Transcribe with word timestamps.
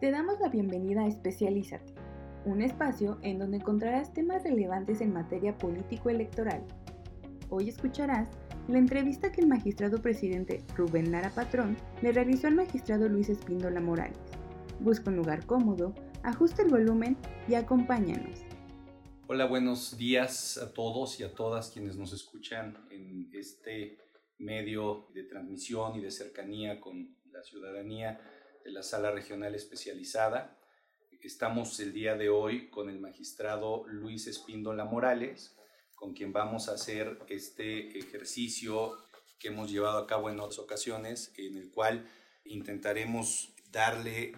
Te 0.00 0.10
damos 0.10 0.40
la 0.40 0.48
bienvenida 0.48 1.02
a 1.02 1.08
Especialízate, 1.08 1.92
un 2.46 2.62
espacio 2.62 3.18
en 3.20 3.38
donde 3.38 3.58
encontrarás 3.58 4.14
temas 4.14 4.42
relevantes 4.44 5.02
en 5.02 5.12
materia 5.12 5.58
político-electoral. 5.58 6.64
Hoy 7.50 7.68
escucharás 7.68 8.30
la 8.66 8.78
entrevista 8.78 9.30
que 9.30 9.42
el 9.42 9.46
magistrado 9.46 10.00
presidente 10.00 10.64
Rubén 10.74 11.12
Lara 11.12 11.28
Patrón 11.28 11.76
le 12.00 12.12
realizó 12.12 12.46
al 12.46 12.54
magistrado 12.54 13.10
Luis 13.10 13.28
Espíndola 13.28 13.78
Morales. 13.82 14.16
Busca 14.80 15.10
un 15.10 15.16
lugar 15.16 15.44
cómodo, 15.44 15.92
ajusta 16.22 16.62
el 16.62 16.70
volumen 16.70 17.18
y 17.46 17.52
acompáñanos. 17.52 18.40
Hola, 19.26 19.44
buenos 19.44 19.98
días 19.98 20.56
a 20.56 20.72
todos 20.72 21.20
y 21.20 21.24
a 21.24 21.34
todas 21.34 21.72
quienes 21.72 21.98
nos 21.98 22.14
escuchan 22.14 22.74
en 22.90 23.28
este 23.34 23.98
medio 24.38 25.08
de 25.12 25.24
transmisión 25.24 25.94
y 25.96 26.00
de 26.00 26.10
cercanía 26.10 26.80
con 26.80 27.14
la 27.30 27.42
ciudadanía 27.42 28.18
de 28.64 28.70
la 28.70 28.82
Sala 28.82 29.10
Regional 29.10 29.54
Especializada. 29.54 30.58
Estamos 31.22 31.78
el 31.80 31.92
día 31.92 32.16
de 32.16 32.28
hoy 32.28 32.68
con 32.68 32.90
el 32.90 32.98
magistrado 32.98 33.84
Luis 33.86 34.26
Espíndola 34.26 34.84
Morales, 34.84 35.56
con 35.94 36.14
quien 36.14 36.32
vamos 36.32 36.68
a 36.68 36.72
hacer 36.72 37.18
este 37.28 37.98
ejercicio 37.98 38.96
que 39.38 39.48
hemos 39.48 39.70
llevado 39.70 39.98
a 39.98 40.06
cabo 40.06 40.30
en 40.30 40.40
otras 40.40 40.58
ocasiones, 40.58 41.32
en 41.36 41.56
el 41.56 41.70
cual 41.70 42.08
intentaremos 42.44 43.54
darle 43.70 44.34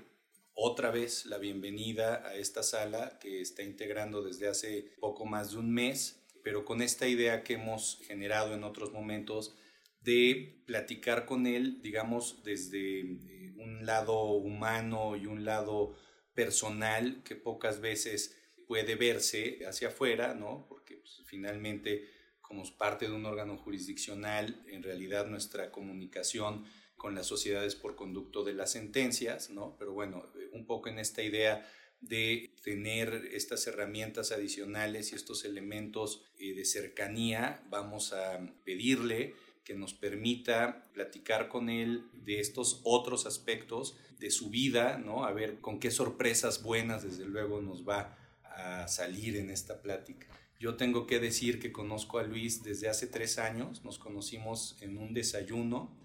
otra 0.55 0.91
vez 0.91 1.27
la 1.27 1.39
bienvenida 1.39 2.27
a 2.27 2.35
esta 2.35 2.63
sala 2.63 3.19
que 3.19 3.41
está 3.41 3.63
integrando 3.63 4.23
desde 4.23 4.49
hace 4.49 4.93
poco 5.01 5.25
más 5.25 5.53
de 5.53 5.59
un 5.59 5.73
mes, 5.73 6.21
pero 6.43 6.65
con 6.65 6.83
esta 6.83 7.09
idea 7.09 7.43
que 7.43 7.55
hemos 7.55 7.99
generado 8.07 8.55
en 8.55 8.65
otros 8.65 8.93
momentos 8.93 9.55
de 10.03 10.63
platicar 10.67 11.27
con 11.27 11.47
él, 11.47 11.81
digamos, 11.83 12.43
desde 12.43 13.01
eh, 13.01 13.53
un 13.57 13.87
lado 13.87 14.23
humano 14.33 15.17
y 15.17 15.27
un 15.27 15.45
lado 15.45 15.95
personal 16.35 17.23
que 17.25 17.37
pocas 17.37 17.81
veces 17.81 18.37
puede 18.67 18.95
verse 18.95 19.61
hacia 19.67 19.89
afuera, 19.89 20.35
¿no? 20.35 20.67
Porque 20.69 20.97
pues, 20.97 21.23
finalmente, 21.27 22.09
como 22.41 22.65
parte 22.77 23.07
de 23.07 23.13
un 23.13 23.27
órgano 23.27 23.57
jurisdiccional, 23.59 24.65
en 24.67 24.83
realidad 24.83 25.27
nuestra 25.27 25.71
comunicación 25.71 26.65
con 26.97 27.15
las 27.15 27.27
sociedades 27.27 27.75
por 27.75 27.97
conducto 27.97 28.45
de 28.45 28.55
las 28.55 28.73
sentencias, 28.73 29.51
¿no? 29.51 29.77
Pero 29.79 29.93
bueno, 29.93 30.33
eh, 30.37 30.49
un 30.53 30.67
poco 30.67 30.89
en 30.89 30.99
esta 30.99 31.23
idea 31.23 31.69
de 32.01 32.55
tener 32.65 33.29
estas 33.33 33.67
herramientas 33.67 34.33
adicionales 34.33 35.13
y 35.13 35.15
estos 35.15 35.45
elementos 35.45 36.25
eh, 36.39 36.55
de 36.55 36.65
cercanía, 36.65 37.63
vamos 37.71 38.13
a 38.13 38.41
pedirle 38.65 39.35
que 39.65 39.75
nos 39.75 39.95
permita 39.95 40.87
platicar 40.93 41.49
con 41.49 41.69
él 41.69 42.07
de 42.13 42.41
estos 42.41 42.81
otros 42.85 43.27
aspectos 43.27 43.97
de 44.19 44.31
su 44.31 44.51
vida, 44.51 44.99
¿no? 44.99 45.25
A 45.25 45.33
ver 45.33 45.61
con 45.61 45.79
qué 45.79 45.91
sorpresas 45.91 46.63
buenas, 46.63 47.03
desde 47.03 47.27
luego, 47.27 47.61
nos 47.61 47.89
va 47.89 48.17
a 48.45 48.89
salir 48.89 49.37
en 49.37 49.51
esta 49.51 49.81
plática. 49.81 50.27
Yo 50.59 50.77
tengo 50.77 51.07
que 51.07 51.19
decir 51.19 51.59
que 51.59 51.73
conozco 51.73 52.19
a 52.19 52.23
Luis 52.23 52.63
desde 52.63 52.89
hace 52.89 53.07
tres 53.07 53.39
años, 53.39 53.85
nos 53.85 53.99
conocimos 53.99 54.77
en 54.81 54.97
un 54.97 55.13
desayuno 55.13 55.97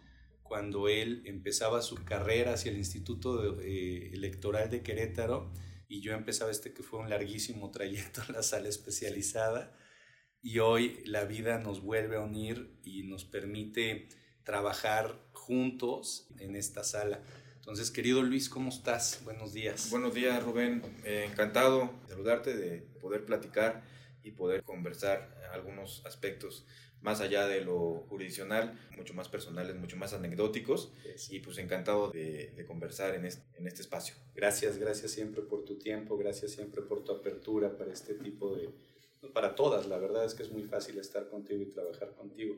cuando 0.41 0.87
él 0.87 1.21
empezaba 1.25 1.81
su 1.81 2.03
carrera 2.03 2.53
hacia 2.53 2.71
el 2.71 2.77
Instituto 2.77 3.59
eh, 3.61 4.09
Electoral 4.13 4.69
de 4.69 4.81
Querétaro 4.81 5.51
y 5.87 6.01
yo 6.01 6.13
empezaba 6.13 6.51
este 6.51 6.73
que 6.73 6.83
fue 6.83 6.99
un 6.99 7.09
larguísimo 7.09 7.69
trayecto 7.69 8.21
en 8.27 8.33
la 8.33 8.43
sala 8.43 8.69
especializada 8.69 9.75
y 10.41 10.59
hoy 10.59 11.01
la 11.05 11.25
vida 11.25 11.57
nos 11.59 11.81
vuelve 11.81 12.17
a 12.17 12.21
unir 12.21 12.71
y 12.83 13.03
nos 13.03 13.25
permite 13.25 14.07
trabajar 14.43 15.19
juntos 15.33 16.27
en 16.39 16.55
esta 16.55 16.83
sala. 16.83 17.21
Entonces, 17.55 17.91
querido 17.91 18.21
Luis, 18.23 18.47
¿cómo 18.49 18.69
estás? 18.69 19.21
Buenos 19.25 19.53
días. 19.53 19.89
Buenos 19.89 20.13
días, 20.13 20.41
Rubén. 20.41 20.81
Eh, 21.03 21.27
encantado 21.29 21.89
de 22.03 22.13
saludarte, 22.13 22.55
de 22.55 22.79
poder 23.01 23.25
platicar 23.25 23.83
y 24.23 24.31
poder 24.31 24.63
conversar 24.63 25.35
algunos 25.51 26.05
aspectos 26.05 26.65
más 27.01 27.19
allá 27.21 27.45
de 27.47 27.61
lo 27.61 28.05
jurisdiccional, 28.09 28.79
mucho 28.95 29.13
más 29.13 29.27
personales, 29.27 29.75
mucho 29.75 29.97
más 29.97 30.13
anecdóticos. 30.13 30.93
Y 31.29 31.39
pues 31.39 31.57
encantado 31.57 32.09
de, 32.09 32.53
de 32.55 32.65
conversar 32.65 33.15
en 33.15 33.25
este, 33.25 33.43
en 33.57 33.67
este 33.67 33.81
espacio. 33.81 34.15
Gracias, 34.33 34.77
gracias 34.77 35.11
siempre 35.11 35.41
por 35.41 35.65
tu 35.65 35.77
tiempo, 35.77 36.17
gracias 36.17 36.51
siempre 36.51 36.81
por 36.81 37.03
tu 37.03 37.11
apertura 37.11 37.77
para 37.77 37.91
este 37.91 38.13
tipo 38.13 38.55
de, 38.55 38.69
para 39.33 39.55
todas, 39.55 39.87
la 39.87 39.97
verdad 39.97 40.25
es 40.25 40.33
que 40.33 40.43
es 40.43 40.51
muy 40.51 40.63
fácil 40.63 40.97
estar 40.99 41.27
contigo 41.27 41.61
y 41.61 41.65
trabajar 41.65 42.13
contigo. 42.13 42.55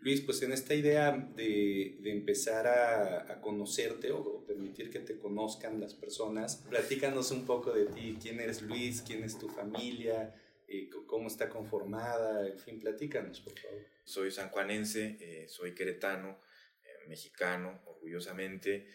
Luis, 0.00 0.20
pues 0.20 0.42
en 0.42 0.52
esta 0.52 0.74
idea 0.74 1.12
de, 1.12 1.96
de 2.00 2.12
empezar 2.12 2.66
a, 2.66 3.32
a, 3.32 3.40
conocerte 3.40 4.12
o 4.12 4.44
permitir 4.46 4.90
que 4.90 5.00
te 5.00 5.18
conozcan 5.18 5.80
las 5.80 5.94
personas, 5.94 6.64
platícanos 6.68 7.30
un 7.30 7.44
poco 7.44 7.72
de 7.72 7.86
ti, 7.86 8.16
quién 8.20 8.38
eres 8.38 8.62
Luis, 8.62 9.02
quién 9.02 9.24
es 9.24 9.38
tu 9.38 9.48
familia, 9.48 10.34
eh, 10.68 10.90
cómo 11.06 11.28
está 11.28 11.48
conformada, 11.48 12.46
en 12.46 12.58
fin, 12.58 12.78
platícanos, 12.78 13.40
por 13.40 13.58
favor. 13.58 13.84
Soy 14.04 14.30
sanjuanense, 14.30 15.16
eh, 15.20 15.48
soy 15.48 15.74
queretano, 15.74 16.40
eh, 16.84 17.08
mexicano, 17.08 17.82
orgullosamente. 17.86 18.88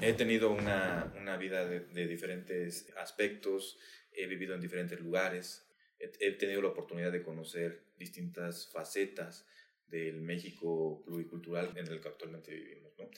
He 0.00 0.12
tenido 0.12 0.50
una, 0.50 1.14
una 1.18 1.36
vida 1.36 1.66
de, 1.66 1.80
de 1.80 2.06
diferentes 2.06 2.92
aspectos, 2.96 3.78
he 4.12 4.26
vivido 4.26 4.54
en 4.54 4.60
diferentes 4.60 5.00
lugares, 5.00 5.67
he, 5.98 6.32
tenido 6.32 6.62
la 6.62 6.68
oportunidad 6.68 7.12
de 7.12 7.22
conocer 7.22 7.84
distintas 7.98 8.68
facetas 8.70 9.46
del 9.86 10.20
México 10.20 11.02
pluricultural 11.04 11.76
en 11.76 11.88
el 11.88 12.00
que 12.00 12.08
actualmente 12.08 12.54
vivimos. 12.54 12.92
¿no? 12.98 13.10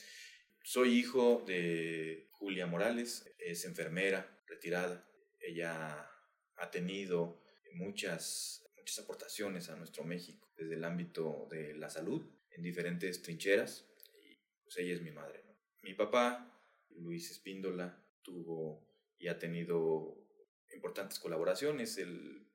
Soy 0.63 0.97
hijo 0.97 1.43
de 1.45 2.27
Julia 2.31 2.65
Morales, 2.67 3.33
es 3.39 3.65
enfermera 3.65 4.43
retirada. 4.47 5.07
Ella 5.39 6.09
ha 6.55 6.71
tenido 6.71 7.41
muchas, 7.73 8.65
muchas 8.77 8.99
aportaciones 8.99 9.69
a 9.69 9.75
nuestro 9.75 10.03
México 10.03 10.51
desde 10.57 10.75
el 10.75 10.83
ámbito 10.83 11.47
de 11.49 11.73
la 11.73 11.89
salud 11.89 12.23
en 12.51 12.63
diferentes 12.63 13.21
trincheras 13.21 13.87
y 14.13 14.37
pues 14.63 14.77
ella 14.77 14.93
es 14.93 15.01
mi 15.01 15.11
madre. 15.11 15.43
¿no? 15.45 15.55
Mi 15.83 15.93
papá, 15.93 16.59
Luis 16.89 17.31
Espíndola, 17.31 18.03
tuvo 18.21 18.87
y 19.17 19.27
ha 19.27 19.37
tenido 19.37 20.17
importantes 20.73 21.19
colaboraciones. 21.19 21.97
El 21.97 22.50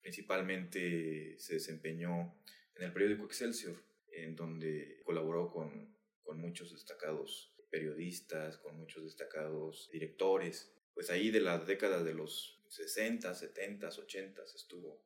Principalmente 0.00 1.38
se 1.38 1.54
desempeñó 1.54 2.34
en 2.74 2.84
el 2.84 2.92
periódico 2.92 3.24
Excelsior, 3.24 3.76
en 4.12 4.36
donde 4.36 5.00
colaboró 5.04 5.50
con, 5.50 5.96
con 6.22 6.40
muchos 6.40 6.72
destacados 6.72 7.52
periodistas, 7.70 8.58
con 8.58 8.76
muchos 8.76 9.04
destacados 9.04 9.90
directores. 9.92 10.72
Pues 10.94 11.10
ahí 11.10 11.30
de 11.30 11.40
la 11.40 11.58
década 11.58 12.02
de 12.02 12.14
los 12.14 12.62
60, 12.68 13.34
70, 13.34 13.88
80 13.88 14.42
estuvo 14.54 15.04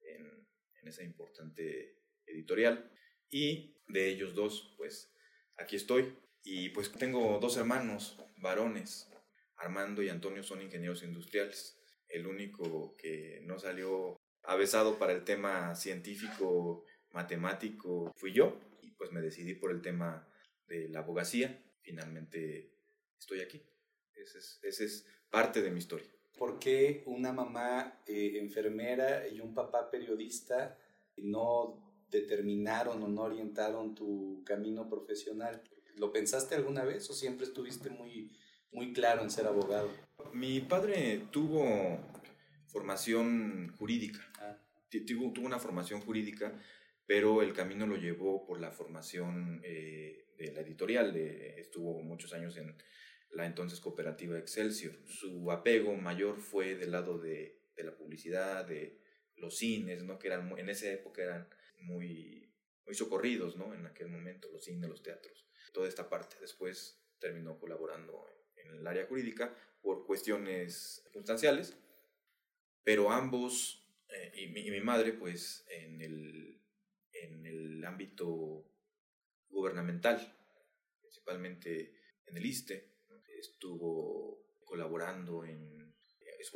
en, 0.00 0.46
en 0.80 0.88
esa 0.88 1.04
importante 1.04 1.96
editorial. 2.26 2.90
Y 3.30 3.76
de 3.88 4.08
ellos 4.08 4.34
dos, 4.34 4.74
pues 4.76 5.12
aquí 5.56 5.76
estoy. 5.76 6.16
Y 6.42 6.70
pues 6.70 6.90
tengo 6.92 7.38
dos 7.40 7.56
hermanos 7.56 8.18
varones, 8.36 9.10
Armando 9.56 10.02
y 10.02 10.08
Antonio 10.08 10.42
son 10.42 10.62
ingenieros 10.62 11.02
industriales. 11.02 11.78
El 12.08 12.26
único 12.26 12.96
que 12.96 13.40
no 13.42 13.58
salió 13.58 14.16
avesado 14.48 14.98
para 14.98 15.12
el 15.12 15.24
tema 15.24 15.74
científico, 15.74 16.84
matemático, 17.12 18.12
fui 18.16 18.32
yo 18.32 18.58
y 18.82 18.90
pues 18.92 19.12
me 19.12 19.20
decidí 19.20 19.54
por 19.54 19.70
el 19.70 19.82
tema 19.82 20.26
de 20.66 20.88
la 20.88 21.00
abogacía. 21.00 21.62
Finalmente 21.82 22.70
estoy 23.18 23.40
aquí. 23.40 23.62
Esa 24.14 24.38
es, 24.38 24.58
ese 24.62 24.84
es 24.86 25.06
parte 25.30 25.62
de 25.62 25.70
mi 25.70 25.78
historia. 25.78 26.08
¿Por 26.38 26.58
qué 26.58 27.02
una 27.06 27.32
mamá 27.32 28.00
eh, 28.06 28.38
enfermera 28.38 29.28
y 29.28 29.40
un 29.40 29.54
papá 29.54 29.90
periodista 29.90 30.78
no 31.16 32.04
determinaron 32.10 33.02
o 33.02 33.08
no 33.08 33.22
orientaron 33.22 33.94
tu 33.94 34.42
camino 34.44 34.88
profesional? 34.88 35.62
¿Lo 35.96 36.10
pensaste 36.10 36.54
alguna 36.54 36.84
vez 36.84 37.08
o 37.10 37.12
siempre 37.12 37.44
estuviste 37.44 37.90
muy, 37.90 38.32
muy 38.72 38.92
claro 38.92 39.22
en 39.22 39.30
ser 39.30 39.46
abogado? 39.46 39.90
Mi 40.32 40.60
padre 40.60 41.26
tuvo 41.30 41.98
formación 42.78 43.74
jurídica. 43.76 44.20
Ah. 44.38 44.56
Tuvo, 45.06 45.32
tuvo, 45.32 45.46
una 45.46 45.58
formación 45.58 46.00
jurídica, 46.00 46.56
pero 47.06 47.42
el 47.42 47.52
camino 47.52 47.86
lo 47.86 47.96
llevó 47.96 48.46
por 48.46 48.60
la 48.60 48.70
formación 48.70 49.60
eh, 49.64 50.28
de 50.38 50.52
la 50.52 50.60
editorial. 50.60 51.16
estuvo 51.16 52.00
muchos 52.02 52.32
años 52.32 52.56
en 52.56 52.76
la 53.32 53.46
entonces 53.46 53.80
cooperativa 53.80 54.38
Excelsior. 54.38 54.94
Su 55.06 55.50
apego 55.50 55.94
mayor 55.96 56.38
fue 56.38 56.76
del 56.76 56.92
lado 56.92 57.18
de, 57.18 57.60
de 57.76 57.82
la 57.82 57.96
publicidad, 57.96 58.64
de 58.64 59.00
los 59.36 59.56
cines, 59.56 60.04
¿no? 60.04 60.18
que 60.18 60.28
eran, 60.28 60.56
en 60.56 60.68
esa 60.68 60.88
época 60.90 61.22
eran 61.22 61.48
muy, 61.80 62.48
muy 62.86 62.94
socorridos 62.94 63.56
¿no? 63.56 63.74
en 63.74 63.86
aquel 63.86 64.08
momento, 64.08 64.48
los 64.52 64.64
cines, 64.64 64.88
los 64.88 65.02
teatros. 65.02 65.46
Toda 65.72 65.88
esta 65.88 66.08
parte. 66.08 66.36
Después 66.40 67.02
terminó 67.18 67.58
colaborando 67.58 68.24
en 68.56 68.70
el 68.70 68.86
área 68.86 69.06
jurídica 69.06 69.52
por 69.82 70.06
cuestiones 70.06 71.00
circunstanciales 71.02 71.76
pero 72.88 73.10
ambos, 73.10 73.86
eh, 74.08 74.32
y, 74.34 74.46
mi, 74.46 74.60
y, 74.60 74.70
mi, 74.70 74.80
madre, 74.80 75.12
pues 75.12 75.66
en 75.68 76.00
el, 76.00 76.58
en 77.12 77.44
el 77.44 77.84
ámbito 77.84 78.64
gubernamental, 79.50 80.34
principalmente 80.98 81.92
en 82.24 82.38
el 82.38 82.46
ISTE, 82.46 82.94
estuvo 83.38 84.42
colaborando 84.64 85.44
en 85.44 85.94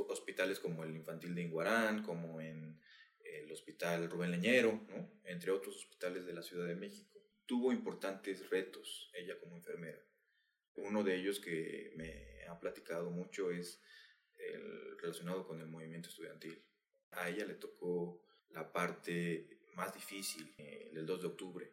hospitales 0.08 0.58
como 0.58 0.84
el 0.84 0.96
Infantil 0.96 1.34
de 1.34 1.42
Inguarán, 1.42 2.02
como 2.02 2.40
en 2.40 2.80
el 3.22 3.52
Hospital 3.52 4.08
Rubén 4.08 4.30
Leñero, 4.30 4.72
¿no? 4.88 5.20
entre 5.24 5.50
otros 5.50 5.76
hospitales 5.76 6.24
de 6.24 6.32
la 6.32 6.42
Ciudad 6.42 6.66
de 6.66 6.76
México. 6.76 7.22
Tuvo 7.44 7.74
importantes 7.74 8.48
retos 8.48 9.10
ella 9.12 9.38
como 9.38 9.56
enfermera. 9.56 10.02
Uno 10.76 11.04
de 11.04 11.14
ellos 11.14 11.40
que 11.40 11.92
me 11.94 12.46
ha 12.48 12.58
platicado 12.58 13.10
mucho 13.10 13.50
es 13.50 13.82
el 14.42 14.98
relacionado 14.98 15.46
con 15.46 15.60
el 15.60 15.66
movimiento 15.66 16.08
estudiantil. 16.08 16.62
A 17.12 17.28
ella 17.28 17.44
le 17.44 17.54
tocó 17.54 18.22
la 18.50 18.72
parte 18.72 19.60
más 19.74 19.94
difícil, 19.94 20.54
eh, 20.58 20.90
el 20.92 21.06
2 21.06 21.20
de 21.20 21.26
octubre. 21.26 21.72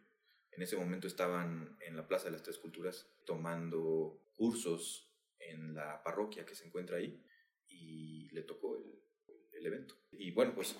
En 0.52 0.62
ese 0.62 0.78
momento 0.78 1.08
estaban 1.08 1.78
en 1.82 1.96
la 1.96 2.08
Plaza 2.08 2.26
de 2.26 2.32
las 2.32 2.44
Tres 2.44 2.58
Culturas 2.58 3.08
tomando 3.26 4.32
cursos 4.34 5.12
en 5.40 5.74
la 5.74 6.04
parroquia 6.04 6.46
que 6.46 6.56
se 6.56 6.66
encuentra 6.66 6.98
ahí 6.98 7.24
y 7.68 8.30
le 8.32 8.44
tocó 8.44 8.78
el, 8.78 9.00
el 9.54 9.66
evento. 9.66 9.96
Y 10.12 10.32
bueno, 10.32 10.54
pues 10.56 10.76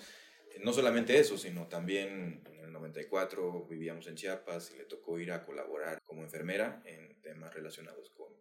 no 0.62 0.72
solamente 0.72 1.18
eso, 1.18 1.38
sino 1.38 1.68
también 1.68 2.42
en 2.46 2.60
el 2.60 2.72
94 2.72 3.66
vivíamos 3.68 4.06
en 4.06 4.16
Chiapas 4.16 4.72
y 4.74 4.78
le 4.78 4.84
tocó 4.84 5.18
ir 5.18 5.32
a 5.32 5.44
colaborar 5.44 5.98
como 6.04 6.22
enfermera 6.22 6.82
en 6.84 7.20
temas 7.22 7.54
relacionados 7.54 8.10
con, 8.10 8.32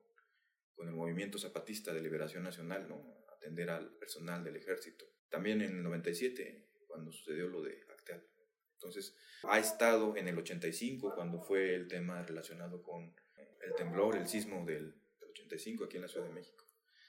con 0.74 0.88
el 0.88 0.96
movimiento 0.96 1.38
zapatista 1.38 1.94
de 1.94 2.02
liberación 2.02 2.44
nacional, 2.44 2.88
¿no? 2.88 3.20
Atender 3.40 3.70
al 3.70 3.96
personal 3.98 4.44
del 4.44 4.58
ejército. 4.58 5.06
También 5.30 5.62
en 5.62 5.78
el 5.78 5.84
97, 5.84 6.70
cuando 6.88 7.12
sucedió 7.12 7.48
lo 7.48 7.62
de 7.62 7.82
Acteal. 7.90 8.26
Entonces, 8.74 9.16
ha 9.44 9.60
estado 9.60 10.16
en 10.16 10.28
el 10.28 10.38
85, 10.38 11.14
cuando 11.16 11.42
fue 11.42 11.76
el 11.76 11.88
tema 11.88 12.24
relacionado 12.24 12.82
con 12.82 13.14
el 13.62 13.76
temblor, 13.76 14.16
el 14.16 14.28
sismo 14.28 14.66
del, 14.66 14.96
85 15.32 15.86
aquí 15.86 15.98
en 15.98 16.04
la 16.04 16.08
Ciudad 16.08 16.28
de 16.28 16.34
México. 16.34 16.66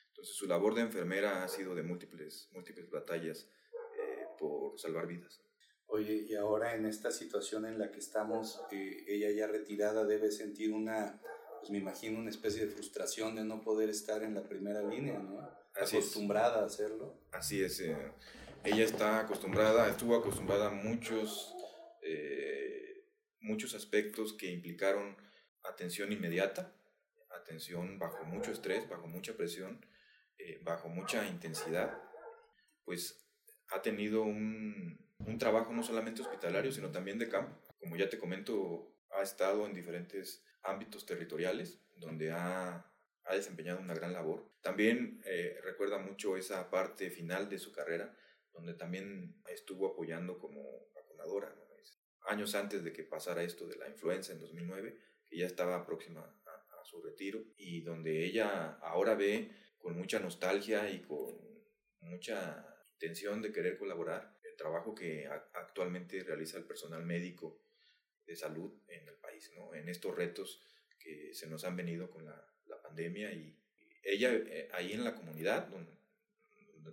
Entonces, 0.08 0.36
su 0.36 0.46
labor 0.46 0.74
de 0.74 0.82
enfermera 0.82 1.44
ha 1.44 1.48
sido 1.48 1.74
de 1.74 1.82
múltiples, 1.82 2.48
múltiples 2.52 2.90
batallas 2.90 3.48
eh, 3.98 4.26
por 4.38 4.78
salvar 4.78 5.06
vidas. 5.06 5.40
Oye, 5.86 6.26
y 6.28 6.34
ahora 6.34 6.74
en 6.74 6.86
esta 6.86 7.10
situación 7.10 7.66
en 7.66 7.78
la 7.78 7.90
que 7.90 7.98
estamos, 7.98 8.62
eh, 8.70 9.04
ella 9.08 9.30
ya 9.30 9.46
retirada 9.46 10.04
debe 10.04 10.30
sentir 10.30 10.72
una, 10.72 11.20
pues 11.58 11.70
me 11.70 11.78
imagino, 11.78 12.18
una 12.18 12.30
especie 12.30 12.66
de 12.66 12.70
frustración 12.70 13.34
de 13.34 13.44
no 13.44 13.60
poder 13.60 13.88
estar 13.88 14.22
en 14.22 14.34
la 14.34 14.44
primera 14.48 14.82
línea, 14.82 15.18
¿no? 15.18 15.40
Acostumbrada 15.82 16.62
a 16.62 16.66
hacerlo. 16.66 17.18
Así 17.32 17.62
es. 17.62 17.80
Eh, 17.80 17.96
ella 18.64 18.84
está 18.84 19.20
acostumbrada, 19.20 19.88
estuvo 19.88 20.14
acostumbrada 20.16 20.66
a 20.66 20.70
muchos, 20.70 21.54
eh, 22.02 23.04
muchos 23.40 23.74
aspectos 23.74 24.34
que 24.34 24.50
implicaron 24.50 25.16
atención 25.64 26.12
inmediata, 26.12 26.74
atención 27.30 27.98
bajo 27.98 28.24
mucho 28.24 28.50
estrés, 28.50 28.88
bajo 28.88 29.06
mucha 29.06 29.36
presión, 29.36 29.84
eh, 30.38 30.60
bajo 30.62 30.88
mucha 30.88 31.26
intensidad. 31.26 31.98
Pues 32.84 33.26
ha 33.70 33.80
tenido 33.82 34.22
un, 34.22 34.98
un 35.18 35.38
trabajo 35.38 35.72
no 35.72 35.82
solamente 35.82 36.22
hospitalario, 36.22 36.72
sino 36.72 36.90
también 36.90 37.18
de 37.18 37.28
campo. 37.28 37.56
Como 37.78 37.96
ya 37.96 38.10
te 38.10 38.18
comento, 38.18 38.94
ha 39.10 39.22
estado 39.22 39.66
en 39.66 39.74
diferentes 39.74 40.44
ámbitos 40.62 41.06
territoriales 41.06 41.80
donde 41.96 42.32
ha 42.32 42.89
ha 43.24 43.34
desempeñado 43.34 43.80
una 43.80 43.94
gran 43.94 44.12
labor. 44.12 44.50
También 44.62 45.22
eh, 45.24 45.58
recuerda 45.62 45.98
mucho 45.98 46.36
esa 46.36 46.70
parte 46.70 47.10
final 47.10 47.48
de 47.48 47.58
su 47.58 47.72
carrera, 47.72 48.16
donde 48.52 48.74
también 48.74 49.40
estuvo 49.48 49.86
apoyando 49.86 50.38
como 50.38 50.88
vacunadora, 50.94 51.54
años 52.26 52.54
antes 52.54 52.84
de 52.84 52.92
que 52.92 53.04
pasara 53.04 53.42
esto 53.42 53.66
de 53.66 53.76
la 53.76 53.88
influenza 53.88 54.32
en 54.32 54.40
2009, 54.40 54.98
que 55.26 55.38
ya 55.38 55.46
estaba 55.46 55.84
próxima 55.86 56.20
a, 56.20 56.84
su 56.84 57.00
retiro, 57.02 57.44
y 57.56 57.82
donde 57.82 58.24
ella 58.24 58.72
ahora 58.80 59.14
ve 59.14 59.52
con 59.78 59.96
mucha 59.96 60.18
nostalgia 60.18 60.90
y 60.90 61.02
con 61.02 61.38
mucha 62.00 62.66
intención 62.94 63.40
de 63.40 63.52
querer 63.52 63.78
colaborar 63.78 64.36
el 64.42 64.56
trabajo 64.56 64.92
que 64.92 65.28
actualmente 65.54 66.24
realiza 66.24 66.58
el 66.58 66.64
personal 66.64 67.04
médico 67.04 67.62
de 68.26 68.34
salud 68.34 68.72
en 68.88 69.06
el 69.06 69.14
país, 69.16 69.52
¿no? 69.54 69.72
en 69.72 69.88
estos 69.88 70.16
retos 70.16 70.60
que 70.98 71.32
se 71.32 71.46
nos 71.48 71.64
han 71.64 71.76
venido 71.76 72.10
con 72.10 72.24
la 72.24 72.49
pandemia 72.90 73.32
y 73.32 73.56
ella 74.02 74.32
eh, 74.32 74.68
ahí 74.72 74.92
en 74.92 75.04
la 75.04 75.14
comunidad 75.14 75.68
donde, 75.68 75.92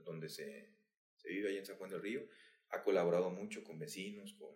donde 0.04 0.30
se, 0.30 0.70
se, 1.16 1.30
vive 1.30 1.50
ahí 1.50 1.58
en 1.58 1.66
San 1.66 1.78
Juan 1.78 1.90
del 1.90 2.02
Río, 2.02 2.22
ha 2.70 2.84
colaborado 2.84 3.30
mucho 3.30 3.64
con 3.64 3.80
vecinos, 3.80 4.34
con 4.34 4.56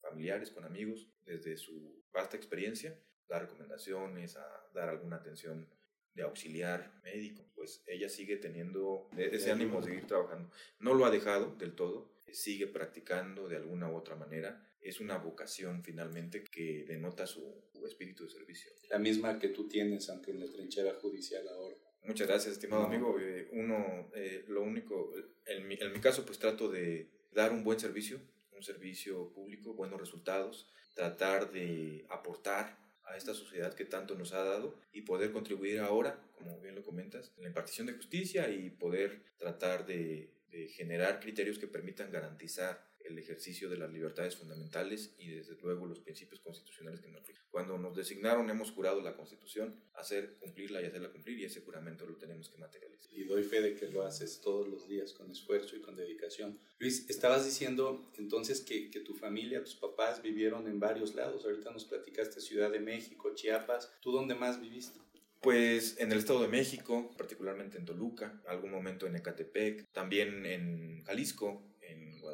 familiares, 0.00 0.50
con 0.50 0.64
amigos, 0.64 1.08
desde 1.24 1.56
su 1.56 2.04
vasta 2.12 2.36
experiencia, 2.36 2.98
dar 3.28 3.42
recomendaciones, 3.42 4.36
a 4.36 4.70
dar 4.74 4.88
alguna 4.88 5.16
atención 5.16 5.68
de 6.14 6.22
auxiliar 6.22 6.98
médico, 7.02 7.44
pues 7.54 7.82
ella 7.86 8.08
sigue 8.08 8.36
teniendo 8.36 9.10
ese 9.16 9.50
ánimo 9.50 9.80
de 9.80 9.88
seguir 9.88 10.06
trabajando. 10.06 10.50
No 10.78 10.94
lo 10.94 11.04
ha 11.04 11.10
dejado 11.10 11.54
del 11.56 11.74
todo, 11.74 12.16
sigue 12.32 12.66
practicando 12.66 13.48
de 13.48 13.56
alguna 13.56 13.90
u 13.90 13.96
otra 13.96 14.16
manera. 14.16 14.66
Es 14.80 15.00
una 15.00 15.18
vocación 15.18 15.82
finalmente 15.82 16.42
que 16.44 16.84
denota 16.86 17.26
su, 17.26 17.65
espíritu 17.84 18.24
de 18.24 18.30
servicio. 18.30 18.70
La 18.90 18.98
misma 18.98 19.38
que 19.38 19.48
tú 19.48 19.68
tienes, 19.68 20.08
en 20.08 20.40
la 20.40 20.46
trinchera 20.46 20.94
judicial 20.94 21.46
ahora. 21.48 21.76
Muchas 22.04 22.28
gracias, 22.28 22.52
estimado 22.52 22.84
amigo. 22.84 23.18
Eh, 23.20 23.48
uno, 23.52 24.10
eh, 24.14 24.44
lo 24.48 24.62
único, 24.62 25.12
en 25.44 25.66
mi, 25.66 25.74
en 25.74 25.92
mi 25.92 26.00
caso, 26.00 26.24
pues 26.24 26.38
trato 26.38 26.68
de 26.68 27.10
dar 27.32 27.52
un 27.52 27.64
buen 27.64 27.80
servicio, 27.80 28.20
un 28.52 28.62
servicio 28.62 29.32
público, 29.32 29.74
buenos 29.74 30.00
resultados, 30.00 30.72
tratar 30.94 31.50
de 31.50 32.06
aportar 32.08 32.78
a 33.04 33.16
esta 33.16 33.34
sociedad 33.34 33.74
que 33.74 33.84
tanto 33.84 34.14
nos 34.14 34.32
ha 34.32 34.42
dado 34.42 34.78
y 34.92 35.02
poder 35.02 35.32
contribuir 35.32 35.80
ahora, 35.80 36.22
como 36.34 36.60
bien 36.60 36.76
lo 36.76 36.84
comentas, 36.84 37.32
en 37.36 37.42
la 37.42 37.48
impartición 37.48 37.86
de 37.88 37.94
justicia 37.94 38.48
y 38.48 38.70
poder 38.70 39.22
tratar 39.36 39.84
de 39.84 40.36
de 40.56 40.68
generar 40.68 41.20
criterios 41.20 41.58
que 41.58 41.66
permitan 41.66 42.10
garantizar 42.10 42.82
el 43.08 43.18
ejercicio 43.18 43.68
de 43.68 43.78
las 43.78 43.92
libertades 43.92 44.36
fundamentales 44.36 45.14
y 45.18 45.28
desde 45.30 45.56
luego 45.62 45.86
los 45.86 46.00
principios 46.00 46.40
constitucionales 46.40 47.00
que 47.00 47.08
nos 47.08 47.26
rigen. 47.26 47.42
Cuando 47.50 47.78
nos 47.78 47.96
designaron 47.96 48.50
hemos 48.50 48.70
jurado 48.70 49.00
la 49.00 49.16
Constitución, 49.16 49.74
hacer 49.94 50.36
cumplirla 50.38 50.82
y 50.82 50.86
hacerla 50.86 51.10
cumplir 51.10 51.38
y 51.38 51.44
ese 51.44 51.60
juramento 51.60 52.06
lo 52.06 52.16
tenemos 52.16 52.48
que 52.48 52.58
materializar. 52.58 53.12
Y 53.12 53.24
doy 53.24 53.44
fe 53.44 53.60
de 53.60 53.74
que 53.74 53.88
lo 53.88 54.02
haces 54.02 54.40
todos 54.40 54.68
los 54.68 54.88
días 54.88 55.12
con 55.12 55.30
esfuerzo 55.30 55.76
y 55.76 55.80
con 55.80 55.96
dedicación. 55.96 56.58
Luis, 56.78 57.08
estabas 57.08 57.44
diciendo 57.44 58.12
entonces 58.18 58.60
que, 58.60 58.90
que 58.90 59.00
tu 59.00 59.14
familia, 59.14 59.62
tus 59.62 59.76
papás 59.76 60.22
vivieron 60.22 60.66
en 60.66 60.80
varios 60.80 61.14
lados. 61.14 61.44
Ahorita 61.44 61.70
nos 61.70 61.84
platicaste 61.84 62.40
Ciudad 62.40 62.70
de 62.70 62.80
México, 62.80 63.34
Chiapas. 63.34 63.90
¿Tú 64.00 64.12
dónde 64.12 64.34
más 64.34 64.60
viviste? 64.60 65.00
Pues 65.40 65.96
en 66.00 66.10
el 66.10 66.18
Estado 66.18 66.42
de 66.42 66.48
México, 66.48 67.14
particularmente 67.16 67.78
en 67.78 67.84
Toluca, 67.84 68.42
algún 68.48 68.70
momento 68.70 69.06
en 69.06 69.16
Ecatepec, 69.16 69.86
también 69.92 70.44
en 70.44 71.04
Jalisco, 71.04 71.62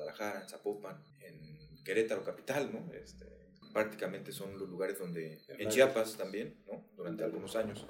Guadalajara, 0.02 0.42
en 0.42 0.48
Zapopan, 0.48 1.04
en 1.20 1.84
Querétaro 1.84 2.24
capital, 2.24 2.72
¿no? 2.72 2.92
Este, 2.92 3.26
prácticamente 3.72 4.32
son 4.32 4.58
los 4.58 4.68
lugares 4.68 4.98
donde, 4.98 5.40
en 5.48 5.68
Chiapas 5.68 6.16
también, 6.16 6.62
¿no? 6.66 6.84
Durante 6.96 7.24
algunos 7.24 7.56
años. 7.56 7.86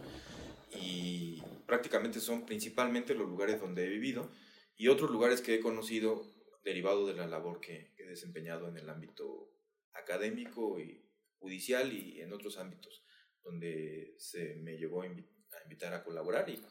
Y 0.75 1.43
prácticamente 1.67 2.21
son 2.21 2.47
principalmente 2.47 3.15
los 3.15 3.29
lugares 3.29 3.61
donde 3.61 3.85
he 3.85 3.89
vivido 3.89 4.31
y 4.77 4.89
otros 4.89 5.11
lugares 5.11 5.41
que 5.41 5.55
he 5.55 5.61
conocido 5.61 6.25
derivado 6.65 7.07
de 7.07 7.15
la 7.15 7.27
labor 7.27 7.61
que 7.61 7.93
he 7.99 8.05
desempeñado 8.05 8.69
en 8.69 8.77
el 8.77 8.89
ámbito 8.89 9.51
académico 9.93 10.79
y 10.79 11.05
judicial 11.39 11.93
y 11.93 12.21
en 12.21 12.33
otros 12.33 12.57
ámbitos 12.59 13.05
donde 13.43 14.15
se 14.17 14.55
me 14.57 14.77
llevó 14.79 15.03
a, 15.03 15.07
invitar 15.07 15.93
a 15.93 16.05
colaborar 16.05 16.49
y 16.49 16.63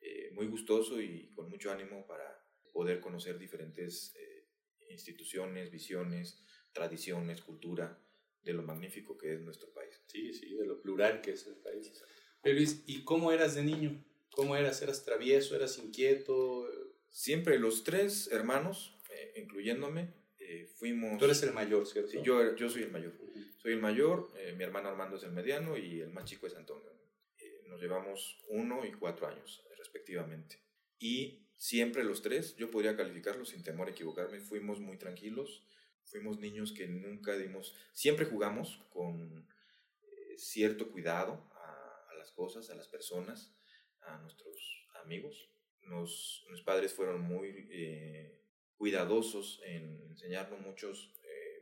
eh, 0.00 0.30
muy 0.32 0.46
gustoso 0.46 1.00
y 1.00 1.28
con 1.30 1.50
mucho 1.50 1.72
ánimo 1.72 2.06
para 2.06 2.40
poder 2.72 3.00
conocer 3.00 3.38
diferentes 3.38 4.14
eh, 4.16 4.29
instituciones, 4.90 5.70
visiones, 5.70 6.42
tradiciones, 6.72 7.42
cultura 7.42 7.98
de 8.42 8.52
lo 8.52 8.62
magnífico 8.62 9.16
que 9.16 9.34
es 9.34 9.40
nuestro 9.40 9.72
país. 9.72 10.00
Sí, 10.06 10.32
sí, 10.32 10.54
de 10.54 10.66
lo 10.66 10.80
plural 10.80 11.20
que 11.20 11.32
es 11.32 11.46
el 11.46 11.56
país. 11.56 11.92
Pero 12.42 12.56
Luis, 12.56 12.82
¿y 12.86 13.04
cómo 13.04 13.32
eras 13.32 13.54
de 13.54 13.62
niño? 13.62 14.04
¿Cómo 14.30 14.56
eras? 14.56 14.80
¿Eras 14.82 15.04
travieso? 15.04 15.54
¿Eras 15.54 15.78
inquieto? 15.78 16.68
Siempre 17.10 17.58
los 17.58 17.84
tres 17.84 18.28
hermanos, 18.32 18.98
eh, 19.10 19.34
incluyéndome, 19.42 20.14
fuimos... 20.76 21.18
Tú 21.18 21.24
eres 21.24 21.42
el 21.42 21.52
mayor, 21.52 21.86
¿cierto? 21.86 22.10
Sí, 22.10 22.18
yo, 22.22 22.56
yo 22.56 22.68
soy 22.68 22.82
el 22.82 22.90
mayor. 22.90 23.12
Soy 23.58 23.72
el 23.72 23.80
mayor, 23.80 24.30
eh, 24.36 24.54
mi 24.56 24.64
hermano 24.64 24.88
Armando 24.88 25.16
es 25.16 25.22
el 25.22 25.32
mediano 25.32 25.76
y 25.76 26.00
el 26.00 26.10
más 26.10 26.24
chico 26.24 26.46
es 26.46 26.54
Antonio. 26.54 26.90
Eh, 27.38 27.62
nos 27.66 27.80
llevamos 27.80 28.42
uno 28.48 28.84
y 28.86 28.92
cuatro 28.92 29.26
años, 29.26 29.62
respectivamente. 29.76 30.62
Y 30.98 31.46
siempre 31.60 32.04
los 32.04 32.22
tres, 32.22 32.56
yo 32.56 32.70
podría 32.70 32.96
calificarlos 32.96 33.50
sin 33.50 33.62
temor 33.62 33.88
a 33.88 33.90
equivocarme, 33.90 34.40
fuimos 34.40 34.80
muy 34.80 34.96
tranquilos, 34.96 35.62
fuimos 36.04 36.38
niños 36.38 36.72
que 36.72 36.88
nunca 36.88 37.36
dimos, 37.36 37.76
siempre 37.92 38.24
jugamos 38.24 38.82
con 38.88 39.46
eh, 40.00 40.38
cierto 40.38 40.90
cuidado 40.90 41.52
a, 41.54 42.06
a, 42.10 42.14
las 42.14 42.30
cosas, 42.32 42.70
a 42.70 42.74
las 42.74 42.88
personas, 42.88 43.54
a 44.00 44.16
nuestros 44.22 44.88
amigos. 45.04 45.50
Nos, 45.82 46.46
mis 46.50 46.62
padres 46.62 46.94
fueron 46.94 47.20
muy 47.20 47.68
cuidadosos 48.78 49.60
en 49.66 50.00
enseñarnos 50.08 50.60
muchos 50.60 51.12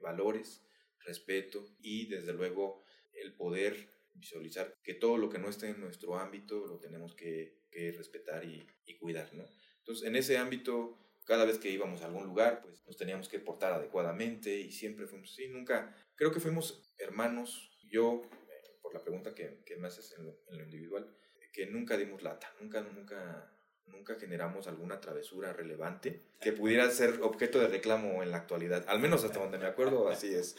valores 0.01 0.63
respeto 1.01 1.67
y 1.81 2.07
desde 2.07 2.33
luego 2.35 2.85
el 3.15 3.35
poder 3.35 3.91
visualizar 4.15 4.77
que 4.85 4.95
todo 4.95 5.17
lo 5.17 5.29
que 5.29 5.39
no 5.39 5.49
esté 5.49 5.71
en 5.71 5.81
nuestro 5.81 6.17
ámbito 6.17 6.67
lo 6.67 6.79
tenemos 6.79 7.17
que, 7.17 7.65
que 7.73 7.91
respetar 7.91 8.45
y, 8.45 8.65
y 8.87 8.97
cuidar, 8.97 9.35
¿no? 9.35 9.45
Entonces, 9.89 10.07
en 10.07 10.17
ese 10.17 10.37
ámbito, 10.37 10.99
cada 11.25 11.47
vez 11.47 11.59
que 11.59 11.71
íbamos 11.71 12.03
a 12.03 12.05
algún 12.05 12.27
lugar, 12.27 12.61
pues 12.61 12.85
nos 12.87 12.99
teníamos 12.99 13.27
que 13.27 13.39
portar 13.39 13.73
adecuadamente 13.73 14.55
y 14.55 14.71
siempre 14.71 15.07
fuimos 15.07 15.33
así, 15.33 15.49
nunca, 15.49 15.97
creo 16.15 16.31
que 16.31 16.41
fuimos 16.41 16.93
hermanos, 16.99 17.71
yo, 17.89 18.21
eh, 18.51 18.79
por 18.83 18.93
la 18.93 19.01
pregunta 19.01 19.35
que, 19.35 19.63
que 19.65 19.77
me 19.77 19.89
haces 19.89 20.15
en 20.19 20.27
lo, 20.27 20.43
en 20.51 20.59
lo 20.59 20.65
individual, 20.65 21.11
que 21.55 21.65
nunca 21.65 21.97
dimos 21.97 22.23
lata, 22.23 22.55
nunca, 22.61 22.83
nunca 22.83 23.55
nunca 23.87 24.17
generamos 24.17 24.69
alguna 24.69 25.01
travesura 25.01 25.55
relevante 25.55 26.23
que 26.43 26.53
pudiera 26.53 26.91
ser 26.91 27.23
objeto 27.23 27.59
de 27.59 27.69
reclamo 27.69 28.23
en 28.23 28.31
la 28.31 28.37
actualidad. 28.37 28.85
Al 28.87 29.01
menos 29.01 29.25
hasta 29.25 29.41
donde 29.41 29.57
me 29.57 29.65
acuerdo, 29.65 30.11
así 30.11 30.35
es. 30.35 30.57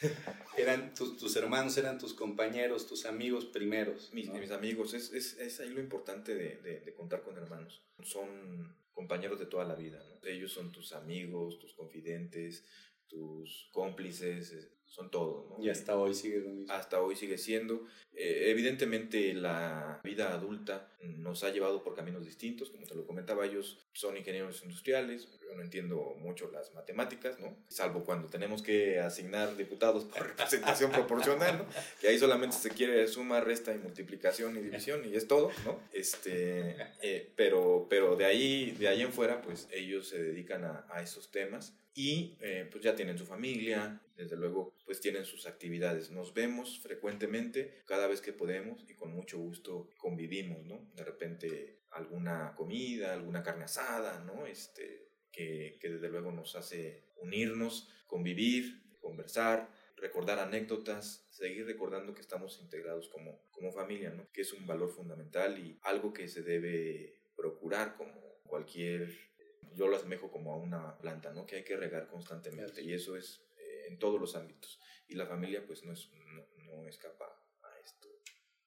eran 0.56 0.94
tus, 0.94 1.16
tus, 1.16 1.36
hermanos, 1.36 1.76
eran 1.76 1.98
tus 1.98 2.14
compañeros, 2.14 2.86
tus 2.86 3.06
amigos 3.06 3.46
primeros. 3.46 4.12
Mis, 4.12 4.30
mis 4.30 4.50
amigos, 4.50 4.94
es, 4.94 5.12
es, 5.12 5.38
es, 5.38 5.60
ahí 5.60 5.70
lo 5.70 5.80
importante 5.80 6.34
de, 6.34 6.56
de, 6.56 6.80
de, 6.80 6.94
contar 6.94 7.22
con 7.22 7.36
hermanos. 7.36 7.82
Son 8.02 8.74
compañeros 8.92 9.38
de 9.38 9.46
toda 9.46 9.64
la 9.64 9.74
vida. 9.74 10.02
¿no? 10.08 10.28
Ellos 10.28 10.52
son 10.52 10.72
tus 10.72 10.92
amigos, 10.92 11.58
tus 11.58 11.74
confidentes, 11.74 12.64
tus 13.06 13.68
cómplices, 13.72 14.70
son 14.86 15.10
todo. 15.10 15.48
¿no? 15.50 15.64
Y 15.64 15.68
hasta 15.68 15.96
hoy 15.96 16.14
sigue 16.14 16.40
lo 16.40 16.50
mismo. 16.50 16.72
Hasta 16.72 17.00
hoy 17.00 17.16
sigue 17.16 17.38
siendo. 17.38 17.86
Eh, 18.12 18.50
evidentemente 18.50 19.34
la 19.34 20.00
vida 20.02 20.32
adulta 20.32 20.96
nos 21.02 21.44
ha 21.44 21.50
llevado 21.50 21.82
por 21.82 21.94
caminos 21.94 22.24
distintos, 22.24 22.70
como 22.70 22.86
te 22.86 22.94
lo 22.94 23.06
comentaba, 23.06 23.44
ellos 23.44 23.85
son 23.96 24.16
ingenieros 24.16 24.62
industriales, 24.62 25.26
yo 25.42 25.54
no 25.54 25.62
entiendo 25.62 26.14
mucho 26.18 26.50
las 26.50 26.74
matemáticas, 26.74 27.40
¿no? 27.40 27.56
Salvo 27.68 28.04
cuando 28.04 28.28
tenemos 28.28 28.62
que 28.62 29.00
asignar 29.00 29.56
diputados 29.56 30.04
por 30.04 30.26
representación 30.28 30.92
proporcional, 30.92 31.58
¿no? 31.58 31.66
Que 32.00 32.08
ahí 32.08 32.18
solamente 32.18 32.56
se 32.56 32.70
quiere 32.70 33.08
suma, 33.08 33.40
resta 33.40 33.74
y 33.74 33.78
multiplicación 33.78 34.56
y 34.58 34.60
división 34.60 35.02
y 35.10 35.16
es 35.16 35.26
todo, 35.26 35.50
¿no? 35.64 35.80
Este, 35.94 36.76
eh, 37.00 37.32
pero, 37.36 37.86
pero 37.88 38.16
de 38.16 38.26
ahí, 38.26 38.72
de 38.72 38.88
ahí 38.88 39.00
en 39.00 39.12
fuera, 39.12 39.40
pues 39.40 39.66
ellos 39.70 40.08
se 40.08 40.22
dedican 40.22 40.64
a, 40.64 40.86
a 40.90 41.02
esos 41.02 41.30
temas 41.30 41.74
y 41.94 42.36
eh, 42.40 42.68
pues 42.70 42.84
ya 42.84 42.94
tienen 42.94 43.16
su 43.16 43.24
familia, 43.24 43.98
desde 44.14 44.36
luego 44.36 44.74
pues 44.86 45.00
tienen 45.00 45.24
sus 45.24 45.46
actividades. 45.46 46.10
Nos 46.10 46.32
vemos 46.32 46.80
frecuentemente 46.80 47.82
cada 47.86 48.06
vez 48.06 48.20
que 48.20 48.32
podemos 48.32 48.88
y 48.88 48.94
con 48.94 49.12
mucho 49.12 49.38
gusto 49.38 49.90
convivimos, 49.98 50.64
¿no? 50.64 50.88
De 50.94 51.04
repente 51.04 51.80
alguna 51.90 52.54
comida, 52.54 53.12
alguna 53.12 53.42
carne 53.42 53.64
asada, 53.64 54.20
¿no? 54.20 54.46
Este, 54.46 55.08
que, 55.32 55.76
que 55.80 55.90
desde 55.90 56.08
luego 56.08 56.30
nos 56.30 56.54
hace 56.54 57.02
unirnos, 57.16 57.90
convivir, 58.06 58.80
conversar, 59.00 59.68
recordar 59.96 60.38
anécdotas, 60.38 61.26
seguir 61.30 61.66
recordando 61.66 62.14
que 62.14 62.20
estamos 62.20 62.60
integrados 62.60 63.08
como, 63.08 63.42
como 63.50 63.72
familia, 63.72 64.10
¿no? 64.10 64.30
Que 64.32 64.42
es 64.42 64.52
un 64.52 64.66
valor 64.66 64.90
fundamental 64.90 65.58
y 65.58 65.78
algo 65.82 66.12
que 66.12 66.28
se 66.28 66.42
debe 66.42 67.18
procurar 67.34 67.96
como 67.96 68.12
cualquier 68.44 69.26
yo 69.74 69.88
lo 69.88 69.96
asemejo 69.96 70.30
como 70.30 70.52
a 70.52 70.56
una 70.56 70.96
planta, 70.98 71.32
¿no? 71.32 71.46
Que 71.46 71.56
hay 71.56 71.64
que 71.64 71.76
regar 71.76 72.08
constantemente 72.08 72.82
y 72.82 72.94
eso 72.94 73.16
es 73.16 73.45
en 73.86 73.98
todos 73.98 74.20
los 74.20 74.36
ámbitos. 74.36 74.80
Y 75.08 75.14
la 75.14 75.26
familia 75.26 75.64
pues 75.66 75.84
no, 75.84 75.92
es, 75.92 76.10
no, 76.12 76.46
no 76.64 76.88
escapa 76.88 77.24
a 77.62 77.80
esto, 77.84 78.08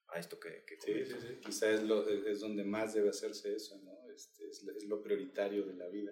a 0.07 0.19
esto 0.19 0.39
que... 0.39 0.63
que 0.65 0.79
sí, 0.79 1.05
sí, 1.05 1.15
sí, 1.19 1.39
quizá 1.41 1.69
es, 1.69 1.83
lo, 1.83 2.07
es 2.07 2.39
donde 2.39 2.63
más 2.63 2.93
debe 2.93 3.09
hacerse 3.09 3.55
eso, 3.55 3.77
¿no? 3.83 4.09
Este, 4.13 4.47
es, 4.49 4.63
es 4.63 4.85
lo 4.85 5.01
prioritario 5.01 5.65
de 5.65 5.75
la 5.75 5.87
vida. 5.87 6.11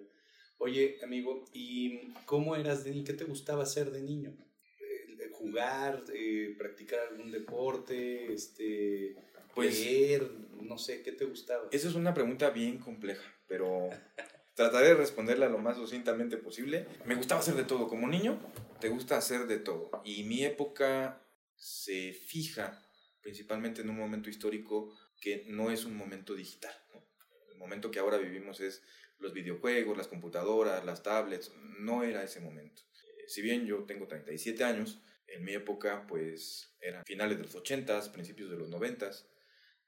Oye, 0.58 0.98
amigo, 1.04 1.44
¿y 1.52 2.12
cómo 2.26 2.56
eras 2.56 2.82
de 2.82 2.90
niño? 2.90 3.04
¿Qué 3.04 3.12
te 3.12 3.24
gustaba 3.24 3.62
hacer 3.62 3.92
de 3.92 4.02
niño? 4.02 4.36
Eh, 4.80 5.30
¿Jugar? 5.32 6.02
Eh, 6.12 6.56
¿Practicar 6.58 6.98
algún 7.08 7.30
deporte? 7.30 8.32
Este, 8.32 9.14
pues, 9.54 9.78
leer? 9.80 10.28
No 10.60 10.76
sé, 10.76 11.02
¿qué 11.02 11.12
te 11.12 11.24
gustaba? 11.26 11.68
Esa 11.70 11.88
es 11.88 11.94
una 11.94 12.12
pregunta 12.12 12.50
bien 12.50 12.78
compleja, 12.78 13.22
pero 13.46 13.88
trataré 14.56 14.88
de 14.88 14.94
responderla 14.94 15.48
lo 15.48 15.58
más 15.58 15.76
sucintamente 15.76 16.36
posible. 16.36 16.88
Me 17.04 17.14
gustaba 17.14 17.40
hacer 17.40 17.54
de 17.54 17.62
todo. 17.62 17.86
Como 17.86 18.08
niño, 18.08 18.40
te 18.80 18.88
gusta 18.88 19.16
hacer 19.16 19.46
de 19.46 19.58
todo. 19.58 19.90
Y 20.04 20.24
mi 20.24 20.44
época 20.44 21.22
se 21.56 22.12
fija 22.12 22.84
principalmente 23.20 23.82
en 23.82 23.90
un 23.90 23.96
momento 23.96 24.30
histórico 24.30 24.96
que 25.20 25.44
no 25.48 25.70
es 25.70 25.84
un 25.84 25.96
momento 25.96 26.34
digital. 26.34 26.72
¿no? 26.92 27.04
El 27.52 27.58
momento 27.58 27.90
que 27.90 27.98
ahora 27.98 28.18
vivimos 28.18 28.60
es 28.60 28.82
los 29.18 29.32
videojuegos, 29.32 29.96
las 29.96 30.08
computadoras, 30.08 30.84
las 30.84 31.02
tablets. 31.02 31.52
No 31.80 32.02
era 32.02 32.22
ese 32.22 32.40
momento. 32.40 32.82
Eh, 33.04 33.24
si 33.28 33.42
bien 33.42 33.66
yo 33.66 33.84
tengo 33.84 34.06
37 34.06 34.64
años, 34.64 35.02
en 35.26 35.44
mi 35.44 35.52
época 35.52 36.06
pues 36.06 36.74
eran 36.80 37.04
finales 37.04 37.38
de 37.38 37.44
los 37.44 37.54
80s, 37.54 38.10
principios 38.12 38.50
de 38.50 38.56
los 38.56 38.70
90s, 38.70 39.26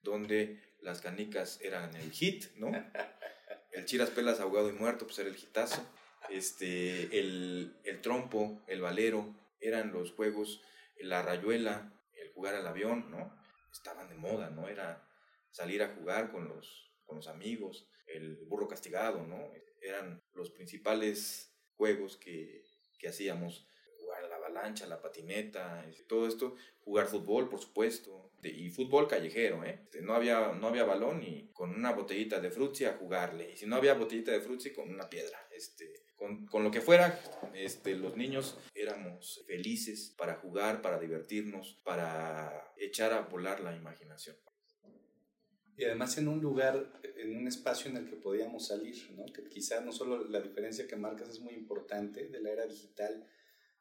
donde 0.03 0.61
las 0.81 1.01
canicas 1.01 1.61
eran 1.63 1.95
el 1.97 2.11
hit, 2.11 2.47
¿no? 2.57 2.71
el 3.73 3.85
chiras 3.85 4.11
pelas 4.11 4.41
ahogado 4.41 4.69
y 4.69 4.73
muerto, 4.73 5.07
pues 5.07 5.19
era 5.19 5.29
el 5.29 5.37
hitazo. 5.37 5.87
Este, 6.31 7.19
el, 7.19 7.77
el 7.85 8.01
trompo, 8.01 8.63
el 8.67 8.81
valero, 8.81 9.35
eran 9.61 9.93
los 9.93 10.13
juegos, 10.13 10.63
la 10.99 11.23
rayuela, 11.23 11.93
el 12.15 12.31
jugar 12.33 12.55
al 12.55 12.67
avión, 12.67 13.11
¿no? 13.11 13.35
Estaban 13.73 14.09
de 14.09 14.17
moda, 14.17 14.51
¿no? 14.51 14.69
Era 14.69 15.07
salir 15.51 15.83
a 15.83 15.95
jugar 15.95 16.31
con 16.31 16.49
los, 16.49 16.91
con 17.05 17.17
los 17.17 17.29
amigos, 17.29 17.89
el 18.07 18.37
burro 18.47 18.69
castigado, 18.69 19.27
¿no? 19.27 19.51
Eran 19.81 20.23
los 20.35 20.51
principales 20.51 21.53
juegos 21.77 22.17
que, 22.17 22.65
que 22.99 23.09
hacíamos 23.09 23.67
jugar 23.99 24.29
la 24.29 24.37
avalancha, 24.37 24.87
la 24.87 25.01
patineta, 25.01 25.85
todo 26.09 26.27
esto, 26.27 26.57
jugar 26.81 27.07
fútbol, 27.07 27.49
por 27.49 27.61
supuesto, 27.61 28.33
y 28.43 28.71
fútbol 28.71 29.09
callejero, 29.09 29.65
¿eh? 29.65 29.89
No 30.03 30.15
había, 30.15 30.53
no 30.53 30.69
había 30.69 30.85
balón 30.85 31.23
y 31.23 31.51
con 31.53 31.71
una 31.71 31.93
botellita 31.93 32.41
de 32.41 32.51
frutzi 32.51 32.85
a 32.85 32.97
jugarle, 32.97 33.53
y 33.53 33.57
si 33.57 33.67
no 33.67 33.77
había 33.77 33.95
botellita 33.95 34.33
de 34.33 34.41
frutzi, 34.41 34.73
con 34.73 34.91
una 34.91 35.09
piedra, 35.09 35.39
este, 35.51 36.10
con, 36.21 36.47
con, 36.47 36.63
lo 36.63 36.71
que 36.71 36.83
fuera, 36.83 37.19
este, 37.55 37.97
los 37.97 38.15
niños 38.15 38.59
éramos 38.75 39.43
felices 39.47 40.15
para 40.19 40.35
jugar, 40.35 40.83
para 40.83 41.01
divertirnos, 41.01 41.81
para 41.83 42.75
echar 42.77 43.15
a 43.15 43.23
volar 43.23 43.61
la 43.61 43.75
imaginación. 43.75 44.37
Y 45.79 45.85
además 45.85 46.19
en 46.19 46.29
un 46.29 46.43
lugar, 46.43 46.93
en 47.17 47.35
un 47.39 47.49
espacio 47.49 47.91
en 47.91 47.97
el 47.97 48.11
que 48.11 48.17
podíamos 48.17 48.67
salir, 48.67 49.11
¿no? 49.17 49.25
Que 49.33 49.49
quizá 49.49 49.81
no 49.81 49.93
solo 49.93 50.29
la 50.29 50.43
diferencia 50.43 50.87
que 50.87 50.95
marcas 50.95 51.31
es 51.31 51.41
muy 51.41 51.55
importante 51.55 52.29
de 52.29 52.41
la 52.41 52.51
era 52.51 52.67
digital, 52.67 53.27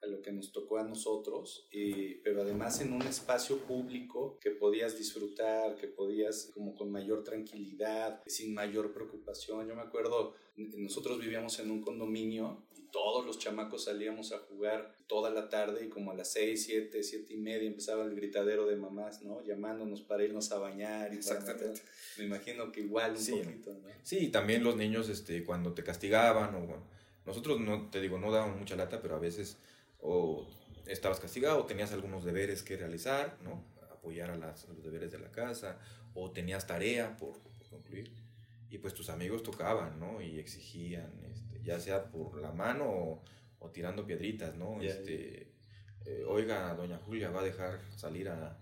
a 0.01 0.07
lo 0.07 0.21
que 0.21 0.31
nos 0.31 0.51
tocó 0.51 0.77
a 0.77 0.83
nosotros, 0.83 1.67
eh, 1.71 2.21
pero 2.23 2.41
además 2.41 2.79
en 2.81 2.93
un 2.93 3.01
espacio 3.01 3.57
público 3.59 4.37
que 4.39 4.51
podías 4.51 4.97
disfrutar, 4.97 5.75
que 5.75 5.87
podías 5.87 6.51
como 6.53 6.73
con 6.73 6.91
mayor 6.91 7.23
tranquilidad, 7.23 8.21
sin 8.25 8.53
mayor 8.53 8.93
preocupación. 8.93 9.67
Yo 9.67 9.75
me 9.75 9.81
acuerdo, 9.81 10.35
nosotros 10.55 11.19
vivíamos 11.19 11.59
en 11.59 11.71
un 11.71 11.81
condominio 11.81 12.63
y 12.77 12.83
todos 12.91 13.25
los 13.25 13.39
chamacos 13.39 13.85
salíamos 13.85 14.31
a 14.31 14.39
jugar 14.39 14.95
toda 15.07 15.31
la 15.31 15.49
tarde 15.49 15.85
y 15.85 15.89
como 15.89 16.11
a 16.11 16.15
las 16.15 16.31
6, 16.31 16.63
7, 16.65 17.03
7 17.03 17.33
y 17.33 17.37
media 17.37 17.67
empezaba 17.67 18.05
el 18.05 18.15
gritadero 18.15 18.67
de 18.67 18.77
mamás, 18.77 19.21
¿no? 19.21 19.43
Llamándonos 19.43 20.01
para 20.01 20.23
irnos 20.23 20.51
a 20.51 20.59
bañar. 20.59 21.13
Y 21.13 21.17
Exactamente. 21.17 21.81
Para 21.81 22.19
me 22.19 22.25
imagino 22.25 22.71
que 22.71 22.81
igual 22.81 23.11
un 23.11 23.17
sí, 23.17 23.31
poquito, 23.33 23.73
¿no? 23.73 23.89
Sí, 24.03 24.29
también 24.29 24.63
los 24.63 24.77
niños 24.77 25.09
este, 25.09 25.43
cuando 25.43 25.73
te 25.73 25.83
castigaban 25.83 26.55
o 26.55 26.59
bueno, 26.59 26.83
nosotros 27.25 27.59
no, 27.59 27.89
te 27.89 28.01
digo, 28.01 28.17
no 28.17 28.31
daban 28.31 28.57
mucha 28.57 28.75
lata, 28.75 29.01
pero 29.01 29.15
a 29.15 29.19
veces 29.19 29.57
o 29.99 30.47
estabas 30.87 31.19
castigado, 31.19 31.59
o 31.59 31.65
tenías 31.65 31.91
algunos 31.91 32.23
deberes 32.25 32.63
que 32.63 32.77
realizar, 32.77 33.37
¿no? 33.43 33.63
apoyar 33.91 34.31
a, 34.31 34.37
las, 34.37 34.65
a 34.65 34.73
los 34.73 34.83
deberes 34.83 35.11
de 35.11 35.19
la 35.19 35.31
casa, 35.31 35.77
o 36.13 36.31
tenías 36.31 36.65
tarea 36.65 37.17
por, 37.17 37.33
por, 37.39 37.51
concluir, 37.69 38.11
y 38.69 38.77
pues 38.77 38.93
tus 38.93 39.09
amigos 39.09 39.43
tocaban, 39.43 39.99
¿no? 39.99 40.21
Y 40.21 40.39
exigían, 40.39 41.11
este, 41.31 41.61
ya 41.63 41.79
sea 41.79 42.05
por 42.05 42.39
la 42.39 42.51
mano 42.51 42.85
o, 42.85 43.23
o 43.59 43.69
tirando 43.69 44.05
piedritas, 44.05 44.55
¿no? 44.55 44.81
Ya, 44.81 44.89
este, 44.89 45.51
eh, 46.05 46.23
oiga, 46.27 46.73
doña 46.75 46.97
Julia 46.97 47.29
va 47.29 47.41
a 47.41 47.43
dejar 47.43 47.79
salir 47.95 48.29
a... 48.29 48.57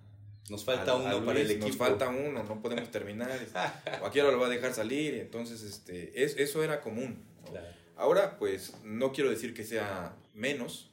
Nos 0.50 0.64
falta 0.64 0.92
a- 0.92 0.96
uno 0.96 1.08
a 1.08 1.14
Luis, 1.14 1.26
para 1.26 1.40
el 1.42 1.52
equipo. 1.52 1.68
Nos 1.68 1.78
falta 1.78 2.10
uno, 2.10 2.44
no 2.44 2.62
podemos 2.62 2.90
terminar. 2.90 3.38
o 4.02 4.06
aquí 4.06 4.20
ahora 4.20 4.32
lo 4.34 4.40
va 4.40 4.48
a 4.48 4.50
dejar 4.50 4.74
salir, 4.74 5.16
entonces 5.16 5.62
este, 5.62 6.24
es, 6.24 6.38
eso 6.38 6.64
era 6.64 6.82
común. 6.82 7.26
¿no? 7.44 7.52
Claro. 7.52 7.68
Ahora, 7.98 8.38
pues 8.38 8.76
no 8.84 9.12
quiero 9.12 9.30
decir 9.30 9.54
que 9.54 9.64
sea 9.66 10.16
menos 10.34 10.92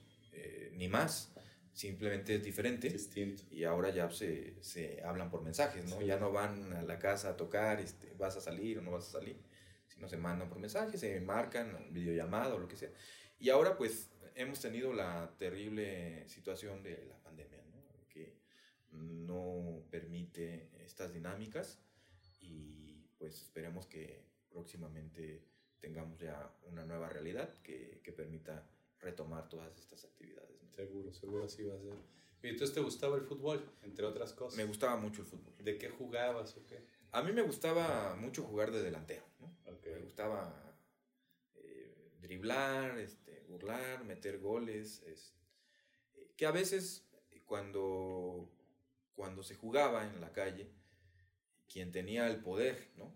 ni 0.77 0.89
más, 0.89 1.33
simplemente 1.73 2.37
es 2.37 2.43
diferente. 2.43 2.89
Distinto. 2.89 3.43
Y 3.51 3.65
ahora 3.65 3.91
ya 3.91 4.11
se, 4.11 4.63
se 4.63 5.03
hablan 5.03 5.31
por 5.31 5.43
mensajes, 5.43 5.85
¿no? 5.87 5.99
Sí. 5.99 6.07
Ya 6.07 6.19
no 6.19 6.33
van 6.33 6.73
a 6.73 6.83
la 6.83 6.99
casa 6.99 7.31
a 7.31 7.37
tocar, 7.37 7.81
este, 7.81 8.13
vas 8.15 8.37
a 8.37 8.41
salir 8.41 8.79
o 8.79 8.83
no 8.83 8.93
vas 8.93 9.09
a 9.09 9.13
salir, 9.13 9.37
sino 9.89 10.09
se 10.09 10.17
mandan 10.17 10.49
por 10.49 10.59
mensajes, 10.59 11.01
se 11.01 11.21
marcan, 11.21 11.93
videollamada 11.93 12.55
o 12.55 12.59
lo 12.59 12.69
que 12.69 12.77
sea. 12.77 12.91
Y 13.39 13.51
ahora, 13.51 13.77
pues, 13.77 14.11
hemos 14.35 14.61
tenido 14.61 14.93
la 14.93 15.35
terrible 15.39 16.29
situación 16.29 16.83
de 16.83 17.05
la 17.07 17.17
pandemia, 17.23 17.63
¿no? 17.71 17.83
Que 18.09 18.37
no 18.93 19.85
permite 19.91 20.71
estas 20.85 21.13
dinámicas 21.13 21.81
y 22.41 23.09
pues 23.19 23.43
esperemos 23.43 23.87
que 23.87 24.25
próximamente 24.51 25.43
tengamos 25.81 26.21
ya 26.21 26.53
una 26.65 26.85
nueva 26.85 27.09
realidad 27.09 27.53
que, 27.63 28.01
que 28.03 28.13
permita 28.13 28.67
retomar 29.05 29.49
todas 29.49 29.77
estas 29.79 30.05
actividades. 30.05 30.63
¿no? 30.63 30.73
Seguro, 30.75 31.13
seguro 31.13 31.45
así 31.45 31.63
va 31.63 31.75
a 31.75 31.79
ser. 31.79 31.95
¿Y 32.43 32.49
entonces 32.49 32.75
te 32.75 32.81
gustaba 32.81 33.17
el 33.17 33.23
fútbol, 33.23 33.65
entre 33.83 34.05
otras 34.05 34.35
cosas? 34.35 34.57
Me 34.57 34.65
gustaba 34.65 34.97
mucho 34.97 35.23
el 35.23 35.27
fútbol. 35.27 35.55
¿De 35.59 35.79
qué 35.79 35.89
jugabas 35.89 36.57
o 36.57 36.67
qué? 36.67 36.85
A 37.13 37.23
mí 37.23 37.33
me 37.33 37.43
gustaba 37.43 38.17
mucho 38.17 38.43
jugar 38.43 38.71
de 38.71 38.83
delantero, 38.83 39.25
¿no? 39.41 39.57
Me 39.65 40.01
gustaba 40.01 40.77
eh, 41.55 42.13
driblar, 42.21 42.99
este, 42.99 43.45
burlar, 43.49 44.05
meter 44.05 44.41
goles, 44.41 45.05
que 46.37 46.47
a 46.47 46.51
veces 46.51 47.07
cuando, 47.45 48.51
cuando 49.15 49.43
se 49.43 49.55
jugaba 49.55 50.05
en 50.07 50.21
la 50.21 50.33
calle, 50.33 50.71
quien 51.69 51.93
tenía 51.93 52.27
el 52.29 52.43
poder, 52.43 52.91
¿no? 52.97 53.15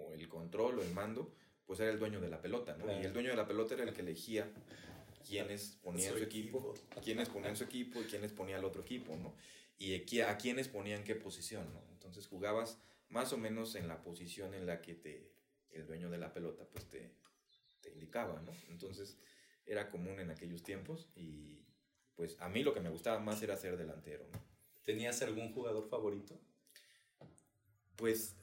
O 0.00 0.12
el 0.12 0.28
control 0.28 0.80
o 0.80 0.82
el 0.82 0.92
mando, 0.92 1.34
pues 1.66 1.80
era 1.80 1.90
el 1.90 1.98
dueño 1.98 2.20
de 2.20 2.28
la 2.28 2.42
pelota, 2.42 2.76
¿no? 2.76 2.90
Y 3.00 3.04
el 3.04 3.12
dueño 3.12 3.30
de 3.30 3.36
la 3.36 3.46
pelota 3.46 3.74
era 3.74 3.84
el 3.84 3.92
que 3.94 4.00
elegía 4.00 4.52
quiénes 5.26 5.78
ponían 5.82 6.12
su, 6.12 6.22
equipo, 6.22 6.74
quiénes 7.02 7.28
ponían 7.28 7.56
su 7.56 7.64
equipo 7.64 8.00
y 8.00 8.04
quiénes 8.04 8.32
ponía 8.32 8.58
el 8.58 8.64
otro 8.64 8.82
equipo, 8.82 9.16
¿no? 9.16 9.34
Y 9.78 9.94
a 10.20 10.36
quiénes 10.36 10.68
ponían 10.68 11.04
qué 11.04 11.14
posición, 11.14 11.72
¿no? 11.72 11.82
Entonces 11.92 12.26
jugabas 12.26 12.78
más 13.08 13.32
o 13.32 13.38
menos 13.38 13.74
en 13.74 13.88
la 13.88 14.02
posición 14.02 14.54
en 14.54 14.66
la 14.66 14.82
que 14.82 14.94
te, 14.94 15.32
el 15.70 15.86
dueño 15.86 16.10
de 16.10 16.18
la 16.18 16.32
pelota 16.32 16.64
pues 16.70 16.86
te, 16.88 17.12
te 17.80 17.90
indicaba, 17.90 18.40
¿no? 18.42 18.52
Entonces 18.68 19.18
era 19.66 19.90
común 19.90 20.20
en 20.20 20.30
aquellos 20.30 20.62
tiempos 20.62 21.08
y 21.14 21.64
pues 22.14 22.36
a 22.40 22.48
mí 22.48 22.62
lo 22.62 22.74
que 22.74 22.80
me 22.80 22.90
gustaba 22.90 23.18
más 23.20 23.42
era 23.42 23.56
ser 23.56 23.76
delantero, 23.76 24.26
¿no? 24.32 24.38
¿Tenías 24.84 25.22
algún 25.22 25.52
jugador 25.52 25.88
favorito? 25.88 26.38
Pues 27.96 28.36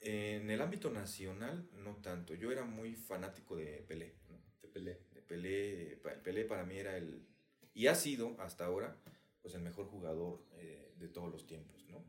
en 0.00 0.50
el 0.50 0.60
ámbito 0.60 0.90
nacional 0.90 1.68
no 1.72 1.96
tanto, 1.96 2.34
yo 2.34 2.52
era 2.52 2.64
muy 2.64 2.94
fanático 2.94 3.56
de 3.56 3.84
Pelé, 3.88 4.14
¿no? 4.28 4.40
De 4.62 4.68
Pelé. 4.68 5.00
Pelé, 5.26 5.98
Pelé 6.22 6.44
para 6.44 6.64
mí 6.64 6.76
era 6.76 6.96
el, 6.96 7.26
y 7.74 7.88
ha 7.88 7.94
sido 7.94 8.36
hasta 8.40 8.64
ahora 8.64 8.96
pues 9.42 9.54
el 9.54 9.60
mejor 9.60 9.86
jugador 9.86 10.42
eh, 10.54 10.92
de 10.98 11.08
todos 11.08 11.30
los 11.30 11.46
tiempos, 11.46 11.86
¿no? 11.88 12.02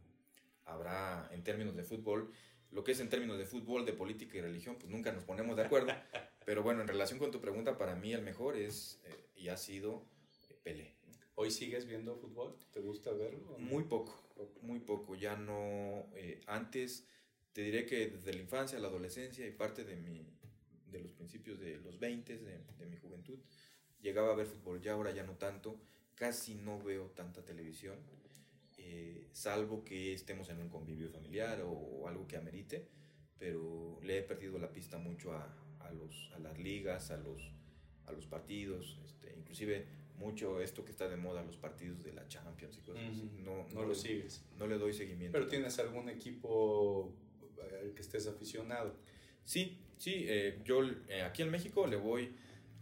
Habrá 0.65 1.29
en 1.31 1.43
términos 1.43 1.75
de 1.75 1.83
fútbol, 1.83 2.31
lo 2.71 2.83
que 2.83 2.93
es 2.93 2.99
en 2.99 3.09
términos 3.09 3.37
de 3.37 3.45
fútbol, 3.45 3.85
de 3.85 3.93
política 3.93 4.37
y 4.37 4.41
religión, 4.41 4.75
pues 4.79 4.89
nunca 4.89 5.11
nos 5.11 5.23
ponemos 5.23 5.55
de 5.55 5.63
acuerdo, 5.63 5.93
pero 6.45 6.63
bueno, 6.63 6.81
en 6.81 6.87
relación 6.87 7.19
con 7.19 7.29
tu 7.29 7.39
pregunta, 7.39 7.77
para 7.77 7.95
mí 7.95 8.13
el 8.13 8.23
mejor 8.23 8.57
es 8.57 9.01
eh, 9.05 9.29
y 9.35 9.49
ha 9.49 9.57
sido 9.57 10.03
eh, 10.49 10.55
Pelé. 10.63 10.95
¿Hoy 11.35 11.51
sigues 11.51 11.85
viendo 11.85 12.15
fútbol? 12.15 12.55
¿Te 12.71 12.79
gusta 12.79 13.11
verlo? 13.11 13.57
Muy 13.59 13.83
poco, 13.83 14.19
muy 14.61 14.79
poco, 14.79 15.13
ya 15.13 15.35
no, 15.35 16.07
antes 16.47 17.05
te 17.53 17.61
diré 17.61 17.85
que 17.85 18.07
desde 18.07 18.33
la 18.33 18.41
infancia, 18.41 18.79
la 18.79 18.87
adolescencia 18.87 19.45
y 19.45 19.51
parte 19.51 19.83
de, 19.83 19.95
mi, 19.95 20.25
de 20.91 20.99
los 20.99 21.11
principios 21.11 21.59
de 21.59 21.77
los 21.77 21.99
20, 21.99 22.37
de, 22.37 22.59
de 22.79 22.85
mi 22.85 22.97
juventud, 22.97 23.39
llegaba 24.01 24.33
a 24.33 24.35
ver 24.35 24.45
fútbol, 24.45 24.81
ya 24.81 24.93
ahora 24.93 25.11
ya 25.11 25.23
no 25.23 25.33
tanto 25.33 25.79
casi 26.17 26.55
no 26.55 26.81
veo 26.81 27.11
tanta 27.11 27.45
televisión, 27.45 27.95
eh, 28.77 29.27
salvo 29.31 29.83
que 29.85 30.13
estemos 30.13 30.49
en 30.49 30.59
un 30.59 30.67
convivio 30.67 31.09
familiar 31.09 31.61
o, 31.63 32.07
algo 32.07 32.27
que 32.27 32.37
amerite, 32.37 32.87
pero 33.37 33.99
le 34.01 34.17
he 34.17 34.21
perdido 34.23 34.57
la 34.57 34.71
pista 34.73 34.97
mucho 34.97 35.33
a, 35.33 35.55
a, 35.79 35.91
los, 35.91 36.31
a 36.35 36.39
las 36.39 36.57
ligas, 36.57 37.11
a 37.11 37.17
los, 37.17 37.41
a 38.05 38.11
los 38.11 38.25
partidos, 38.25 38.99
este, 39.05 39.35
inclusive 39.37 39.85
mucho 40.17 40.59
esto 40.59 40.83
que 40.83 40.91
está 40.91 41.07
de 41.07 41.17
moda, 41.17 41.43
los 41.43 41.57
partidos 41.57 42.03
de 42.03 42.13
la 42.13 42.27
Champions 42.27 42.77
y 42.77 42.81
cosas 42.81 43.03
así. 43.03 43.29
No, 43.43 43.67
no, 43.71 43.83
lo 43.83 43.93
sigues. 43.93 44.43
No 44.57 44.65
le 44.65 44.79
doy 44.79 44.93
seguimiento. 44.93 45.37
¿Pero 45.37 45.47
tienes 45.47 45.77
algún 45.77 46.09
equipo 46.09 47.13
al 47.61 47.93
que 47.93 48.01
estés 48.01 48.25
aficionado? 48.25 48.95
Sí, 49.45 49.77
sí. 49.97 50.25
Eh, 50.27 50.59
yo 50.63 50.81
eh, 51.09 51.21
aquí 51.21 51.41
en 51.41 51.51
México 51.51 51.87
le 51.87 51.95
voy 51.95 52.35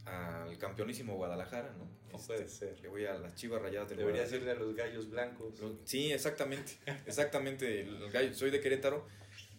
al 0.05 0.57
campeonísimo 0.57 1.15
Guadalajara, 1.15 1.73
¿no? 1.77 1.85
No 2.11 2.19
puede 2.25 2.43
este, 2.43 2.67
ser. 2.67 2.79
Le 2.81 2.89
voy 2.89 3.05
a 3.05 3.17
las 3.17 3.35
chivas 3.35 3.61
rayadas 3.61 3.89
del 3.89 3.99
Debería 3.99 4.25
serle 4.25 4.51
a 4.51 4.55
los 4.55 4.75
gallos 4.75 5.09
blancos. 5.09 5.61
sí, 5.83 6.11
exactamente. 6.11 6.73
Exactamente. 7.05 7.81
El 7.81 8.11
gallo, 8.11 8.33
soy 8.33 8.51
de 8.51 8.61
Querétaro. 8.61 9.07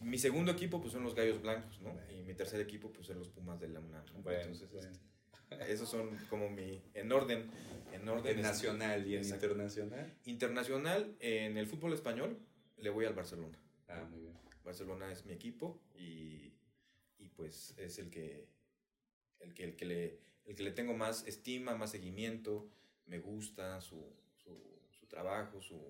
Mi 0.00 0.18
segundo 0.18 0.52
equipo 0.52 0.80
pues 0.80 0.92
son 0.92 1.02
los 1.02 1.14
gallos 1.14 1.40
blancos, 1.42 1.80
¿no? 1.80 1.98
Y 2.10 2.22
mi 2.22 2.34
tercer 2.34 2.60
equipo 2.60 2.92
pues 2.92 3.06
son 3.06 3.18
los 3.18 3.28
Pumas 3.28 3.58
de 3.60 3.68
la 3.68 3.80
UNAM. 3.80 4.04
Entonces, 4.14 4.62
este, 4.62 4.90
esos 5.68 5.88
son 5.88 6.16
como 6.28 6.50
mi. 6.50 6.82
En 6.94 7.10
orden. 7.12 7.50
En 7.92 8.08
orden. 8.08 8.40
nacional 8.40 9.06
y 9.06 9.16
en 9.16 9.24
internacional. 9.24 10.14
Internacional, 10.24 11.16
en 11.20 11.56
el 11.56 11.66
fútbol 11.66 11.92
español, 11.92 12.38
le 12.78 12.90
voy 12.90 13.06
al 13.06 13.14
Barcelona. 13.14 13.58
Ah, 13.88 14.04
muy 14.10 14.20
bien. 14.20 14.34
Barcelona 14.64 15.10
es 15.12 15.24
mi 15.24 15.32
equipo 15.32 15.80
y 15.94 16.35
pues 17.36 17.74
es 17.76 17.98
el 17.98 18.10
que 18.10 18.48
el 19.40 19.54
que, 19.54 19.64
el 19.64 19.76
que, 19.76 19.84
le, 19.84 20.20
el 20.46 20.56
que 20.56 20.62
le 20.62 20.72
tengo 20.72 20.94
más 20.94 21.26
estima, 21.26 21.76
más 21.76 21.90
seguimiento, 21.90 22.68
me 23.06 23.18
gusta 23.18 23.80
su, 23.80 24.12
su, 24.36 24.56
su 24.90 25.06
trabajo, 25.06 25.60
su, 25.60 25.80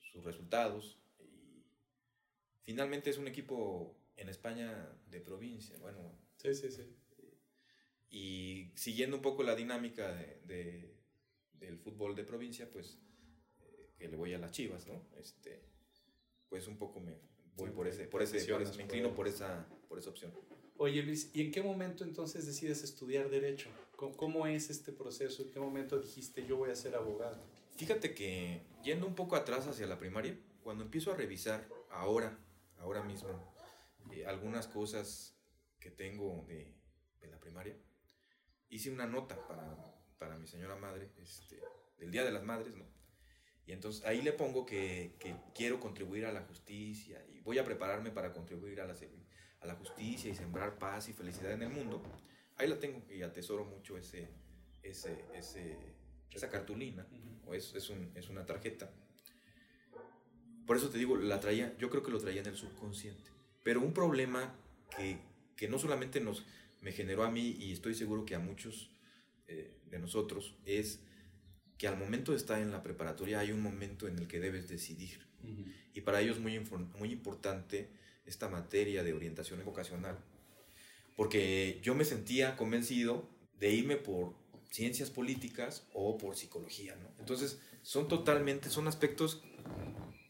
sus 0.00 0.24
resultados. 0.24 0.98
Y 1.18 1.64
finalmente 2.62 3.10
es 3.10 3.18
un 3.18 3.26
equipo 3.26 3.96
en 4.16 4.28
España 4.28 4.88
de 5.10 5.20
provincia, 5.20 5.76
bueno. 5.78 6.12
Sí, 6.36 6.54
sí, 6.54 6.70
sí. 6.70 6.82
Y 8.10 8.70
siguiendo 8.76 9.16
un 9.16 9.22
poco 9.22 9.42
la 9.42 9.54
dinámica 9.54 10.12
de, 10.14 10.94
del 11.54 11.78
fútbol 11.78 12.14
de 12.14 12.24
provincia, 12.24 12.70
pues 12.70 12.98
eh, 13.60 13.90
que 13.98 14.08
le 14.08 14.16
voy 14.16 14.32
a 14.34 14.38
las 14.38 14.52
Chivas, 14.52 14.86
¿no? 14.86 15.06
Este, 15.18 15.62
pues 16.48 16.68
un 16.68 16.78
poco 16.78 17.00
me 17.00 17.16
voy 17.56 17.70
por 17.70 17.88
ese, 17.88 18.06
por 18.06 18.22
ese, 18.22 18.44
por 18.52 18.62
ese 18.62 18.76
me 18.76 18.84
inclino 18.84 19.14
por 19.14 19.26
esa, 19.28 19.66
por 19.88 19.98
esa 19.98 20.10
opción. 20.10 20.32
Oye 20.78 21.02
Luis, 21.02 21.30
¿y 21.32 21.40
en 21.40 21.50
qué 21.50 21.62
momento 21.62 22.04
entonces 22.04 22.46
decides 22.46 22.82
estudiar 22.82 23.30
derecho? 23.30 23.70
¿Cómo, 23.96 24.46
es 24.46 24.68
este 24.68 24.92
proceso? 24.92 25.42
¿En 25.42 25.50
qué 25.50 25.58
momento 25.58 25.98
dijiste 25.98 26.46
yo 26.46 26.58
voy 26.58 26.70
a 26.70 26.76
ser 26.76 26.94
abogado? 26.94 27.42
Fíjate 27.76 28.14
que 28.14 28.60
yendo 28.82 29.06
un 29.06 29.14
poco 29.14 29.36
atrás 29.36 29.66
hacia 29.66 29.86
la 29.86 29.98
primaria, 29.98 30.38
cuando 30.62 30.84
empiezo 30.84 31.12
a 31.12 31.16
revisar 31.16 31.66
ahora, 31.90 32.38
ahora 32.78 33.02
mismo, 33.02 33.54
eh, 34.12 34.26
algunas 34.26 34.66
cosas 34.66 35.34
que 35.80 35.90
tengo 35.90 36.44
de, 36.46 36.74
de, 37.20 37.26
la 37.28 37.38
primaria, 37.38 37.76
hice 38.68 38.90
una 38.90 39.06
nota 39.06 39.46
para, 39.46 39.76
para 40.18 40.36
mi 40.36 40.46
señora 40.46 40.76
madre, 40.76 41.10
este, 41.22 41.60
del 41.98 42.10
Día 42.10 42.24
de 42.24 42.32
las 42.32 42.42
Madres, 42.42 42.74
¿no? 42.74 42.84
Y 43.66 43.72
entonces 43.72 44.04
ahí 44.04 44.22
le 44.22 44.32
pongo 44.32 44.64
que, 44.64 45.16
que, 45.18 45.34
quiero 45.54 45.80
contribuir 45.80 46.24
a 46.26 46.32
la 46.32 46.42
justicia 46.42 47.24
y 47.34 47.40
voy 47.40 47.58
a 47.58 47.64
prepararme 47.64 48.10
para 48.10 48.32
contribuir 48.32 48.80
a 48.80 48.86
la, 48.86 48.94
a 49.60 49.66
la 49.66 49.74
justicia 49.74 50.30
y 50.30 50.34
sembrar 50.34 50.78
paz 50.78 51.08
y 51.08 51.12
felicidad 51.12 51.52
en 51.52 51.62
el 51.62 51.70
mundo, 51.70 52.00
ahí 52.56 52.68
la 52.68 52.78
tengo 52.78 53.02
y 53.10 53.22
atesoro 53.22 53.64
mucho 53.64 53.98
ese, 53.98 54.28
ese, 54.82 55.24
ese 55.34 55.96
esa 56.36 56.50
cartulina, 56.50 57.06
o 57.46 57.54
es, 57.54 57.74
es, 57.74 57.88
un, 57.90 58.12
es, 58.14 58.28
una 58.28 58.44
tarjeta. 58.44 58.92
Por 60.66 60.76
eso 60.76 60.90
te 60.90 60.98
digo, 60.98 61.16
la 61.16 61.40
traía, 61.40 61.76
yo 61.78 61.90
creo 61.90 62.02
que 62.02 62.10
lo 62.10 62.18
traía 62.18 62.42
en 62.42 62.48
el 62.48 62.56
subconsciente. 62.56 63.30
Pero 63.62 63.80
un 63.80 63.92
problema 63.92 64.54
que, 64.96 65.18
que 65.56 65.68
no 65.68 65.78
solamente 65.78 66.20
nos, 66.20 66.44
me 66.80 66.92
generó 66.92 67.24
a 67.24 67.30
mí 67.30 67.56
y 67.58 67.72
estoy 67.72 67.94
seguro 67.94 68.24
que 68.24 68.34
a 68.34 68.38
muchos 68.38 68.90
eh, 69.48 69.78
de 69.86 69.98
nosotros 69.98 70.56
es 70.64 71.00
que 71.78 71.88
al 71.88 71.98
momento 71.98 72.32
de 72.32 72.38
estar 72.38 72.60
en 72.60 72.70
la 72.70 72.82
preparatoria 72.82 73.40
hay 73.40 73.52
un 73.52 73.60
momento 73.60 74.08
en 74.08 74.18
el 74.18 74.26
que 74.26 74.40
debes 74.40 74.68
decidir. 74.68 75.26
Y 75.94 76.00
para 76.00 76.20
ello 76.20 76.32
es 76.32 76.40
muy, 76.40 76.58
muy 76.98 77.12
importante 77.12 77.88
esta 78.26 78.48
materia 78.48 79.04
de 79.04 79.12
orientación 79.12 79.64
vocacional, 79.64 80.18
porque 81.14 81.78
yo 81.82 81.94
me 81.94 82.04
sentía 82.04 82.56
convencido 82.56 83.28
de 83.60 83.72
irme 83.72 83.96
por 83.96 84.34
ciencias 84.70 85.10
políticas 85.10 85.86
o 85.92 86.18
por 86.18 86.36
psicología, 86.36 86.96
¿no? 86.96 87.08
Entonces, 87.18 87.60
son 87.82 88.08
totalmente, 88.08 88.68
son 88.68 88.88
aspectos 88.88 89.42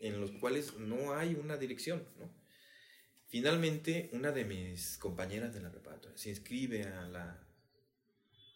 en 0.00 0.20
los 0.20 0.30
cuales 0.32 0.76
no 0.76 1.14
hay 1.14 1.34
una 1.34 1.56
dirección, 1.56 2.06
¿no? 2.18 2.30
Finalmente, 3.28 4.08
una 4.12 4.30
de 4.30 4.44
mis 4.44 4.98
compañeras 4.98 5.52
de 5.52 5.60
la 5.60 5.72
preparatoria 5.72 6.16
se 6.16 6.30
inscribe 6.30 6.84
a 6.84 7.06
la, 7.06 7.44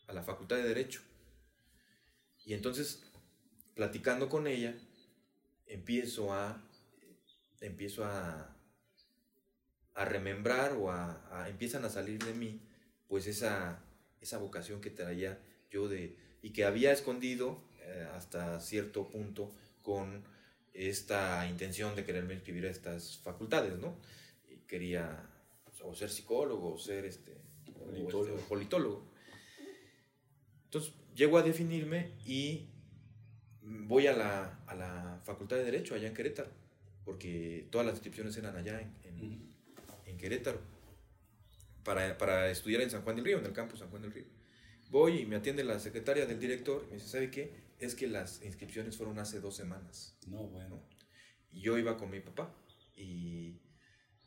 a 0.06 0.12
la 0.12 0.22
Facultad 0.22 0.56
de 0.56 0.62
Derecho. 0.62 1.02
Y 2.50 2.54
entonces, 2.54 3.04
platicando 3.76 4.28
con 4.28 4.48
ella, 4.48 4.74
empiezo 5.68 6.32
a, 6.32 6.60
empiezo 7.60 8.04
a, 8.04 8.56
a 9.94 10.04
remembrar 10.04 10.72
o 10.72 10.90
a, 10.90 11.46
empiezan 11.48 11.84
a 11.84 11.88
salir 11.88 12.18
de 12.24 12.34
mí, 12.34 12.60
pues 13.06 13.28
esa, 13.28 13.84
esa 14.20 14.38
vocación 14.38 14.80
que 14.80 14.90
traía 14.90 15.38
yo 15.70 15.86
de, 15.88 16.16
y 16.42 16.50
que 16.50 16.64
había 16.64 16.90
escondido 16.90 17.62
eh, 17.82 18.08
hasta 18.16 18.58
cierto 18.58 19.08
punto 19.10 19.54
con 19.80 20.24
esta 20.74 21.46
intención 21.46 21.94
de 21.94 22.04
quererme 22.04 22.34
inscribir 22.34 22.66
a 22.66 22.70
estas 22.70 23.18
facultades, 23.18 23.78
¿no? 23.78 23.96
Y 24.48 24.56
quería 24.66 25.24
o 25.84 25.94
ser 25.94 26.10
psicólogo 26.10 26.74
o 26.74 26.78
ser 26.78 27.04
este, 27.04 27.32
politólogo. 27.72 28.36
politólogo. 28.48 29.10
Entonces, 30.64 30.94
llego 31.20 31.36
a 31.36 31.42
definirme 31.42 32.12
y 32.24 32.70
voy 33.60 34.06
a 34.06 34.16
la, 34.16 34.58
a 34.66 34.74
la 34.74 35.20
Facultad 35.22 35.56
de 35.56 35.64
Derecho 35.64 35.94
allá 35.94 36.08
en 36.08 36.14
Querétaro, 36.14 36.48
porque 37.04 37.68
todas 37.70 37.86
las 37.86 37.96
inscripciones 37.96 38.34
eran 38.38 38.56
allá 38.56 38.80
en, 38.80 39.50
Querétaro 40.16 40.60
para, 41.82 42.16
para, 42.18 42.50
estudiar 42.50 42.82
en 42.82 42.90
San 42.90 43.02
Juan 43.02 43.16
del 43.16 43.24
Río, 43.24 43.38
en 43.38 43.46
el 43.46 43.52
campus 43.52 43.80
San 43.80 43.90
Juan 43.90 44.02
del 44.02 44.12
Río. 44.12 44.24
Voy 44.90 45.20
y 45.20 45.26
me 45.26 45.36
atiende 45.36 45.62
la 45.62 45.78
secretaria 45.78 46.24
del 46.26 46.40
director 46.40 46.84
y 46.84 46.90
me 46.90 46.94
dice, 46.94 47.08
¿sabe 47.08 47.30
qué? 47.30 47.52
Es 47.78 47.94
que 47.94 48.06
las 48.06 48.42
inscripciones 48.42 48.96
fueron 48.96 49.18
hace 49.18 49.40
dos 49.40 49.56
semanas. 49.56 50.16
No, 50.26 50.44
bueno. 50.44 50.82
Y 51.52 51.60
yo 51.60 51.76
iba 51.78 51.96
con 51.96 52.10
mi 52.10 52.20
papá 52.20 52.54
Y 52.96 53.56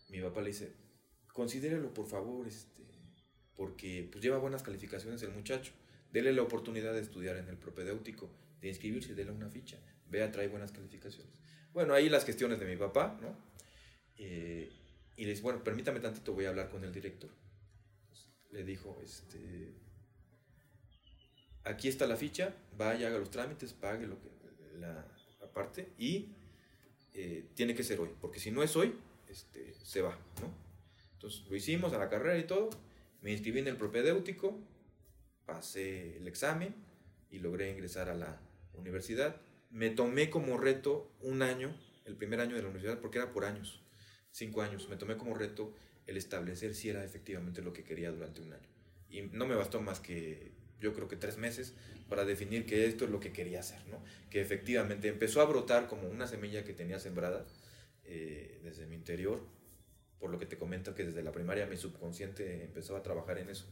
mi 0.10 0.22
papá 0.22 0.42
le 0.42 0.48
dice, 0.48 0.74
considérelo 1.32 1.94
por 1.94 2.08
favor, 2.08 2.48
este, 2.48 2.84
porque 3.56 4.08
pues 4.12 4.24
lleva 4.24 4.38
buenas 4.38 4.64
calificaciones 4.64 5.22
el 5.24 5.32
muchacho. 5.32 5.74
Dele 6.14 6.32
la 6.32 6.44
oportunidad 6.44 6.94
de 6.94 7.02
estudiar 7.02 7.38
en 7.38 7.50
el 7.50 7.58
propedéutico, 7.58 8.30
de 8.62 8.70
inscribirse, 8.70 9.16
dele 9.16 9.32
una 9.32 9.50
ficha. 9.50 9.80
Vea, 10.08 10.32
trae 10.32 10.48
buenas 10.48 10.72
calificaciones. 10.72 11.34
Bueno, 11.74 11.96
ahí 11.96 12.08
las 12.08 12.24
gestiones 12.24 12.60
de 12.60 12.68
mi 12.68 12.78
papá, 12.78 13.18
¿no? 13.20 13.36
Eh, 14.18 14.72
y 15.18 15.24
le 15.24 15.32
dice, 15.32 15.42
bueno, 15.42 15.64
permítame 15.64 16.00
tantito, 16.00 16.34
voy 16.34 16.46
a 16.46 16.50
hablar 16.50 16.70
con 16.70 16.84
el 16.84 16.94
director. 16.94 17.32
le 18.52 18.64
dijo, 18.64 19.02
este, 19.04 19.74
aquí 21.64 21.88
está 21.88 22.06
la 22.06 22.16
ficha, 22.16 22.54
vaya, 22.78 23.08
haga 23.08 23.18
los 23.18 23.32
trámites, 23.32 23.74
pague 23.74 24.06
lo 24.06 24.22
que, 24.22 24.30
la, 24.78 25.08
parte 25.52 25.94
y 26.00 26.30
eh, 27.14 27.46
tiene 27.54 27.76
que 27.76 27.84
ser 27.84 28.00
hoy, 28.00 28.10
porque 28.20 28.40
si 28.40 28.50
no 28.50 28.64
es 28.64 28.76
hoy, 28.76 28.96
este, 29.30 29.74
se 29.84 30.02
va, 30.02 30.18
¿no? 30.42 30.52
Entonces 31.14 31.48
lo 31.48 31.56
hicimos 31.56 31.94
a 31.94 32.00
la 32.00 32.10
carrera 32.10 32.38
y 32.38 32.46
todo, 32.46 32.70
me 33.22 33.32
inscribí 33.32 33.60
en 33.60 33.68
el 33.68 33.78
propedéutico, 33.78 34.60
pasé 35.46 36.18
el 36.18 36.28
examen 36.28 36.76
y 37.30 37.40
logré 37.40 37.72
ingresar 37.72 38.10
a 38.10 38.16
la 38.16 38.40
universidad. 38.74 39.36
Me 39.70 39.90
tomé 39.90 40.30
como 40.30 40.58
reto 40.58 41.12
un 41.22 41.42
año, 41.42 41.76
el 42.06 42.16
primer 42.16 42.40
año 42.40 42.56
de 42.56 42.62
la 42.62 42.70
universidad, 42.70 43.00
porque 43.00 43.18
era 43.18 43.32
por 43.32 43.46
años, 43.46 43.82
cinco 44.32 44.62
años, 44.62 44.88
me 44.90 44.98
tomé 44.98 45.18
como 45.18 45.34
reto 45.34 45.74
el 46.06 46.18
establecer 46.18 46.76
si 46.76 46.90
era 46.90 47.04
efectivamente 47.04 47.62
lo 47.62 47.74
que 47.74 47.84
quería 47.84 48.12
durante 48.12 48.42
un 48.42 48.54
año. 48.54 48.68
Y 49.10 49.22
no 49.22 49.46
me 49.46 49.56
bastó 49.56 49.82
más 49.82 50.00
que 50.00 50.52
yo 50.80 50.94
creo 50.94 51.08
que 51.08 51.16
tres 51.16 51.38
meses 51.38 51.74
para 52.10 52.26
definir 52.26 52.66
que 52.66 52.86
esto 52.86 53.06
es 53.06 53.12
lo 53.12 53.20
que 53.20 53.32
quería 53.32 53.62
hacer, 53.62 53.80
¿no? 53.88 54.04
Que 54.30 54.42
efectivamente 54.42 55.08
empezó 55.08 55.42
a 55.42 55.46
brotar 55.46 55.88
como 55.88 56.10
una 56.10 56.28
semilla 56.28 56.64
que 56.64 56.74
tenía 56.74 57.00
sembrada 57.00 57.46
eh, 58.04 58.60
desde 58.64 58.86
mi 58.86 58.96
interior, 58.96 59.42
por 60.20 60.30
lo 60.30 60.38
que 60.38 60.46
te 60.46 60.58
comento 60.58 60.94
que 60.94 61.06
desde 61.06 61.24
la 61.24 61.32
primaria 61.32 61.66
mi 61.66 61.78
subconsciente 61.78 62.64
empezó 62.64 62.98
a 62.98 63.04
trabajar 63.04 63.38
en 63.38 63.50
eso. 63.50 63.66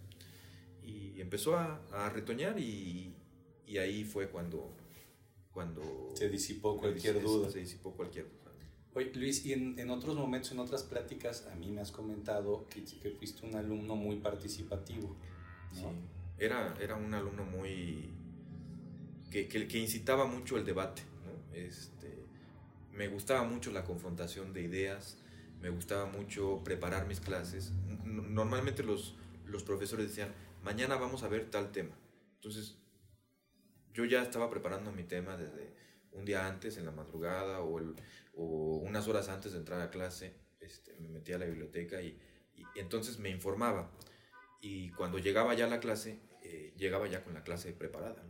Y 0.84 1.20
empezó 1.22 1.56
a, 1.56 1.82
a 1.91 2.10
retoñar 2.10 2.60
y, 2.60 3.13
y, 3.67 3.78
ahí 3.78 4.04
fue 4.04 4.30
cuando... 4.30 4.76
cuando 5.54 6.12
se 6.15 6.30
disipó 6.30 6.78
cualquier 6.78 7.22
duda. 7.22 7.50
Se 7.50 7.60
disipó 7.60 7.91
cualquier 7.91 8.26
duda. 8.26 8.52
Oye, 8.94 9.12
Luis, 9.13 9.46
y 9.46 9.54
en, 9.54 9.80
en, 9.80 9.89
otros 9.89 10.15
momentos, 10.15 10.52
en 10.52 10.60
otras 10.60 10.84
pláticas, 10.84 11.48
a 11.48 11.56
mí 11.56 11.72
me 11.72 11.82
has 11.82 11.91
comentado 11.91 12.67
que, 12.70 12.84
que 12.84 13.12
fuiste 13.12 13.46
un 13.46 13.56
alumno 13.56 13.96
muy 13.96 14.17
participativo. 14.17 15.15
¿no? 15.76 15.80
Sí 15.80 15.86
era, 16.41 16.76
era 16.82 16.96
un 16.96 17.13
alumno 17.13 17.46
muy... 17.46 18.10
que, 19.30 19.48
que, 19.48 19.78
incitaba 19.78 20.26
mucho 20.26 20.58
el 20.58 20.65
debate, 20.65 21.04
¿no? 21.24 21.56
Este, 21.56 22.26
me 22.91 23.08
gustaba 23.08 23.44
mucho 23.44 23.72
la 23.72 23.84
confrontación 23.84 24.52
de 24.52 24.63
ideas, 24.63 25.17
me 25.62 25.70
gustaba 25.70 26.08
mucho 26.08 26.62
preparar 26.63 27.08
mis 27.08 27.20
clases. 27.20 27.72
Normalmente 28.04 28.82
los, 28.82 29.15
los 29.46 29.63
profesores 29.63 30.08
decían, 30.08 30.34
mañana 30.62 30.95
vamos 30.95 31.24
a 31.24 31.28
ver 31.28 31.50
tal 31.50 31.71
tema. 31.71 31.95
Entonces, 32.36 32.78
yo 33.93 34.06
ya 34.06 34.21
estaba 34.21 34.50
preparando 34.50 34.91
mi 34.91 35.04
tema 35.04 35.38
desde 35.38 35.74
un 36.12 36.26
día 36.26 36.47
antes, 36.47 36.78
en 36.78 36.86
la 36.86 36.91
madrugada, 36.91 37.62
o, 37.62 37.80
o 38.36 38.78
unas 38.78 39.08
horas 39.08 39.30
antes 39.30 39.54
de 39.54 39.60
entrar 39.60 39.82
a 39.82 39.89
clase, 39.89 40.34
este, 40.60 40.95
me 40.95 41.10
metía 41.10 41.36
a 41.36 41.39
la 41.39 41.45
biblioteca 41.45 42.02
y, 42.02 42.19
y, 42.56 42.63
entonces 42.76 43.19
me 43.19 43.30
informaba. 43.30 43.91
Y 44.62 44.91
cuando 44.91 45.17
llegaba 45.17 45.54
ya 45.54 45.65
a 45.65 45.69
la 45.69 45.80
clase, 45.80 46.19
eh, 46.43 46.74
llegaba 46.78 47.08
ya 47.08 47.24
con 47.24 47.34
la 47.34 47.43
clase 47.43 47.74
preparada. 47.74 48.24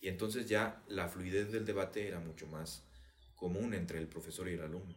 Y 0.00 0.08
entonces 0.08 0.48
ya 0.48 0.82
la 0.88 1.08
fluidez 1.08 1.52
del 1.52 1.64
debate 1.64 2.08
era 2.08 2.18
mucho 2.18 2.46
más 2.46 2.84
común 3.36 3.72
entre 3.74 3.98
el 3.98 4.08
profesor 4.08 4.48
y 4.48 4.54
el 4.54 4.62
alumno. 4.62 4.96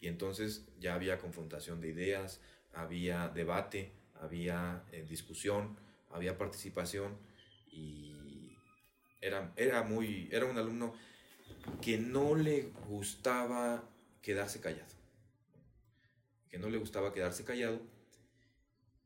Y 0.00 0.08
entonces 0.08 0.66
ya 0.78 0.94
había 0.94 1.18
confrontación 1.18 1.80
de 1.80 1.88
ideas, 1.88 2.40
había 2.72 3.28
debate, 3.28 3.92
había 4.14 4.84
eh, 4.92 5.04
discusión, 5.08 5.76
había 6.14 6.38
participación 6.38 7.18
y 7.70 8.56
era, 9.20 9.52
era, 9.56 9.82
muy, 9.82 10.28
era 10.32 10.46
un 10.46 10.56
alumno 10.56 10.94
que 11.82 11.98
no 11.98 12.34
le 12.34 12.70
gustaba 12.88 13.88
quedarse 14.22 14.60
callado. 14.60 14.94
Que 16.48 16.58
no 16.58 16.70
le 16.70 16.78
gustaba 16.78 17.12
quedarse 17.12 17.44
callado 17.44 17.80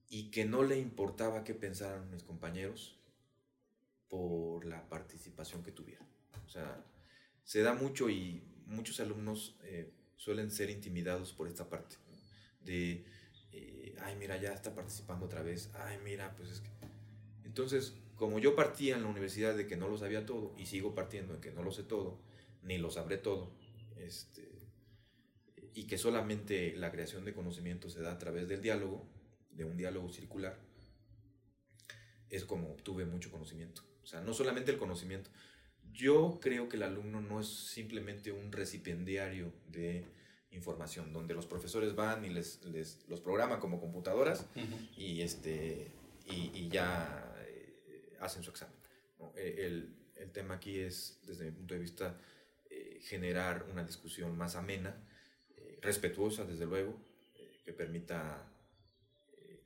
y 0.09 0.31
que 0.31 0.45
no 0.45 0.63
le 0.63 0.79
importaba 0.79 1.45
qué 1.45 1.55
pensaran 1.55 2.11
mis 2.11 2.23
compañeros 2.23 2.99
por 4.09 4.65
la 4.65 4.89
participación 4.89 5.63
que 5.63 5.73
tuvieran. 5.73 6.07
O 6.47 6.49
sea, 6.49 6.85
se 7.45 7.63
da 7.63 7.75
mucho 7.75 8.11
y 8.11 8.43
muchos 8.67 9.01
alumnos 9.01 9.57
eh, 9.63 9.93
suelen 10.17 10.51
ser 10.51 10.71
intimidados 10.71 11.33
por 11.33 11.49
esta 11.49 11.69
parte, 11.69 11.97
de, 12.61 13.07
eh, 13.53 13.97
ay, 14.01 14.17
mira, 14.17 14.37
ya 14.37 14.53
está 14.53 14.75
participando 14.75 15.27
otra 15.27 15.43
vez, 15.43 15.71
ay, 15.75 15.99
mira, 16.05 16.35
pues 16.37 16.51
es 16.51 16.61
que... 16.61 16.78
Entonces, 17.49 17.95
como 18.15 18.39
yo 18.39 18.55
partía 18.55 18.95
en 18.95 19.03
la 19.03 19.09
universidad 19.09 19.57
de 19.57 19.67
que 19.67 19.77
no 19.77 19.89
lo 19.89 19.97
sabía 19.97 20.27
todo 20.27 20.55
y 20.59 20.67
sigo 20.67 20.95
partiendo 20.95 21.35
en 21.35 21.41
que 21.41 21.51
no 21.51 21.63
lo 21.63 21.73
sé 21.73 21.83
todo, 21.83 22.21
ni 22.63 22.79
lo 22.79 22.91
sabré 22.91 23.17
todo, 23.17 23.51
este, 23.97 24.49
y 25.75 25.85
que 25.85 25.97
solamente 25.97 26.77
la 26.77 26.93
creación 26.93 27.25
de 27.25 27.33
conocimiento 27.33 27.89
se 27.89 28.03
da 28.03 28.13
a 28.13 28.19
través 28.19 28.49
del 28.49 28.61
diálogo, 28.61 29.09
de 29.51 29.65
un 29.65 29.77
diálogo 29.77 30.11
circular, 30.11 30.59
es 32.29 32.45
como 32.45 32.77
tuve 32.83 33.07
mucho 33.07 33.31
conocimiento. 33.31 33.83
O 34.03 34.07
sea, 34.07 34.21
no 34.21 34.35
solamente 34.35 34.71
el 34.71 34.79
conocimiento. 34.79 35.31
Yo 35.93 36.39
creo 36.41 36.69
que 36.69 36.77
el 36.77 36.83
alumno 36.83 37.23
no 37.23 37.41
es 37.41 37.49
simplemente 37.49 38.31
un 38.31 38.53
recipiendario 38.53 39.53
de 39.69 40.05
información, 40.51 41.13
donde 41.15 41.35
los 41.35 41.47
profesores 41.47 41.95
van 41.95 42.25
y 42.25 42.29
les, 42.29 42.63
les 42.65 43.09
los 43.09 43.21
programan 43.21 43.59
como 43.59 43.81
computadoras 43.81 44.47
y, 44.97 45.23
este, 45.23 45.91
y, 46.31 46.69
ya 46.69 47.35
eh, 47.38 47.38
hacen 48.21 48.43
su 48.43 48.51
examen. 48.51 48.77
E, 49.37 49.67
el, 49.67 49.97
el, 50.17 50.31
tema 50.33 50.55
aquí 50.55 50.79
es, 50.81 51.21
desde 51.27 51.45
mi 51.47 51.53
punto 51.53 51.75
de 51.75 51.81
vista, 51.81 52.21
eh, 52.71 53.01
generar 53.03 53.67
una 53.71 53.85
discusión 53.85 54.37
más 54.37 54.57
amena, 54.57 54.95
eh, 55.57 55.79
respetuosa, 55.83 56.45
desde 56.45 56.67
luego, 56.67 56.99
que 57.65 57.73
permita 57.73 58.51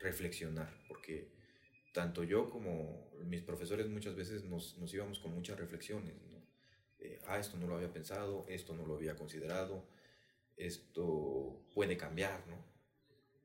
reflexionar, 0.01 0.75
porque 0.89 1.31
tanto 1.93 2.25
yo 2.25 2.51
como 2.51 3.13
mis 3.25 3.43
profesores 3.43 3.87
muchas 3.87 4.17
veces 4.17 4.45
nos, 4.45 4.77
nos 4.79 4.93
íbamos 4.93 5.21
con 5.21 5.33
muchas 5.33 5.57
reflexiones, 5.59 6.15
¿no? 6.23 6.33
ah, 7.27 7.39
esto 7.39 7.57
no 7.57 7.67
lo 7.67 7.77
había 7.77 7.93
pensado, 7.93 8.45
esto 8.49 8.75
no 8.75 8.85
lo 8.87 8.97
había 8.97 9.17
considerado, 9.17 9.87
esto 10.57 11.65
puede 11.75 11.97
cambiar, 11.97 12.47
¿no? 12.49 12.65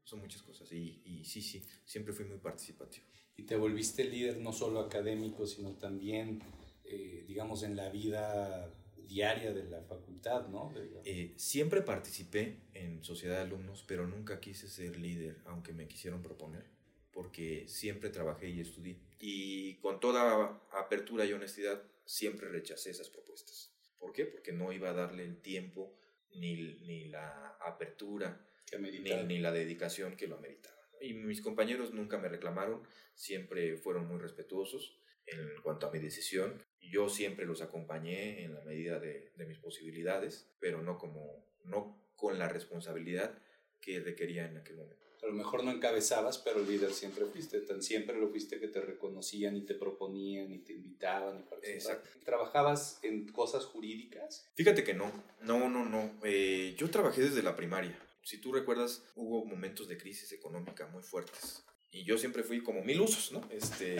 Son 0.04 0.20
muchas 0.20 0.42
cosas 0.42 0.72
y, 0.72 1.02
y 1.06 1.26
sí, 1.26 1.42
sí, 1.42 1.66
siempre 1.86 2.14
fui 2.14 2.26
muy 2.26 2.38
participativo. 2.38 3.06
Y 3.38 3.44
te 3.44 3.56
volviste 3.56 4.04
líder 4.04 4.38
no 4.38 4.52
solo 4.52 4.80
académico, 4.80 5.46
sino 5.46 5.74
también, 5.78 6.42
eh, 6.84 7.24
digamos, 7.28 7.64
en 7.64 7.76
la 7.76 7.90
vida 7.90 8.74
diaria 9.08 9.54
de 9.54 9.64
la 9.64 9.82
facultad, 9.84 10.48
¿no? 10.48 10.74
Eh, 11.06 11.34
siempre 11.38 11.82
participé 11.82 12.58
en 12.74 13.04
sociedad 13.04 13.36
de 13.36 13.44
alumnos, 13.44 13.84
pero 13.88 14.06
nunca 14.06 14.40
quise 14.40 14.68
ser 14.68 15.00
líder, 15.00 15.38
aunque 15.46 15.72
me 15.72 15.88
quisieron 15.88 16.22
proponer, 16.22 16.66
porque 17.14 17.68
siempre 17.68 18.10
trabajé 18.10 18.50
y 18.50 18.60
estudié. 18.60 18.98
Y 19.20 19.76
con 19.76 20.00
toda 20.00 20.60
apertura 20.74 21.26
y 21.26 21.34
honestidad, 21.34 21.82
siempre 22.06 22.50
rechacé 22.50 22.90
esas 22.90 23.10
propuestas. 23.10 23.72
¿Por 24.00 24.14
qué? 24.14 24.26
Porque 24.26 24.52
no 24.52 24.72
iba 24.74 24.90
a 24.90 24.94
darle 24.94 25.24
el 25.24 25.42
tiempo 25.42 25.94
ni, 26.36 26.56
ni 26.86 27.06
la 27.06 27.58
apertura 27.66 28.46
ni, 28.80 29.00
ni, 29.24 29.40
la 29.40 29.52
dedicación 29.52 30.16
que 30.16 30.28
lo 30.28 30.38
ameritaba. 30.38 30.77
Y 31.02 31.14
mis 31.14 31.42
compañeros 31.42 31.94
nunca 31.94 32.18
me 32.18 32.30
reclamaron, 32.30 32.84
siempre 33.16 33.78
fueron 33.78 34.08
muy 34.08 34.20
respetuosos 34.20 35.00
en 35.26 35.62
cuanto 35.62 35.88
a 35.88 35.92
mi 35.92 36.00
decisión. 36.00 36.64
Yo 36.82 37.10
siempre 37.10 37.46
los 37.46 37.62
acompañé 37.62 38.44
en 38.44 38.54
la 38.54 38.62
medida 38.62 39.00
de, 39.00 39.32
de 39.36 39.46
mis 39.46 39.60
posibilidades, 39.60 40.48
pero 40.60 40.82
no, 40.82 40.98
como, 40.98 41.46
no 41.66 42.02
con 42.16 42.40
la 42.40 42.48
responsabilidad 42.48 43.38
que 43.82 44.00
requería 44.00 44.46
en 44.46 44.58
aquel 44.58 44.78
momento. 44.78 45.08
A 45.24 45.26
lo 45.26 45.34
mejor 45.34 45.64
no 45.64 45.72
encabezabas, 45.72 46.38
pero 46.38 46.60
líder 46.62 46.92
siempre 46.92 47.26
fuiste, 47.26 47.60
tan 47.62 47.82
siempre 47.82 48.20
lo 48.20 48.30
fuiste 48.30 48.60
que 48.60 48.68
te 48.68 48.80
reconocían 48.82 49.58
y 49.58 49.62
te 49.62 49.74
proponían 49.74 50.54
y 50.54 50.60
te 50.60 50.74
invitaban 50.74 51.40
y 51.40 51.44
participaban. 51.44 52.02
¿Trabajabas 52.24 53.00
en 53.02 53.28
cosas 53.30 53.66
jurídicas? 53.66 54.48
Fíjate 54.54 54.84
que 54.84 54.94
no, 54.94 55.12
no, 55.42 55.70
no, 55.70 55.86
no. 55.86 56.12
Eh, 56.24 56.76
yo 56.78 56.90
trabajé 56.92 57.24
desde 57.24 57.42
la 57.42 57.56
primaria. 57.56 57.98
Si 58.28 58.42
tú 58.42 58.52
recuerdas, 58.52 59.06
hubo 59.16 59.46
momentos 59.46 59.88
de 59.88 59.98
crisis 59.98 60.34
económica 60.34 60.86
muy 60.88 61.02
fuertes 61.02 61.64
y 61.94 62.04
yo 62.04 62.18
siempre 62.18 62.44
fui 62.44 62.62
como 62.62 62.84
mil 62.84 63.00
usos, 63.00 63.32
¿no? 63.32 63.48
Este, 63.50 63.96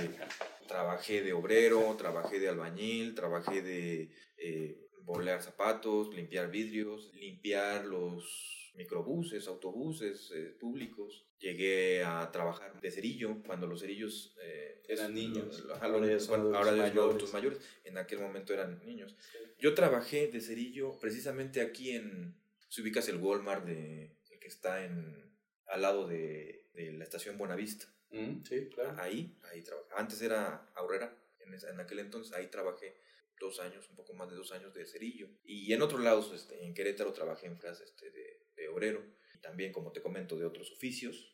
trabajé 0.68 1.22
de 1.22 1.32
obrero, 1.32 1.96
trabajé 1.98 2.38
de 2.38 2.50
albañil, 2.50 3.16
trabajé 3.16 3.62
de 3.62 4.12
eh, 4.36 4.90
bolear 5.04 5.42
zapatos, 5.42 6.14
limpiar 6.14 6.52
vidrios, 6.52 7.10
limpiar 7.14 7.86
los 7.86 8.74
microbuses, 8.76 9.48
autobuses 9.48 10.30
eh, 10.36 10.54
públicos. 10.60 11.26
Llegué 11.40 12.04
a 12.04 12.30
trabajar 12.30 12.82
de 12.82 12.92
cerillo 12.92 13.42
cuando 13.46 13.66
los 13.66 13.80
cerillos 13.80 14.36
eh, 14.44 14.84
eran 14.90 15.14
niños. 15.14 15.66
ahora 15.80 16.06
ya 16.06 16.20
son 16.20 16.54
adultos, 16.54 17.32
mayores. 17.32 17.62
En 17.86 17.98
aquel 17.98 18.20
momento 18.20 18.54
eran 18.54 18.84
niños. 18.84 19.16
Yo 19.58 19.74
trabajé 19.74 20.28
de 20.28 20.42
cerillo 20.42 21.00
precisamente 21.00 21.62
aquí 21.62 21.92
en. 21.92 22.36
Si 22.68 22.82
ubicas 22.82 23.08
el 23.08 23.16
Walmart 23.16 23.64
de 23.64 24.17
que 24.48 24.54
está 24.54 24.86
en, 24.86 25.38
al 25.68 25.82
lado 25.82 26.08
de, 26.08 26.70
de 26.74 26.94
la 26.94 27.04
estación 27.04 27.38
Buenavista. 27.38 27.86
Mm, 28.12 28.44
sí, 28.46 28.70
claro. 28.70 28.96
Ahí, 29.02 29.38
ahí 29.52 29.62
trabajé. 29.62 29.90
Antes 29.98 30.22
era 30.22 30.72
Aurrera, 30.76 31.14
en, 31.40 31.54
esa- 31.54 31.70
en 31.70 31.80
aquel 31.82 32.00
entonces 32.00 32.32
ahí 32.34 32.48
trabajé 32.48 32.96
dos 33.42 33.60
años, 33.60 33.90
un 33.90 33.98
poco 33.98 34.14
más 34.14 34.30
de 34.30 34.38
dos 34.38 34.54
años 34.54 34.74
de 34.74 34.86
cerillo. 34.86 35.28
Y 35.44 35.74
en 35.74 35.82
otros 35.82 36.02
lados, 36.02 36.32
este, 36.34 36.64
en 36.64 36.74
Querétaro 36.74 37.12
trabajé 37.12 37.48
en 37.48 37.58
casa 37.58 37.84
este, 37.84 38.10
de, 38.10 38.48
de 38.56 38.70
obrero. 38.70 39.04
Y 39.36 39.40
también, 39.42 39.74
como 39.74 39.92
te 39.92 40.02
comento, 40.02 40.38
de 40.38 40.46
otros 40.46 40.72
oficios. 40.72 41.34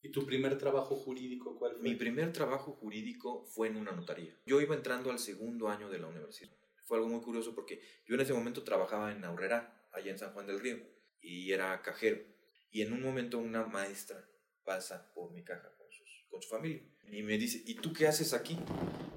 ¿Y 0.00 0.10
tu 0.10 0.24
primer 0.24 0.56
trabajo 0.56 0.96
jurídico 0.96 1.58
cuál 1.58 1.74
fue? 1.74 1.82
Mi 1.82 1.94
primer 1.96 2.32
trabajo 2.32 2.72
jurídico 2.72 3.44
fue 3.44 3.68
en 3.68 3.76
una 3.76 3.92
notaría. 3.92 4.34
Yo 4.46 4.60
iba 4.62 4.74
entrando 4.74 5.10
al 5.10 5.18
segundo 5.18 5.68
año 5.68 5.90
de 5.90 5.98
la 5.98 6.06
universidad. 6.06 6.50
Fue 6.86 6.96
algo 6.98 7.08
muy 7.10 7.20
curioso 7.20 7.54
porque 7.54 7.80
yo 8.06 8.14
en 8.14 8.22
ese 8.22 8.32
momento 8.32 8.64
trabajaba 8.64 9.12
en 9.12 9.22
Aurrera, 9.24 9.86
allá 9.92 10.10
en 10.10 10.18
San 10.18 10.32
Juan 10.32 10.46
del 10.46 10.60
Río, 10.60 10.78
y 11.20 11.52
era 11.52 11.80
cajero. 11.82 12.22
Y 12.74 12.82
en 12.82 12.92
un 12.92 13.02
momento 13.02 13.38
una 13.38 13.64
maestra 13.66 14.28
pasa 14.64 15.12
por 15.14 15.30
mi 15.30 15.44
caja 15.44 15.72
con, 15.76 15.86
sus- 15.92 16.26
con 16.28 16.42
su 16.42 16.48
familia 16.48 16.82
y 17.08 17.22
me 17.22 17.38
dice, 17.38 17.62
¿y 17.64 17.76
tú 17.76 17.92
qué 17.92 18.08
haces 18.08 18.34
aquí? 18.34 18.54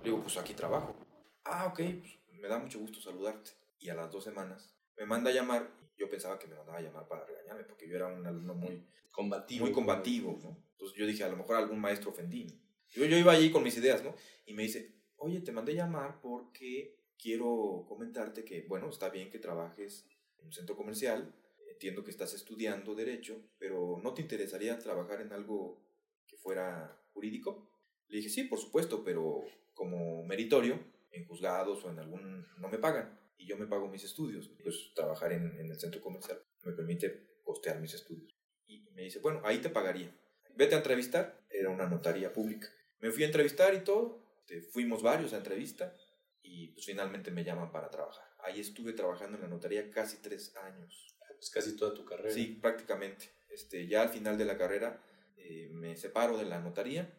Le 0.03 0.11
digo, 0.11 0.21
pues 0.21 0.37
aquí 0.37 0.53
trabajo. 0.53 0.95
Ah, 1.43 1.65
ok, 1.65 1.79
pues 1.99 2.19
me 2.39 2.47
da 2.47 2.59
mucho 2.59 2.77
gusto 2.79 3.01
saludarte. 3.01 3.49
Y 3.79 3.89
a 3.89 3.95
las 3.95 4.11
dos 4.11 4.23
semanas 4.23 4.75
me 4.95 5.05
manda 5.07 5.31
a 5.31 5.33
llamar. 5.33 5.71
Yo 5.97 6.07
pensaba 6.07 6.37
que 6.37 6.45
me 6.47 6.55
mandaba 6.55 6.77
a 6.77 6.81
llamar 6.81 7.07
para 7.07 7.25
regañarme 7.25 7.63
porque 7.63 7.89
yo 7.89 7.95
era 7.95 8.05
un 8.05 8.27
alumno 8.27 8.53
muy, 8.53 8.85
Combativo. 9.11 9.65
muy 9.65 9.73
combativo, 9.73 10.37
¿no? 10.43 10.63
Entonces 10.73 10.95
yo 10.95 11.07
dije, 11.07 11.23
a 11.23 11.29
lo 11.29 11.37
mejor 11.37 11.55
algún 11.55 11.79
maestro 11.79 12.11
ofendí. 12.11 12.43
¿no? 12.45 12.53
Yo, 12.93 13.05
yo 13.05 13.17
iba 13.17 13.31
allí 13.31 13.49
con 13.51 13.63
mis 13.63 13.75
ideas, 13.77 14.03
¿no? 14.03 14.13
Y 14.45 14.53
me 14.53 14.61
dice, 14.61 14.93
oye, 15.15 15.41
te 15.41 15.51
mandé 15.51 15.73
llamar 15.73 16.21
porque 16.21 16.95
quiero 17.17 17.85
comentarte 17.87 18.45
que, 18.45 18.61
bueno, 18.67 18.87
está 18.89 19.09
bien 19.09 19.31
que 19.31 19.39
trabajes 19.39 20.05
en 20.37 20.45
un 20.45 20.53
centro 20.53 20.75
comercial, 20.77 21.33
entiendo 21.77 22.03
que 22.03 22.09
estás 22.09 22.33
estudiando 22.33 22.95
derecho, 22.95 23.39
pero 23.59 23.99
¿no 24.03 24.13
te 24.15 24.23
interesaría 24.23 24.79
trabajar 24.79 25.21
en 25.21 25.31
algo 25.31 25.79
que 26.25 26.35
fuera 26.35 26.99
jurídico? 27.13 27.69
Le 28.07 28.17
dije, 28.17 28.29
sí, 28.29 28.45
por 28.45 28.57
supuesto, 28.57 29.03
pero 29.03 29.43
como 29.75 30.23
meritorio, 30.23 30.79
en 31.11 31.25
juzgados 31.25 31.85
o 31.85 31.91
en 31.91 31.99
algún... 31.99 32.47
no 32.57 32.67
me 32.67 32.79
pagan 32.79 33.19
y 33.37 33.45
yo 33.45 33.57
me 33.57 33.67
pago 33.67 33.87
mis 33.87 34.03
estudios. 34.03 34.49
Pues 34.63 34.91
trabajar 34.95 35.33
en, 35.33 35.59
en 35.59 35.69
el 35.69 35.79
centro 35.79 36.01
comercial 36.01 36.41
me 36.63 36.73
permite 36.73 37.41
costear 37.43 37.79
mis 37.79 37.93
estudios. 37.93 38.35
Y 38.65 38.81
me 38.95 39.03
dice, 39.03 39.19
bueno, 39.19 39.41
ahí 39.45 39.59
te 39.59 39.69
pagaría. 39.69 40.11
Vete 40.55 40.73
a 40.73 40.79
entrevistar. 40.79 41.45
Era 41.49 41.69
una 41.69 41.87
notaría 41.87 42.33
pública. 42.33 42.67
Me 42.99 43.11
fui 43.11 43.23
a 43.23 43.27
entrevistar 43.27 43.73
y 43.75 43.83
todo. 43.83 44.27
Este, 44.39 44.61
fuimos 44.61 45.03
varios 45.03 45.33
a 45.33 45.37
entrevista 45.37 45.93
y 46.41 46.69
pues 46.69 46.85
finalmente 46.85 47.31
me 47.31 47.43
llaman 47.43 47.71
para 47.71 47.89
trabajar. 47.89 48.25
Ahí 48.39 48.61
estuve 48.61 48.93
trabajando 48.93 49.35
en 49.35 49.43
la 49.43 49.49
notaría 49.49 49.91
casi 49.91 50.17
tres 50.21 50.55
años. 50.55 51.16
Pues 51.37 51.49
casi 51.49 51.75
toda 51.75 51.93
tu 51.93 52.05
carrera. 52.05 52.31
Sí, 52.31 52.57
prácticamente. 52.61 53.29
Este, 53.49 53.87
ya 53.87 54.01
al 54.01 54.09
final 54.09 54.37
de 54.37 54.45
la 54.45 54.57
carrera 54.57 55.01
eh, 55.37 55.69
me 55.71 55.95
separo 55.95 56.37
de 56.37 56.45
la 56.45 56.59
notaría 56.59 57.13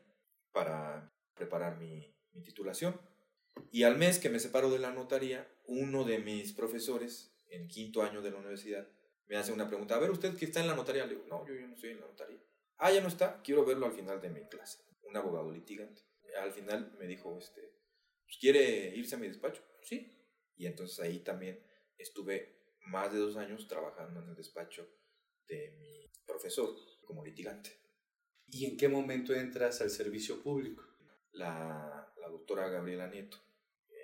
para 0.52 1.12
preparar 1.34 1.78
mi, 1.78 2.14
mi 2.32 2.42
titulación. 2.42 3.00
Y 3.72 3.84
al 3.84 3.96
mes 3.96 4.18
que 4.18 4.30
me 4.30 4.38
separo 4.38 4.70
de 4.70 4.78
la 4.78 4.92
notaría, 4.92 5.48
uno 5.66 6.04
de 6.04 6.18
mis 6.18 6.52
profesores 6.52 7.32
en 7.50 7.68
quinto 7.68 8.02
año 8.02 8.22
de 8.22 8.30
la 8.30 8.38
universidad 8.38 8.88
me 9.26 9.36
hace 9.36 9.52
una 9.52 9.68
pregunta. 9.68 9.94
A 9.96 9.98
ver, 9.98 10.10
¿usted 10.10 10.36
que 10.36 10.46
está 10.46 10.60
en 10.60 10.66
la 10.66 10.74
notaría? 10.74 11.06
Le 11.06 11.14
digo, 11.14 11.26
no, 11.28 11.46
yo, 11.46 11.54
yo 11.54 11.66
no 11.66 11.74
estoy 11.74 11.90
en 11.90 12.00
la 12.00 12.06
notaría. 12.06 12.38
Ah, 12.78 12.92
ya 12.92 13.00
no 13.00 13.08
está, 13.08 13.42
quiero 13.42 13.64
verlo 13.64 13.86
al 13.86 13.92
final 13.92 14.20
de 14.20 14.30
mi 14.30 14.40
clase. 14.42 14.78
Un 15.02 15.16
abogado 15.16 15.50
litigante. 15.50 16.02
Al 16.40 16.52
final 16.52 16.92
me 16.98 17.06
dijo, 17.06 17.36
este, 17.38 17.72
pues, 18.24 18.38
¿quiere 18.38 18.94
irse 18.94 19.16
a 19.16 19.18
mi 19.18 19.28
despacho? 19.28 19.62
Sí. 19.82 20.12
Y 20.56 20.66
entonces 20.66 20.98
ahí 21.00 21.20
también 21.20 21.60
estuve 21.98 22.57
más 22.88 23.12
de 23.12 23.18
dos 23.18 23.36
años 23.36 23.66
trabajando 23.68 24.20
en 24.22 24.28
el 24.28 24.34
despacho 24.34 24.86
de 25.46 25.70
mi 25.78 26.10
profesor 26.26 26.74
como 27.04 27.24
litigante. 27.24 27.70
¿Y 28.46 28.66
en 28.66 28.76
qué 28.76 28.88
momento 28.88 29.34
entras 29.34 29.80
al 29.80 29.90
servicio 29.90 30.42
público? 30.42 30.82
La, 31.32 32.12
la 32.20 32.28
doctora 32.28 32.68
Gabriela 32.68 33.06
Nieto, 33.08 33.36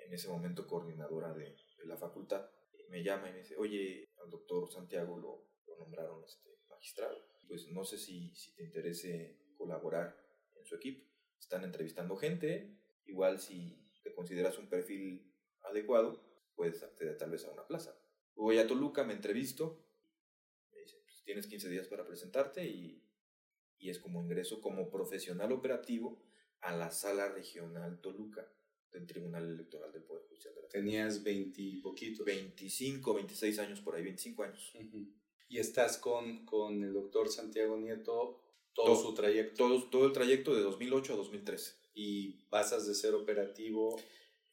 en 0.05 0.13
ese 0.13 0.27
momento 0.27 0.67
coordinadora 0.67 1.33
de, 1.33 1.55
de 1.77 1.85
la 1.85 1.97
facultad, 1.97 2.49
me 2.89 3.03
llama 3.03 3.29
y 3.29 3.33
me 3.33 3.39
dice, 3.39 3.55
oye, 3.57 4.09
al 4.23 4.29
doctor 4.29 4.71
Santiago 4.71 5.17
lo, 5.17 5.49
lo 5.67 5.77
nombraron 5.77 6.23
este, 6.23 6.49
magistrado. 6.69 7.17
Pues 7.47 7.67
no 7.71 7.83
sé 7.83 7.97
si, 7.97 8.33
si 8.35 8.55
te 8.55 8.63
interese 8.63 9.39
colaborar 9.57 10.15
en 10.55 10.65
su 10.65 10.75
equipo. 10.75 11.03
Están 11.39 11.63
entrevistando 11.63 12.15
gente, 12.15 12.79
igual 13.05 13.39
si 13.39 13.83
te 14.03 14.13
consideras 14.13 14.57
un 14.57 14.69
perfil 14.69 15.33
adecuado, 15.63 16.21
puedes 16.55 16.81
acceder 16.83 17.17
tal 17.17 17.31
vez 17.31 17.45
a 17.45 17.51
una 17.51 17.67
plaza. 17.67 17.95
Voy 18.35 18.57
a 18.57 18.67
Toluca, 18.67 19.03
me 19.03 19.13
entrevisto, 19.13 19.85
me 20.71 20.79
dice, 20.81 20.97
pues 21.03 21.23
tienes 21.23 21.47
15 21.47 21.69
días 21.69 21.87
para 21.87 22.05
presentarte 22.05 22.65
y, 22.65 23.01
y 23.79 23.89
es 23.89 23.99
como 23.99 24.21
ingreso 24.21 24.61
como 24.61 24.89
profesional 24.89 25.51
operativo 25.51 26.21
a 26.61 26.75
la 26.75 26.91
sala 26.91 27.29
regional 27.29 28.01
Toluca 28.01 28.47
del 28.91 29.05
Tribunal 29.05 29.49
Electoral 29.49 29.91
del 29.91 30.03
Poder 30.03 30.23
Judicial 30.27 30.55
de 30.55 30.61
la 30.61 30.67
Tenías 30.69 31.23
veintipoquitos. 31.23 32.25
25, 32.25 33.13
26 33.13 33.59
años 33.59 33.81
por 33.81 33.95
ahí, 33.95 34.03
25 34.03 34.43
años. 34.43 34.73
Y 35.47 35.59
estás 35.59 35.97
con, 35.97 36.45
con 36.45 36.83
el 36.83 36.93
doctor 36.93 37.29
Santiago 37.29 37.77
Nieto 37.77 38.41
todo, 38.73 38.87
Todo. 38.87 39.01
su 39.01 39.13
trayecto. 39.13 39.55
Todo, 39.55 39.83
todo 39.89 40.05
el 40.05 40.11
trayecto 40.11 40.53
de 40.53 40.61
2008 40.61 41.13
a 41.13 41.15
2013. 41.15 41.75
Y 41.93 42.31
pasas 42.49 42.85
de 42.87 42.93
ser 42.93 43.13
operativo. 43.13 43.97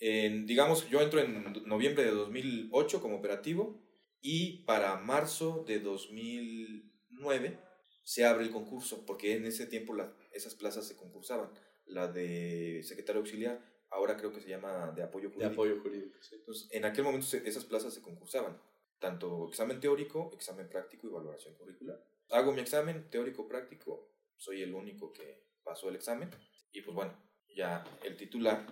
En, 0.04 0.46
digamos, 0.46 0.88
yo 0.90 1.00
entro 1.00 1.20
en 1.20 1.62
noviembre 1.64 2.02
de 2.04 2.10
2008 2.10 3.00
como 3.00 3.16
operativo 3.18 3.80
y 4.20 4.64
para 4.64 4.96
marzo 4.96 5.62
de 5.64 5.78
2009 5.78 7.56
se 8.02 8.24
abre 8.24 8.44
el 8.44 8.50
concurso, 8.50 9.06
porque 9.06 9.36
en 9.36 9.44
ese 9.46 9.66
tiempo 9.66 9.94
la- 9.94 10.12
esas 10.32 10.56
plazas 10.56 10.86
se 10.88 10.96
concursaban. 10.96 11.50
La 11.86 12.08
de 12.08 12.82
secretario 12.82 13.20
auxiliar, 13.20 13.60
ahora 13.90 14.16
creo 14.16 14.32
que 14.32 14.40
se 14.40 14.48
llama 14.48 14.90
de 14.90 15.04
apoyo 15.04 15.28
De 15.28 15.34
jurídico. 15.34 15.52
apoyo 15.52 15.80
jurídico. 15.80 16.18
sí. 16.20 16.34
Entonces, 16.34 16.68
en 16.72 16.84
aquel 16.84 17.04
momento 17.04 17.26
se- 17.28 17.46
esas 17.48 17.64
plazas 17.64 17.94
se 17.94 18.02
concursaban, 18.02 18.60
tanto 18.98 19.48
examen 19.48 19.78
teórico, 19.78 20.30
examen 20.34 20.68
práctico 20.68 21.06
y 21.06 21.10
valoración 21.10 21.54
curricular. 21.54 22.02
Hago 22.30 22.52
mi 22.52 22.60
examen 22.60 23.08
teórico 23.08 23.46
práctico, 23.46 24.08
soy 24.36 24.62
el 24.62 24.74
único 24.74 25.12
que 25.12 25.44
pasó 25.62 25.88
el 25.90 25.94
examen 25.96 26.28
y 26.72 26.80
pues 26.80 26.94
bueno, 26.94 27.12
ya 27.54 27.84
el 28.02 28.16
titular 28.16 28.66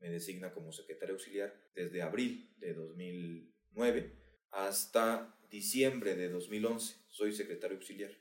me 0.00 0.10
designa 0.10 0.52
como 0.52 0.72
secretario 0.72 1.14
auxiliar 1.14 1.54
desde 1.74 2.02
abril 2.02 2.54
de 2.58 2.74
2009 2.74 4.12
hasta 4.50 5.36
diciembre 5.50 6.14
de 6.14 6.28
2011. 6.28 6.96
Soy 7.08 7.32
secretario 7.32 7.76
auxiliar. 7.76 8.12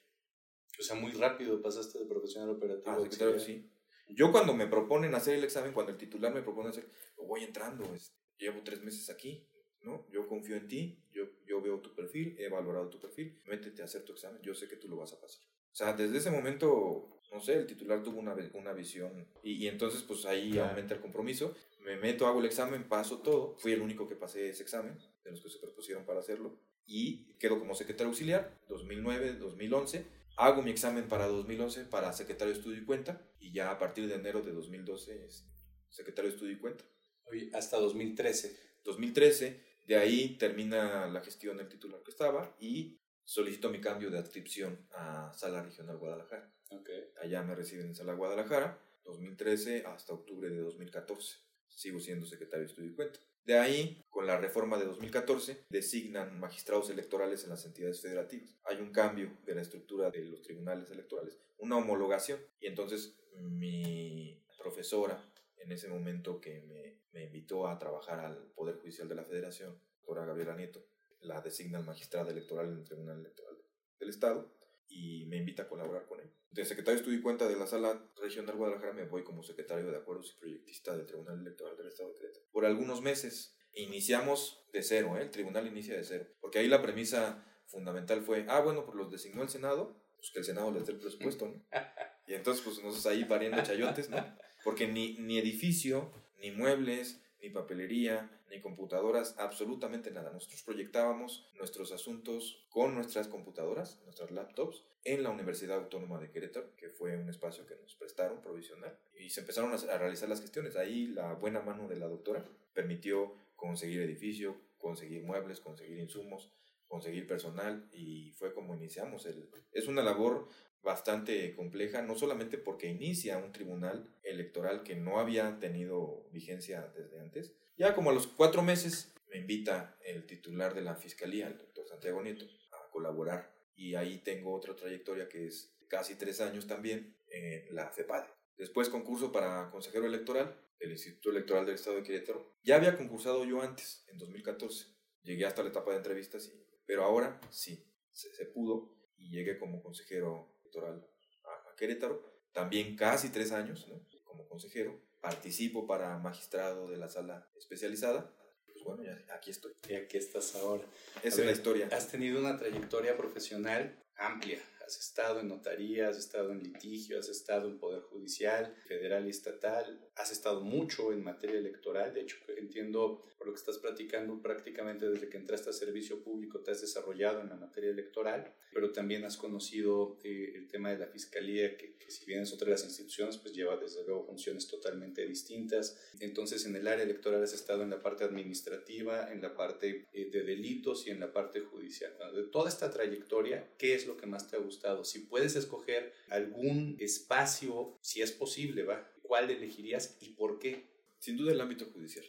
O 0.79 0.83
sea, 0.83 0.95
muy 0.95 1.11
rápido 1.11 1.61
pasaste 1.61 1.99
de 1.99 2.05
profesional 2.05 2.49
operativo. 2.51 2.89
Ah, 2.89 2.95
a 2.97 3.01
secretario, 3.03 3.39
sí. 3.39 3.69
Yo 4.09 4.31
cuando 4.31 4.53
me 4.53 4.67
proponen 4.67 5.15
hacer 5.15 5.35
el 5.35 5.43
examen, 5.43 5.73
cuando 5.73 5.91
el 5.91 5.97
titular 5.97 6.33
me 6.33 6.41
propone 6.41 6.69
hacer, 6.69 6.89
voy 7.17 7.43
entrando, 7.43 7.83
es- 7.93 8.13
llevo 8.37 8.61
tres 8.63 8.81
meses 8.83 9.09
aquí, 9.09 9.49
¿no? 9.81 10.07
Yo 10.09 10.27
confío 10.27 10.55
en 10.55 10.67
ti, 10.67 11.03
yo, 11.11 11.23
yo 11.45 11.61
veo 11.61 11.79
tu 11.81 11.93
perfil, 11.93 12.35
he 12.39 12.47
valorado 12.49 12.89
tu 12.89 12.99
perfil, 12.99 13.41
métete 13.45 13.81
a 13.81 13.85
hacer 13.85 14.03
tu 14.05 14.13
examen, 14.13 14.41
yo 14.41 14.53
sé 14.53 14.67
que 14.67 14.77
tú 14.77 14.87
lo 14.87 14.95
vas 14.97 15.13
a 15.13 15.19
pasar. 15.19 15.41
O 15.71 15.75
sea, 15.75 15.93
desde 15.93 16.17
ese 16.17 16.31
momento, 16.31 17.16
no 17.31 17.39
sé, 17.41 17.55
el 17.55 17.67
titular 17.67 18.01
tuvo 18.03 18.19
una, 18.19 18.35
una 18.53 18.73
visión 18.73 19.27
y, 19.43 19.53
y 19.63 19.67
entonces 19.67 20.01
pues 20.03 20.25
ahí 20.25 20.51
Claro. 20.51 20.69
aumenta 20.69 20.93
el 20.95 21.01
compromiso, 21.01 21.53
me 21.81 21.95
meto, 21.97 22.27
hago 22.27 22.39
el 22.39 22.45
examen, 22.45 22.87
paso 22.87 23.19
todo, 23.19 23.55
fui 23.59 23.71
el 23.71 23.81
único 23.81 24.07
que 24.07 24.15
pasé 24.15 24.49
ese 24.49 24.63
examen, 24.63 24.97
de 25.23 25.31
los 25.31 25.41
que 25.41 25.49
se 25.49 25.59
propusieron 25.59 26.05
para 26.05 26.19
hacerlo, 26.19 26.57
y 26.85 27.33
quedo 27.39 27.59
como 27.59 27.75
secretario 27.75 28.09
auxiliar, 28.09 28.57
2009, 28.67 29.33
2011, 29.33 30.17
Hago 30.39 30.61
mi 30.61 30.69
examen 30.69 31.07
para 31.07 31.25
2011 31.25 31.85
para 31.85 32.13
secretario 32.13 32.53
de 32.53 32.59
estudio 32.59 32.79
y 32.79 32.85
cuenta 32.85 33.19
y 33.39 33.51
ya 33.53 33.71
a 33.71 33.79
partir 33.79 34.07
de 34.07 34.13
enero 34.13 34.43
de 34.43 34.51
2012 34.51 35.25
es 35.25 35.47
secretario 35.89 36.29
de 36.29 36.35
estudio 36.35 36.53
y 36.53 36.59
cuenta. 36.59 36.83
Oye, 37.25 37.49
hasta 37.55 37.77
2013. 37.79 38.55
2013, 38.83 39.63
de 39.87 39.95
ahí 39.95 40.37
termina 40.37 41.07
la 41.07 41.21
gestión 41.21 41.57
del 41.57 41.67
titular 41.67 42.03
que 42.03 42.11
estaba 42.11 42.55
y 42.59 42.99
solicito 43.23 43.71
mi 43.71 43.81
cambio 43.81 44.11
de 44.11 44.19
adscripción 44.19 44.87
a 44.91 45.33
Sala 45.33 45.63
Regional 45.63 45.97
Guadalajara. 45.97 46.53
Ok. 46.69 46.89
Allá 47.21 47.43
me 47.43 47.55
reciben 47.55 47.87
en 47.87 47.95
Sala 47.95 48.13
Guadalajara, 48.13 48.79
2013 49.05 49.85
hasta 49.85 50.13
octubre 50.13 50.49
de 50.49 50.59
2014. 50.59 51.37
Sigo 51.69 51.99
siendo 51.99 52.25
secretario 52.25 52.65
de 52.65 52.71
estudio 52.71 52.91
y 52.91 52.95
cuenta. 52.95 53.19
De 53.43 53.57
ahí, 53.57 54.03
con 54.09 54.27
la 54.27 54.37
reforma 54.37 54.77
de 54.77 54.85
2014, 54.85 55.65
designan 55.69 56.37
magistrados 56.37 56.89
electorales 56.89 57.45
en 57.45 57.51
las 57.51 57.65
entidades 57.65 58.01
federativas. 58.01 58.49
Hay 58.65 58.77
un 58.81 58.91
cambio 58.91 59.37
de 59.45 59.55
la 59.55 59.61
estructura 59.61 60.11
de 60.11 60.25
los 60.25 60.41
tribunales 60.41 60.91
electorales, 60.91 61.37
una 61.57 61.77
homologación. 61.77 62.39
Y 62.59 62.67
entonces 62.67 63.15
mi 63.37 64.43
profesora, 64.57 65.23
en 65.57 65.71
ese 65.71 65.87
momento 65.87 66.41
que 66.41 66.61
me, 66.61 66.99
me 67.13 67.23
invitó 67.23 67.67
a 67.67 67.79
trabajar 67.79 68.19
al 68.19 68.35
Poder 68.53 68.75
Judicial 68.75 69.07
de 69.07 69.15
la 69.15 69.23
Federación, 69.23 69.79
doctora 69.99 70.25
Gabriela 70.25 70.55
Nieto, 70.55 70.85
la 71.21 71.39
designa 71.39 71.79
magistrada 71.79 72.31
electoral 72.31 72.67
en 72.67 72.79
el 72.79 72.83
Tribunal 72.83 73.19
Electoral 73.19 73.57
del 73.99 74.09
Estado 74.09 74.56
y 74.87 75.25
me 75.27 75.37
invita 75.37 75.63
a 75.63 75.67
colaborar 75.67 76.05
con 76.05 76.19
él. 76.19 76.31
De 76.51 76.65
secretario 76.65 76.99
Estudio 76.99 77.19
y 77.19 77.21
Cuenta 77.21 77.47
de 77.47 77.55
la 77.55 77.67
Sala 77.67 78.09
Regional 78.21 78.55
Guadalajara 78.55 78.93
me 78.93 79.05
voy 79.05 79.23
como 79.23 79.43
secretario 79.43 79.91
de 79.91 79.97
Acuerdos 79.97 80.33
y 80.35 80.39
proyectista 80.39 80.95
del 80.95 81.05
Tribunal 81.05 81.39
Electoral 81.39 81.77
del 81.77 81.87
Estado 81.87 82.09
de 82.09 82.15
Querétaro. 82.15 82.45
Por 82.51 82.65
algunos 82.65 83.01
meses 83.01 83.57
iniciamos 83.73 84.65
de 84.73 84.81
cero, 84.81 85.17
¿eh? 85.17 85.21
el 85.21 85.31
tribunal 85.31 85.67
inicia 85.67 85.95
de 85.95 86.03
cero, 86.03 86.25
porque 86.39 86.59
ahí 86.59 86.67
la 86.67 86.81
premisa 86.81 87.45
fundamental 87.67 88.21
fue, 88.21 88.45
ah, 88.49 88.61
bueno, 88.61 88.85
pues 88.85 88.97
los 88.97 89.11
designó 89.11 89.43
el 89.43 89.49
Senado, 89.49 89.95
pues 90.15 90.31
que 90.31 90.39
el 90.39 90.45
Senado 90.45 90.71
les 90.71 90.85
dé 90.85 90.93
el 90.93 90.99
presupuesto, 90.99 91.47
¿no? 91.47 91.63
Y 92.27 92.33
entonces, 92.33 92.61
pues 92.61 92.75
nosotros 92.83 93.05
ahí 93.05 93.23
pariendo 93.23 93.63
chayotes, 93.63 94.09
¿no? 94.09 94.17
Porque 94.65 94.85
ni, 94.85 95.17
ni 95.19 95.39
edificio, 95.39 96.11
ni 96.39 96.51
muebles, 96.51 97.21
ni 97.41 97.49
papelería, 97.49 98.29
ni 98.49 98.61
computadoras, 98.61 99.35
absolutamente 99.37 100.11
nada. 100.11 100.31
Nosotros 100.31 100.63
proyectábamos 100.63 101.47
nuestros 101.57 101.91
asuntos 101.91 102.65
con 102.69 102.95
nuestras 102.95 103.27
computadoras, 103.27 104.01
nuestras 104.05 104.31
laptops, 104.31 104.83
en 105.03 105.23
la 105.23 105.29
Universidad 105.29 105.77
Autónoma 105.77 106.19
de 106.19 106.31
Querétaro, 106.31 106.75
que 106.75 106.89
fue 106.89 107.15
un 107.15 107.29
espacio 107.29 107.65
que 107.65 107.75
nos 107.75 107.95
prestaron 107.95 108.41
provisional, 108.41 108.97
y 109.17 109.29
se 109.29 109.41
empezaron 109.41 109.71
a, 109.73 109.97
realizar 109.97 110.27
las 110.27 110.41
gestiones. 110.41 110.75
Ahí 110.75 111.07
la 111.07 111.33
buena 111.33 111.61
mano 111.61 111.87
de 111.87 111.95
la 111.95 112.07
doctora 112.07 112.45
permitió 112.73 113.33
conseguir 113.55 114.01
edificio, 114.01 114.59
conseguir 114.77 115.23
muebles, 115.23 115.61
conseguir 115.61 115.97
insumos, 115.99 116.51
conseguir 116.87 117.27
personal, 117.27 117.87
y 117.93 118.31
fue 118.33 118.53
como 118.53 118.75
iniciamos. 118.75 119.25
El, 119.25 119.49
es 119.71 119.87
una 119.87 120.03
labor 120.03 120.47
bastante 120.81 121.53
compleja, 121.55 122.01
no 122.01 122.15
solamente 122.15 122.57
porque 122.57 122.87
inicia 122.87 123.37
un 123.37 123.51
tribunal 123.51 124.13
electoral 124.23 124.83
que 124.83 124.95
no 124.95 125.19
había 125.19 125.59
tenido 125.59 126.27
vigencia 126.31 126.91
desde 126.95 127.19
antes. 127.19 127.53
Ya 127.77 127.93
como 127.93 128.09
a 128.09 128.13
los 128.13 128.27
cuatro 128.27 128.61
meses 128.61 129.13
me 129.29 129.37
invita 129.37 129.97
el 130.03 130.25
titular 130.25 130.73
de 130.73 130.81
la 130.81 130.95
Fiscalía, 130.95 131.47
el 131.47 131.57
doctor 131.57 131.87
Santiago 131.87 132.21
Nieto, 132.21 132.45
a 132.71 132.89
colaborar. 132.89 133.53
Y 133.75 133.95
ahí 133.95 134.19
tengo 134.19 134.53
otra 134.53 134.75
trayectoria 134.75 135.29
que 135.29 135.45
es 135.45 135.77
casi 135.87 136.15
tres 136.15 136.41
años 136.41 136.67
también 136.67 137.15
en 137.29 137.75
la 137.75 137.91
CEPADE. 137.91 138.29
Después 138.57 138.89
concurso 138.89 139.31
para 139.31 139.69
consejero 139.69 140.07
electoral 140.07 140.59
del 140.79 140.91
Instituto 140.91 141.29
Electoral 141.29 141.65
del 141.65 141.75
Estado 141.75 141.97
de 141.97 142.03
Querétaro. 142.03 142.55
Ya 142.63 142.75
había 142.75 142.97
concursado 142.97 143.45
yo 143.45 143.61
antes, 143.61 144.03
en 144.07 144.17
2014. 144.17 144.85
Llegué 145.23 145.45
hasta 145.45 145.63
la 145.63 145.69
etapa 145.69 145.91
de 145.91 145.97
entrevistas, 145.97 146.51
pero 146.85 147.03
ahora 147.03 147.39
sí, 147.49 147.85
se, 148.11 148.33
se 148.33 148.45
pudo 148.45 148.95
y 149.17 149.29
llegué 149.29 149.57
como 149.57 149.81
consejero 149.81 150.56
electoral 150.77 151.07
a, 151.43 151.75
Querétaro, 151.75 152.21
también 152.51 152.95
casi 152.95 153.29
tres 153.29 153.51
años 153.51 153.87
como 154.23 154.47
consejero, 154.47 154.99
participo 155.21 155.85
para 155.85 156.17
magistrado 156.17 156.89
de 156.89 156.97
la 156.97 157.09
sala 157.09 157.47
especializada, 157.55 158.31
pues 158.65 158.83
bueno, 158.83 159.03
ya 159.03 159.17
aquí 159.33 159.51
estoy. 159.51 159.73
Y 159.87 159.93
aquí 159.93 160.17
estás 160.17 160.55
ahora. 160.55 160.83
Esa 161.23 161.41
es 161.41 161.45
la 161.45 161.51
historia. 161.51 161.89
Has 161.91 162.09
tenido 162.09 162.39
una 162.39 162.57
trayectoria 162.57 163.15
profesional 163.15 163.95
amplia, 164.17 164.59
has 164.87 164.97
estado 164.97 165.41
en 165.41 165.49
notaría, 165.49 166.07
has 166.07 166.17
estado 166.17 166.51
en 166.51 166.63
litigio, 166.63 167.19
has 167.19 167.27
estado 167.27 167.67
en 167.67 167.77
poder 167.77 168.01
judicial, 168.03 168.73
federal 168.87 169.27
y 169.27 169.31
estatal, 169.31 169.99
has 170.15 170.31
estado 170.31 170.61
mucho 170.61 171.11
en 171.11 171.25
materia 171.25 171.59
electoral, 171.59 172.13
de 172.13 172.21
hecho 172.21 172.37
entiendo 172.55 173.21
por 173.37 173.47
lo 173.47 173.53
que 173.53 173.59
estás 173.59 173.77
platicando 173.77 174.41
prácticamente 174.41 175.09
desde 175.09 175.29
que 175.29 175.37
entraste 175.37 175.69
a 175.69 175.73
servicio 175.73 176.23
público 176.23 176.61
te 176.61 176.71
has 176.71 176.81
desarrollado 176.81 177.41
en 177.41 177.49
la 177.49 177.55
materia 177.55 177.91
electoral, 177.91 178.51
pero 178.73 178.91
también 178.91 179.25
has 179.25 179.37
conocido 179.37 180.17
eh, 180.23 180.53
el 180.55 180.67
tema 180.67 180.91
de 180.91 180.99
la 180.99 181.07
fiscalía, 181.07 181.77
que, 181.77 181.95
si 182.07 182.25
bien 182.25 182.43
es 182.43 182.53
otra 182.53 182.65
de 182.65 182.71
las 182.71 182.85
instituciones, 182.85 183.37
pues 183.37 183.53
lleva 183.53 183.75
desde 183.75 184.05
luego 184.05 184.25
funciones 184.25 184.67
totalmente 184.67 185.25
distintas. 185.25 185.97
Entonces 186.19 186.65
en 186.65 186.75
el 186.75 186.87
área 186.87 187.03
electoral 187.03 187.43
has 187.43 187.53
estado 187.53 187.83
en 187.83 187.89
la 187.89 188.01
parte 188.01 188.23
administrativa, 188.23 189.31
en 189.31 189.41
la 189.41 189.55
parte 189.55 190.07
eh, 190.13 190.29
de 190.31 190.43
delitos 190.43 191.05
y 191.07 191.11
en 191.11 191.19
la 191.19 191.31
parte 191.31 191.59
judicial. 191.59 192.13
De 192.33 192.43
toda 192.43 192.69
esta 192.69 192.89
trayectoria, 192.89 193.73
¿qué 193.77 193.93
es 193.93 194.07
lo 194.07 194.15
que 194.15 194.25
más 194.25 194.47
te 194.47 194.55
ha 194.55 194.59
gustado? 194.59 194.76
Si 195.03 195.19
puedes 195.19 195.55
escoger 195.55 196.13
algún 196.29 196.97
espacio, 196.99 197.97
si 198.01 198.21
es 198.21 198.31
posible, 198.31 198.83
¿va? 198.83 199.09
¿Cuál 199.21 199.49
elegirías 199.49 200.17
y 200.21 200.29
por 200.29 200.59
qué? 200.59 200.87
Sin 201.19 201.37
duda 201.37 201.51
el 201.51 201.61
ámbito 201.61 201.85
judicial 201.85 202.25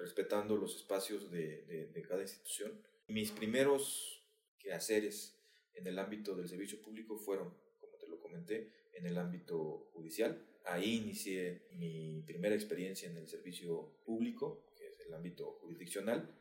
respetando 0.00 0.56
los 0.56 0.76
espacios 0.76 1.30
de, 1.30 1.90
de, 1.92 2.02
cada 2.02 2.22
institución. 2.22 2.80
Mis 3.08 3.30
primeros 3.30 4.24
quehaceres 4.58 5.38
en 5.74 5.86
el 5.86 5.98
ámbito 5.98 6.34
del 6.34 6.48
servicio 6.48 6.80
público 6.80 7.16
fueron, 7.16 7.54
como 7.78 7.96
te 7.98 8.08
lo 8.08 8.18
comenté, 8.18 8.72
en 8.94 9.06
el 9.06 9.18
ámbito 9.18 9.90
judicial. 9.92 10.46
Ahí 10.64 10.96
inicié 10.96 11.66
mi 11.72 12.22
primera 12.26 12.54
experiencia 12.54 13.08
en 13.08 13.16
el 13.16 13.28
servicio 13.28 14.02
público, 14.04 14.72
que 14.76 14.86
es 14.88 15.00
el 15.00 15.14
ámbito 15.14 15.58
jurisdiccional. 15.60 16.34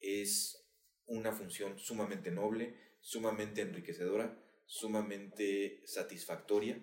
Es 0.00 0.68
una 1.06 1.32
función 1.32 1.78
sumamente 1.78 2.30
noble, 2.30 2.74
sumamente 3.00 3.62
enriquecedora, 3.62 4.36
sumamente 4.66 5.80
satisfactoria 5.86 6.78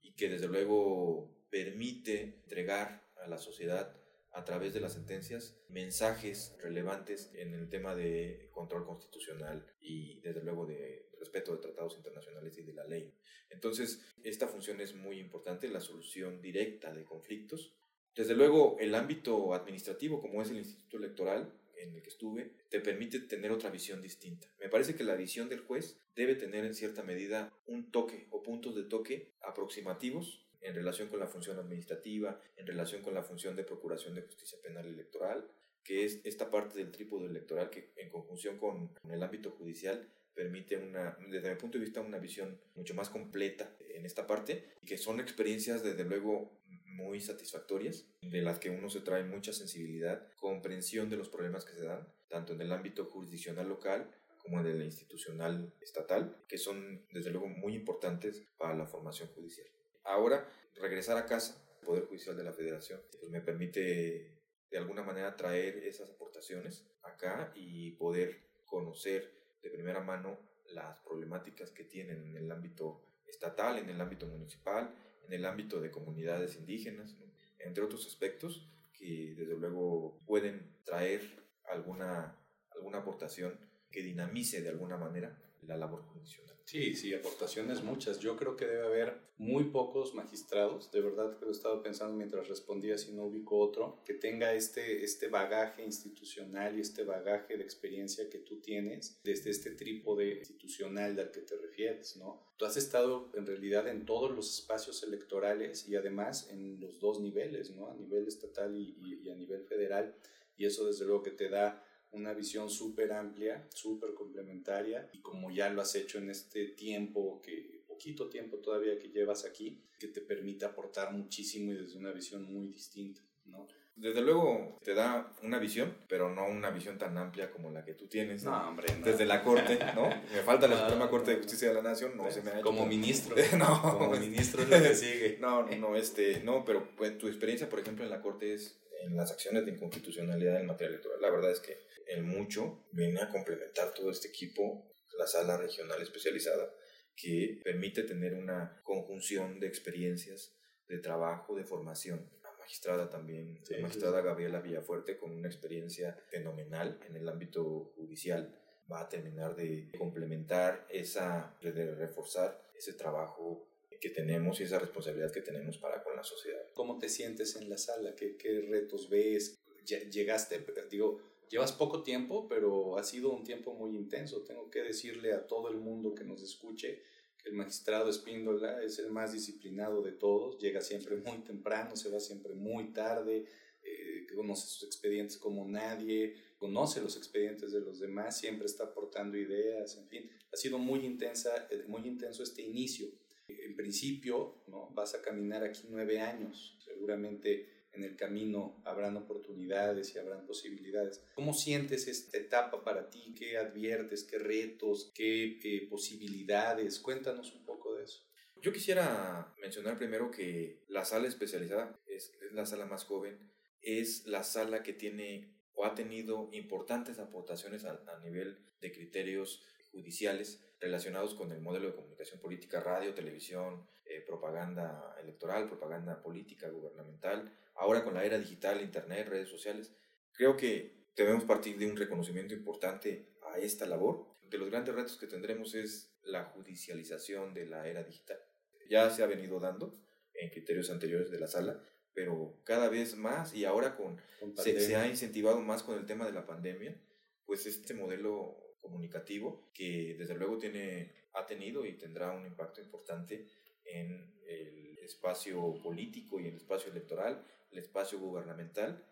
y 0.00 0.14
que 0.14 0.28
desde 0.28 0.48
luego 0.48 1.46
permite 1.50 2.22
entregar 2.22 3.08
a 3.16 3.28
la 3.28 3.38
sociedad 3.38 3.96
a 4.32 4.44
través 4.44 4.72
de 4.72 4.80
las 4.80 4.94
sentencias 4.94 5.56
mensajes 5.68 6.56
relevantes 6.62 7.32
en 7.34 7.52
el 7.54 7.68
tema 7.68 7.94
de 7.94 8.48
control 8.52 8.86
constitucional 8.86 9.66
y 9.80 10.20
desde 10.20 10.42
luego 10.42 10.66
de 10.66 11.08
respeto 11.18 11.52
de 11.52 11.58
tratados 11.58 11.96
internacionales 11.96 12.56
y 12.56 12.62
de 12.62 12.72
la 12.72 12.86
ley. 12.86 13.12
Entonces, 13.50 14.00
esta 14.22 14.46
función 14.46 14.80
es 14.80 14.94
muy 14.94 15.18
importante, 15.18 15.68
la 15.68 15.80
solución 15.80 16.40
directa 16.40 16.94
de 16.94 17.04
conflictos. 17.04 17.74
Desde 18.14 18.34
luego, 18.34 18.76
el 18.78 18.94
ámbito 18.94 19.52
administrativo, 19.54 20.20
como 20.20 20.42
es 20.42 20.50
el 20.50 20.58
Instituto 20.58 20.96
Electoral, 20.96 21.52
en 21.82 21.94
el 21.94 22.02
que 22.02 22.10
estuve, 22.10 22.52
te 22.68 22.80
permite 22.80 23.20
tener 23.20 23.50
otra 23.50 23.70
visión 23.70 24.02
distinta. 24.02 24.48
Me 24.60 24.68
parece 24.68 24.94
que 24.94 25.04
la 25.04 25.16
visión 25.16 25.48
del 25.48 25.60
juez 25.60 25.98
debe 26.14 26.34
tener 26.34 26.64
en 26.64 26.74
cierta 26.74 27.02
medida 27.02 27.52
un 27.66 27.90
toque 27.90 28.26
o 28.30 28.42
puntos 28.42 28.74
de 28.74 28.84
toque 28.84 29.32
aproximativos 29.42 30.46
en 30.60 30.74
relación 30.74 31.08
con 31.08 31.20
la 31.20 31.26
función 31.26 31.58
administrativa, 31.58 32.40
en 32.56 32.66
relación 32.66 33.02
con 33.02 33.14
la 33.14 33.22
función 33.22 33.56
de 33.56 33.64
procuración 33.64 34.14
de 34.14 34.22
justicia 34.22 34.58
penal 34.62 34.86
electoral, 34.86 35.48
que 35.82 36.04
es 36.04 36.20
esta 36.24 36.50
parte 36.50 36.78
del 36.78 36.90
trípode 36.90 37.26
electoral 37.26 37.70
que 37.70 37.92
en 37.96 38.10
conjunción 38.10 38.58
con, 38.58 38.94
el 39.10 39.22
ámbito 39.22 39.50
judicial 39.50 40.08
permite 40.34 40.76
una, 40.76 41.16
desde 41.28 41.50
mi 41.50 41.56
punto 41.56 41.78
de 41.78 41.84
vista, 41.84 42.00
una 42.00 42.18
visión 42.18 42.60
mucho 42.74 42.94
más 42.94 43.10
completa 43.10 43.76
en 43.94 44.06
esta 44.06 44.26
parte 44.26 44.64
y 44.82 44.86
que 44.86 44.98
son 44.98 45.20
experiencias 45.20 45.82
desde 45.82 46.04
luego 46.04 46.59
muy 46.90 47.20
satisfactorias, 47.20 48.06
de 48.22 48.42
las 48.42 48.58
que 48.58 48.70
uno 48.70 48.88
se 48.90 49.00
trae 49.00 49.24
mucha 49.24 49.52
sensibilidad, 49.52 50.26
comprensión 50.36 51.08
de 51.08 51.16
los 51.16 51.28
problemas 51.28 51.64
que 51.64 51.74
se 51.74 51.84
dan, 51.84 52.06
tanto 52.28 52.52
en 52.52 52.60
el 52.60 52.72
ámbito 52.72 53.04
jurisdiccional 53.06 53.68
local 53.68 54.10
como 54.38 54.60
en 54.60 54.66
el 54.66 54.82
institucional 54.82 55.72
estatal, 55.80 56.44
que 56.48 56.58
son 56.58 57.06
desde 57.12 57.30
luego 57.30 57.48
muy 57.48 57.74
importantes 57.74 58.42
para 58.56 58.74
la 58.74 58.86
formación 58.86 59.28
judicial. 59.28 59.66
Ahora, 60.04 60.48
regresar 60.76 61.16
a 61.16 61.26
casa, 61.26 61.62
el 61.80 61.86
Poder 61.86 62.04
Judicial 62.06 62.36
de 62.36 62.44
la 62.44 62.52
Federación, 62.52 63.00
pues 63.18 63.30
me 63.30 63.40
permite 63.40 64.40
de 64.70 64.78
alguna 64.78 65.02
manera 65.02 65.36
traer 65.36 65.78
esas 65.78 66.10
aportaciones 66.10 66.86
acá 67.02 67.52
y 67.54 67.92
poder 67.92 68.40
conocer 68.64 69.30
de 69.62 69.70
primera 69.70 70.00
mano 70.00 70.38
las 70.72 70.96
problemáticas 70.98 71.70
que 71.70 71.84
tienen 71.84 72.24
en 72.24 72.36
el 72.36 72.50
ámbito 72.50 73.02
estatal, 73.26 73.78
en 73.78 73.90
el 73.90 74.00
ámbito 74.00 74.26
municipal, 74.26 74.94
en 75.30 75.34
el 75.34 75.46
ámbito 75.46 75.80
de 75.80 75.92
comunidades 75.92 76.56
indígenas, 76.56 77.16
entre 77.60 77.84
otros 77.84 78.04
aspectos 78.04 78.68
que 78.92 79.34
desde 79.36 79.56
luego 79.56 80.20
pueden 80.26 80.74
traer 80.84 81.22
alguna, 81.64 82.36
alguna 82.74 82.98
aportación 82.98 83.56
que 83.92 84.02
dinamice 84.02 84.60
de 84.60 84.70
alguna 84.70 84.96
manera 84.96 85.40
la 85.66 85.76
labor 85.76 86.02
jurisdiccional. 86.02 86.50
Sí, 86.70 86.94
sí, 86.94 87.12
aportaciones 87.12 87.82
muchas. 87.82 88.20
Yo 88.20 88.36
creo 88.36 88.56
que 88.56 88.64
debe 88.64 88.86
haber 88.86 89.20
muy 89.38 89.64
pocos 89.64 90.14
magistrados, 90.14 90.92
de 90.92 91.00
verdad 91.00 91.36
que 91.36 91.44
lo 91.44 91.50
he 91.50 91.54
estado 91.54 91.82
pensando 91.82 92.14
mientras 92.14 92.46
respondía 92.46 92.96
si 92.96 93.10
no 93.10 93.24
ubico 93.24 93.58
otro, 93.58 94.00
que 94.04 94.14
tenga 94.14 94.54
este, 94.54 95.02
este 95.02 95.26
bagaje 95.26 95.84
institucional 95.84 96.78
y 96.78 96.82
este 96.82 97.02
bagaje 97.02 97.56
de 97.56 97.64
experiencia 97.64 98.30
que 98.30 98.38
tú 98.38 98.60
tienes 98.60 99.20
desde 99.24 99.50
este 99.50 99.72
trípode 99.72 100.38
institucional 100.38 101.18
al 101.18 101.32
que 101.32 101.40
te 101.40 101.56
refieres, 101.56 102.16
¿no? 102.16 102.40
Tú 102.56 102.66
has 102.66 102.76
estado 102.76 103.32
en 103.34 103.46
realidad 103.46 103.88
en 103.88 104.06
todos 104.06 104.30
los 104.30 104.54
espacios 104.60 105.02
electorales 105.02 105.88
y 105.88 105.96
además 105.96 106.50
en 106.50 106.78
los 106.78 107.00
dos 107.00 107.20
niveles, 107.20 107.70
¿no? 107.70 107.90
A 107.90 107.94
nivel 107.94 108.28
estatal 108.28 108.76
y, 108.76 109.20
y 109.24 109.28
a 109.28 109.34
nivel 109.34 109.64
federal 109.64 110.14
y 110.56 110.66
eso 110.66 110.86
desde 110.86 111.06
luego 111.06 111.22
que 111.22 111.30
te 111.30 111.48
da 111.48 111.82
una 112.12 112.34
visión 112.34 112.68
súper 112.70 113.12
amplia, 113.12 113.66
súper 113.70 114.14
complementaria 114.14 115.08
y 115.12 115.20
como 115.20 115.50
ya 115.50 115.70
lo 115.70 115.82
has 115.82 115.94
hecho 115.94 116.18
en 116.18 116.30
este 116.30 116.66
tiempo, 116.68 117.40
que 117.42 117.80
poquito 117.86 118.28
tiempo 118.28 118.58
todavía 118.58 118.98
que 118.98 119.08
llevas 119.08 119.44
aquí, 119.44 119.84
que 119.98 120.08
te 120.08 120.20
permite 120.20 120.64
aportar 120.64 121.12
muchísimo 121.12 121.72
y 121.72 121.76
desde 121.76 121.98
una 121.98 122.12
visión 122.12 122.44
muy 122.52 122.68
distinta, 122.68 123.20
¿no? 123.44 123.68
Desde 124.00 124.22
luego 124.22 124.78
te 124.82 124.94
da 124.94 125.30
una 125.42 125.58
visión, 125.58 125.94
pero 126.08 126.34
no 126.34 126.46
una 126.46 126.70
visión 126.70 126.96
tan 126.96 127.18
amplia 127.18 127.50
como 127.50 127.70
la 127.70 127.84
que 127.84 127.92
tú 127.92 128.06
tienes. 128.06 128.44
No, 128.44 128.68
hombre, 128.68 128.86
Desde 129.04 129.26
la 129.26 129.44
Corte, 129.44 129.78
¿no? 129.94 130.08
Me 130.32 130.40
falta 130.42 130.66
la 130.66 130.78
Suprema 130.78 131.10
Corte 131.10 131.32
de 131.32 131.36
Justicia 131.36 131.68
de 131.68 131.74
la 131.74 131.82
Nación, 131.82 132.16
no 132.16 132.30
se 132.30 132.40
me 132.40 132.50
ha 132.50 132.60
Como 132.62 132.86
ministro. 132.86 133.36
no. 133.58 133.98
Como 133.98 134.16
ministro 134.16 134.62
es 134.62 134.70
lo 134.70 134.78
que 134.78 134.94
sigue. 134.94 135.36
No, 135.40 135.66
no, 135.66 135.96
este, 135.96 136.40
no, 136.42 136.64
pero 136.64 136.96
pues, 136.96 137.18
tu 137.18 137.28
experiencia, 137.28 137.68
por 137.68 137.80
ejemplo, 137.80 138.04
en 138.04 138.10
la 138.10 138.22
Corte 138.22 138.54
es 138.54 138.80
en 139.02 139.16
las 139.16 139.30
acciones 139.32 139.66
de 139.66 139.72
inconstitucionalidad 139.72 140.60
en 140.60 140.66
materia 140.66 140.90
electoral. 140.90 141.20
La 141.20 141.30
verdad 141.30 141.50
es 141.50 141.60
que 141.60 141.78
el 142.10 142.24
mucho 142.24 142.86
viene 142.92 143.20
a 143.20 143.28
complementar 143.28 143.94
todo 143.94 144.10
este 144.10 144.28
equipo, 144.28 144.92
la 145.18 145.26
sala 145.26 145.56
regional 145.56 146.00
especializada, 146.02 146.72
que 147.16 147.60
permite 147.62 148.02
tener 148.02 148.34
una 148.34 148.80
conjunción 148.82 149.60
de 149.60 149.66
experiencias, 149.66 150.56
de 150.88 150.98
trabajo, 150.98 151.54
de 151.54 151.64
formación. 151.64 152.30
La 152.42 152.52
magistrada 152.58 153.08
también, 153.08 153.60
la 153.68 153.80
magistrada 153.80 154.22
Gabriela 154.22 154.60
Villafuerte, 154.60 155.18
con 155.18 155.30
una 155.30 155.48
experiencia 155.48 156.18
fenomenal 156.30 156.98
en 157.06 157.16
el 157.16 157.28
ámbito 157.28 157.92
judicial, 157.96 158.56
va 158.90 159.02
a 159.02 159.08
terminar 159.08 159.54
de 159.54 159.90
complementar 159.96 160.86
esa, 160.90 161.56
de 161.62 161.94
reforzar 161.94 162.60
ese 162.76 162.94
trabajo 162.94 163.66
que 164.00 164.10
tenemos 164.10 164.60
y 164.60 164.64
esa 164.64 164.78
responsabilidad 164.78 165.30
que 165.30 165.42
tenemos 165.42 165.76
para 165.78 166.02
con 166.02 166.16
la 166.16 166.24
sociedad. 166.24 166.62
¿Cómo 166.74 166.98
te 166.98 167.08
sientes 167.08 167.54
en 167.56 167.68
la 167.68 167.76
sala? 167.76 168.14
¿Qué, 168.16 168.36
qué 168.36 168.62
retos 168.62 169.10
ves? 169.10 169.56
Llegaste, 169.84 170.64
digo, 170.90 171.20
llevas 171.50 171.72
poco 171.72 172.02
tiempo, 172.02 172.46
pero 172.48 172.96
ha 172.96 173.02
sido 173.02 173.32
un 173.32 173.44
tiempo 173.44 173.74
muy 173.74 173.94
intenso. 173.96 174.42
Tengo 174.42 174.70
que 174.70 174.82
decirle 174.82 175.34
a 175.34 175.46
todo 175.46 175.68
el 175.68 175.76
mundo 175.76 176.14
que 176.14 176.24
nos 176.24 176.42
escuche 176.42 177.02
que 177.36 177.48
el 177.50 177.56
magistrado 177.56 178.08
Espíndola 178.08 178.82
es 178.82 178.98
el 178.98 179.10
más 179.10 179.32
disciplinado 179.32 180.02
de 180.02 180.12
todos, 180.12 180.58
llega 180.58 180.80
siempre 180.80 181.16
muy 181.16 181.38
temprano, 181.38 181.96
se 181.96 182.10
va 182.10 182.20
siempre 182.20 182.54
muy 182.54 182.92
tarde, 182.92 183.46
eh, 183.82 184.26
conoce 184.34 184.66
sus 184.68 184.82
expedientes 184.84 185.38
como 185.38 185.66
nadie, 185.66 186.34
conoce 186.58 187.00
los 187.00 187.16
expedientes 187.16 187.72
de 187.72 187.80
los 187.80 187.98
demás, 187.98 188.38
siempre 188.38 188.66
está 188.66 188.84
aportando 188.84 189.38
ideas, 189.38 189.96
en 189.96 190.06
fin, 190.06 190.30
ha 190.52 190.56
sido 190.56 190.78
muy 190.78 191.04
intensa, 191.06 191.66
eh, 191.70 191.84
muy 191.88 192.06
intenso 192.06 192.42
este 192.42 192.62
inicio. 192.62 193.08
En 193.48 193.74
principio, 193.74 194.62
¿no? 194.68 194.90
vas 194.94 195.14
a 195.14 195.22
caminar 195.22 195.64
aquí 195.64 195.82
nueve 195.88 196.20
años, 196.20 196.76
seguramente 196.78 197.79
en 197.92 198.04
el 198.04 198.16
camino 198.16 198.80
habrán 198.84 199.16
oportunidades 199.16 200.14
y 200.14 200.18
habrán 200.18 200.46
posibilidades. 200.46 201.22
¿Cómo 201.34 201.52
sientes 201.52 202.06
esta 202.06 202.38
etapa 202.38 202.84
para 202.84 203.10
ti? 203.10 203.34
¿Qué 203.36 203.56
adviertes? 203.56 204.24
¿Qué 204.24 204.38
retos? 204.38 205.10
¿Qué 205.14 205.58
eh, 205.62 205.86
posibilidades? 205.88 207.00
Cuéntanos 207.00 207.52
un 207.52 207.64
poco 207.64 207.94
de 207.94 208.04
eso. 208.04 208.24
Yo 208.62 208.72
quisiera 208.72 209.54
mencionar 209.60 209.96
primero 209.96 210.30
que 210.30 210.84
la 210.88 211.04
sala 211.04 211.28
especializada 211.28 211.98
es, 212.06 212.32
la 212.52 212.66
sala 212.66 212.84
más 212.84 213.04
joven, 213.04 213.50
es 213.80 214.26
la 214.26 214.44
sala 214.44 214.82
que 214.82 214.92
tiene 214.92 215.54
o 215.72 215.86
ha 215.86 215.94
tenido 215.94 216.50
importantes 216.52 217.18
aportaciones 217.18 217.84
a, 217.84 218.02
a 218.06 218.18
nivel 218.20 218.58
de 218.80 218.92
criterios 218.92 219.64
judiciales 219.90 220.62
relacionados 220.78 221.34
con 221.34 221.52
el 221.52 221.60
modelo 221.60 221.88
de 221.88 221.94
comunicación 221.94 222.40
política, 222.40 222.80
radio, 222.80 223.14
televisión, 223.14 223.88
eh, 224.10 224.22
propaganda 224.26 225.14
electoral, 225.22 225.68
propaganda 225.68 226.20
política, 226.20 226.68
gubernamental, 226.68 227.48
ahora 227.76 228.02
con 228.02 228.14
la 228.14 228.24
era 228.24 228.36
digital, 228.38 228.80
internet, 228.80 229.28
redes 229.28 229.48
sociales. 229.48 229.94
Creo 230.32 230.56
que 230.56 231.06
debemos 231.14 231.44
partir 231.44 231.78
de 231.78 231.88
un 231.88 231.96
reconocimiento 231.96 232.52
importante 232.52 233.28
a 233.42 233.58
esta 233.58 233.86
labor. 233.86 234.26
De 234.42 234.58
los 234.58 234.68
grandes 234.68 234.96
retos 234.96 235.16
que 235.16 235.28
tendremos 235.28 235.76
es 235.76 236.12
la 236.24 236.42
judicialización 236.46 237.54
de 237.54 237.66
la 237.66 237.86
era 237.86 238.02
digital. 238.02 238.40
Ya 238.88 239.08
se 239.10 239.22
ha 239.22 239.26
venido 239.26 239.60
dando 239.60 239.96
en 240.34 240.50
criterios 240.50 240.90
anteriores 240.90 241.30
de 241.30 241.38
la 241.38 241.46
sala, 241.46 241.80
pero 242.12 242.60
cada 242.64 242.88
vez 242.88 243.16
más 243.16 243.54
y 243.54 243.64
ahora 243.64 243.94
con, 243.94 244.20
se, 244.56 244.80
se 244.80 244.96
ha 244.96 245.06
incentivado 245.06 245.60
más 245.60 245.84
con 245.84 245.96
el 245.96 246.06
tema 246.06 246.26
de 246.26 246.32
la 246.32 246.46
pandemia, 246.46 247.00
pues 247.46 247.64
este 247.64 247.94
modelo 247.94 248.58
comunicativo 248.80 249.70
que 249.72 250.16
desde 250.18 250.34
luego 250.34 250.58
tiene, 250.58 251.14
ha 251.34 251.46
tenido 251.46 251.86
y 251.86 251.96
tendrá 251.96 252.32
un 252.32 252.44
impacto 252.44 252.80
importante 252.80 253.46
en 253.92 254.34
el 254.46 254.98
espacio 254.98 255.74
político 255.82 256.40
y 256.40 256.46
el 256.46 256.56
espacio 256.56 256.90
electoral, 256.90 257.44
el 257.70 257.78
espacio 257.78 258.18
gubernamental, 258.18 259.04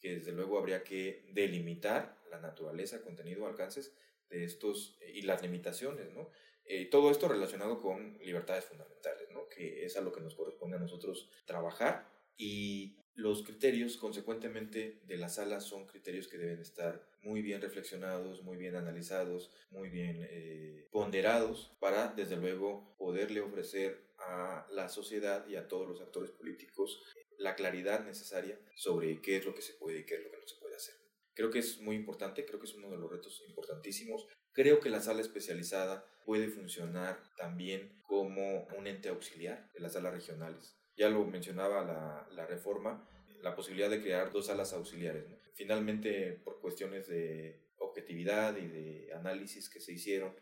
que 0.00 0.16
desde 0.16 0.32
luego 0.32 0.58
habría 0.58 0.84
que 0.84 1.24
delimitar 1.32 2.18
la 2.30 2.40
naturaleza, 2.40 3.02
contenido, 3.02 3.46
alcances 3.46 3.94
de 4.28 4.44
estos 4.44 4.98
y 5.14 5.22
las 5.22 5.42
limitaciones, 5.42 6.12
¿no? 6.12 6.30
Eh, 6.66 6.86
todo 6.86 7.10
esto 7.10 7.28
relacionado 7.28 7.80
con 7.80 8.18
libertades 8.18 8.64
fundamentales, 8.64 9.30
¿no? 9.30 9.48
Que 9.48 9.84
es 9.84 9.96
a 9.96 10.00
lo 10.00 10.12
que 10.12 10.20
nos 10.20 10.34
corresponde 10.34 10.76
a 10.76 10.80
nosotros 10.80 11.28
trabajar 11.44 12.08
y 12.36 12.96
los 13.14 13.44
criterios, 13.44 13.96
consecuentemente, 13.96 15.00
de 15.06 15.16
la 15.16 15.28
sala 15.28 15.60
son 15.60 15.86
criterios 15.86 16.26
que 16.26 16.36
deben 16.36 16.60
estar 16.60 17.06
muy 17.22 17.42
bien 17.42 17.60
reflexionados, 17.60 18.42
muy 18.42 18.56
bien 18.56 18.74
analizados, 18.74 19.52
muy 19.70 19.88
bien 19.88 20.26
eh, 20.28 20.88
ponderados 20.90 21.76
para, 21.78 22.08
desde 22.08 22.36
luego, 22.36 22.96
poderle 22.98 23.40
ofrecer 23.40 24.04
a 24.18 24.66
la 24.70 24.88
sociedad 24.88 25.46
y 25.46 25.56
a 25.56 25.68
todos 25.68 25.88
los 25.88 26.00
actores 26.00 26.30
políticos 26.32 27.02
la 27.38 27.54
claridad 27.54 28.04
necesaria 28.04 28.58
sobre 28.76 29.20
qué 29.20 29.36
es 29.36 29.44
lo 29.44 29.54
que 29.54 29.62
se 29.62 29.74
puede 29.74 30.00
y 30.00 30.04
qué 30.04 30.16
es 30.16 30.24
lo 30.24 30.30
que 30.30 30.38
no 30.38 30.46
se 30.46 30.60
puede 30.60 30.76
hacer. 30.76 30.94
Creo 31.34 31.50
que 31.50 31.60
es 31.60 31.80
muy 31.80 31.96
importante, 31.96 32.44
creo 32.44 32.58
que 32.58 32.66
es 32.66 32.74
uno 32.74 32.90
de 32.90 32.96
los 32.96 33.10
retos 33.10 33.44
importantísimos. 33.48 34.26
Creo 34.52 34.80
que 34.80 34.90
la 34.90 35.00
sala 35.00 35.20
especializada 35.20 36.04
puede 36.24 36.48
funcionar 36.48 37.22
también 37.36 38.00
como 38.02 38.66
un 38.76 38.86
ente 38.86 39.08
auxiliar 39.08 39.70
de 39.72 39.80
las 39.80 39.94
salas 39.94 40.14
regionales 40.14 40.76
ya 40.96 41.08
lo 41.08 41.24
mencionaba 41.24 42.26
la, 42.30 42.46
reforma, 42.46 43.08
la 43.42 43.54
posibilidad 43.54 43.90
de 43.90 44.00
crear 44.00 44.32
dos 44.32 44.46
salas 44.46 44.72
auxiliares. 44.72 45.24
Finalmente, 45.54 46.32
por 46.44 46.60
cuestiones 46.60 47.08
de 47.08 47.60
objetividad 47.78 48.56
y 48.56 48.66
de 48.66 49.12
análisis 49.14 49.68
que 49.68 49.80
se 49.80 49.92
hicieron 49.92 50.34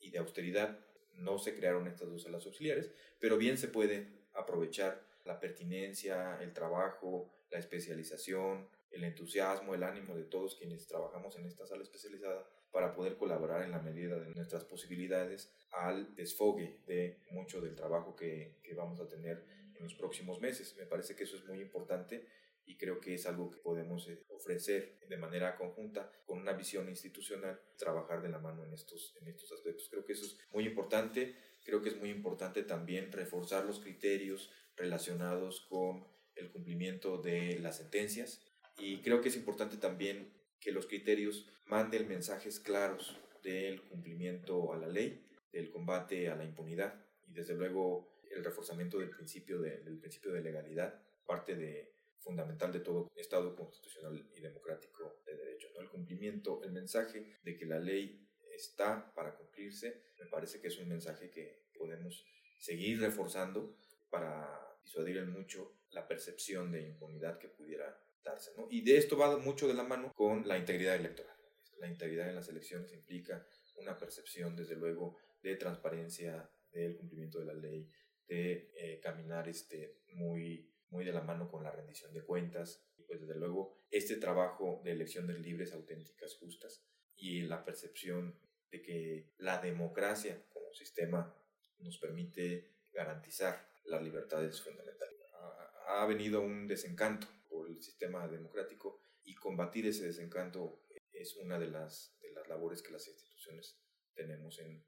y 0.00 0.10
de 0.10 0.18
austeridad, 0.18 0.78
no 1.14 1.38
se 1.38 1.54
crearon 1.54 1.88
estas 1.88 2.08
dos 2.08 2.22
salas 2.22 2.46
auxiliares, 2.46 2.92
pero 3.18 3.36
bien 3.36 3.58
se 3.58 3.68
puede 3.68 4.06
aprovechar 4.34 5.04
la 5.24 5.40
pertinencia, 5.40 6.38
el 6.40 6.52
trabajo, 6.52 7.30
la 7.50 7.58
especialización, 7.58 8.68
el 8.90 9.04
entusiasmo, 9.04 9.74
el 9.74 9.82
ánimo 9.82 10.14
de 10.14 10.24
todos 10.24 10.54
quienes 10.54 10.86
trabajamos 10.86 11.36
en 11.36 11.46
esta 11.46 11.66
sala 11.66 11.82
especializada 11.82 12.46
para 12.70 12.94
poder 12.94 13.16
colaborar 13.16 13.62
en 13.62 13.72
la 13.72 13.80
medida 13.80 14.18
de 14.18 14.34
nuestras 14.34 14.64
posibilidades 14.64 15.52
al 15.72 16.14
desfogue 16.14 16.80
de 16.86 17.20
mucho 17.30 17.60
del 17.60 17.74
trabajo 17.74 18.14
que, 18.14 18.58
que 18.62 18.74
vamos 18.74 19.00
a 19.00 19.08
tener 19.08 19.44
en 19.78 19.84
los 19.84 19.94
próximos 19.94 20.40
meses. 20.40 20.76
Me 20.76 20.86
parece 20.86 21.14
que 21.14 21.24
eso 21.24 21.36
es 21.36 21.44
muy 21.44 21.60
importante 21.60 22.26
y 22.64 22.76
creo 22.76 23.00
que 23.00 23.14
es 23.14 23.26
algo 23.26 23.50
que 23.50 23.58
podemos 23.58 24.08
eh, 24.08 24.24
ofrecer 24.28 24.98
de 25.08 25.16
manera 25.16 25.56
conjunta 25.56 26.12
con 26.26 26.38
una 26.38 26.52
visión 26.52 26.88
institucional, 26.88 27.60
trabajar 27.76 28.20
de 28.20 28.28
la 28.28 28.38
mano 28.38 28.64
en 28.64 28.74
estos, 28.74 29.16
en 29.20 29.28
estos 29.28 29.50
aspectos. 29.52 29.88
Creo 29.90 30.04
que 30.04 30.12
eso 30.12 30.26
es 30.26 30.38
muy 30.52 30.66
importante. 30.66 31.34
Creo 31.64 31.82
que 31.82 31.88
es 31.88 31.96
muy 31.96 32.10
importante 32.10 32.62
también 32.62 33.10
reforzar 33.10 33.64
los 33.64 33.80
criterios 33.80 34.52
relacionados 34.76 35.62
con 35.62 36.06
el 36.36 36.50
cumplimiento 36.50 37.18
de 37.18 37.58
las 37.58 37.78
sentencias 37.78 38.44
y 38.78 38.98
creo 39.02 39.20
que 39.20 39.28
es 39.28 39.36
importante 39.36 39.76
también 39.76 40.32
que 40.60 40.72
los 40.72 40.86
criterios 40.86 41.46
manden 41.66 42.08
mensajes 42.08 42.60
claros 42.60 43.18
del 43.42 43.82
cumplimiento 43.82 44.72
a 44.72 44.76
la 44.76 44.88
ley, 44.88 45.26
del 45.52 45.70
combate 45.70 46.28
a 46.28 46.36
la 46.36 46.44
impunidad 46.44 46.94
y 47.26 47.32
desde 47.32 47.54
luego 47.54 48.17
el 48.30 48.44
reforzamiento 48.44 48.98
del 48.98 49.10
principio 49.10 49.60
de, 49.60 49.78
del 49.78 49.98
principio 49.98 50.32
de 50.32 50.40
legalidad, 50.40 51.02
parte 51.26 51.54
de, 51.54 51.92
fundamental 52.20 52.72
de 52.72 52.80
todo 52.80 53.10
Estado 53.16 53.54
constitucional 53.54 54.28
y 54.34 54.40
democrático 54.40 55.22
de 55.24 55.36
derecho. 55.36 55.68
¿no? 55.74 55.80
El 55.80 55.88
cumplimiento, 55.88 56.62
el 56.62 56.72
mensaje 56.72 57.38
de 57.42 57.56
que 57.56 57.66
la 57.66 57.78
ley 57.78 58.28
está 58.54 59.12
para 59.14 59.34
cumplirse, 59.34 60.02
me 60.18 60.26
parece 60.26 60.60
que 60.60 60.68
es 60.68 60.78
un 60.78 60.88
mensaje 60.88 61.30
que 61.30 61.68
podemos 61.76 62.26
seguir 62.58 63.00
reforzando 63.00 63.76
para 64.10 64.76
disuadir 64.82 65.18
en 65.18 65.30
mucho 65.30 65.74
la 65.90 66.06
percepción 66.06 66.72
de 66.72 66.82
impunidad 66.82 67.38
que 67.38 67.48
pudiera 67.48 67.98
darse. 68.24 68.52
¿no? 68.56 68.66
Y 68.70 68.82
de 68.82 68.96
esto 68.96 69.16
va 69.16 69.36
mucho 69.38 69.68
de 69.68 69.74
la 69.74 69.84
mano 69.84 70.12
con 70.14 70.46
la 70.46 70.58
integridad 70.58 70.96
electoral. 70.96 71.36
La 71.78 71.88
integridad 71.88 72.28
en 72.28 72.34
las 72.34 72.48
elecciones 72.48 72.92
implica 72.92 73.46
una 73.76 73.96
percepción, 73.96 74.56
desde 74.56 74.74
luego, 74.74 75.16
de 75.42 75.54
transparencia, 75.54 76.50
del 76.72 76.96
cumplimiento 76.96 77.38
de 77.38 77.46
la 77.46 77.54
ley, 77.54 77.88
de 78.28 78.70
eh, 78.76 79.00
caminar 79.00 79.48
este, 79.48 80.00
muy, 80.12 80.70
muy 80.90 81.04
de 81.04 81.12
la 81.12 81.22
mano 81.22 81.50
con 81.50 81.64
la 81.64 81.70
rendición 81.70 82.12
de 82.12 82.22
cuentas. 82.22 82.84
Y 82.96 83.02
pues 83.02 83.20
desde 83.20 83.34
luego 83.36 83.78
este 83.90 84.16
trabajo 84.16 84.80
de 84.84 84.92
elecciones 84.92 85.40
libres, 85.40 85.72
auténticas, 85.72 86.36
justas 86.36 86.84
y 87.16 87.42
la 87.42 87.64
percepción 87.64 88.38
de 88.70 88.82
que 88.82 89.32
la 89.38 89.60
democracia 89.60 90.44
como 90.50 90.72
sistema 90.72 91.34
nos 91.78 91.98
permite 91.98 92.70
garantizar 92.92 93.66
las 93.84 94.02
libertades 94.02 94.60
fundamentales. 94.60 95.18
Ha, 95.34 96.02
ha 96.02 96.06
venido 96.06 96.42
un 96.42 96.66
desencanto 96.66 97.26
por 97.48 97.68
el 97.68 97.82
sistema 97.82 98.28
democrático 98.28 99.00
y 99.24 99.34
combatir 99.34 99.86
ese 99.86 100.06
desencanto 100.06 100.82
es 101.12 101.36
una 101.36 101.58
de 101.58 101.68
las, 101.68 102.16
de 102.20 102.30
las 102.32 102.48
labores 102.48 102.82
que 102.82 102.92
las 102.92 103.06
instituciones 103.08 103.78
tenemos 104.14 104.58
en, 104.60 104.84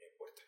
en 0.00 0.16
puerta. 0.16 0.42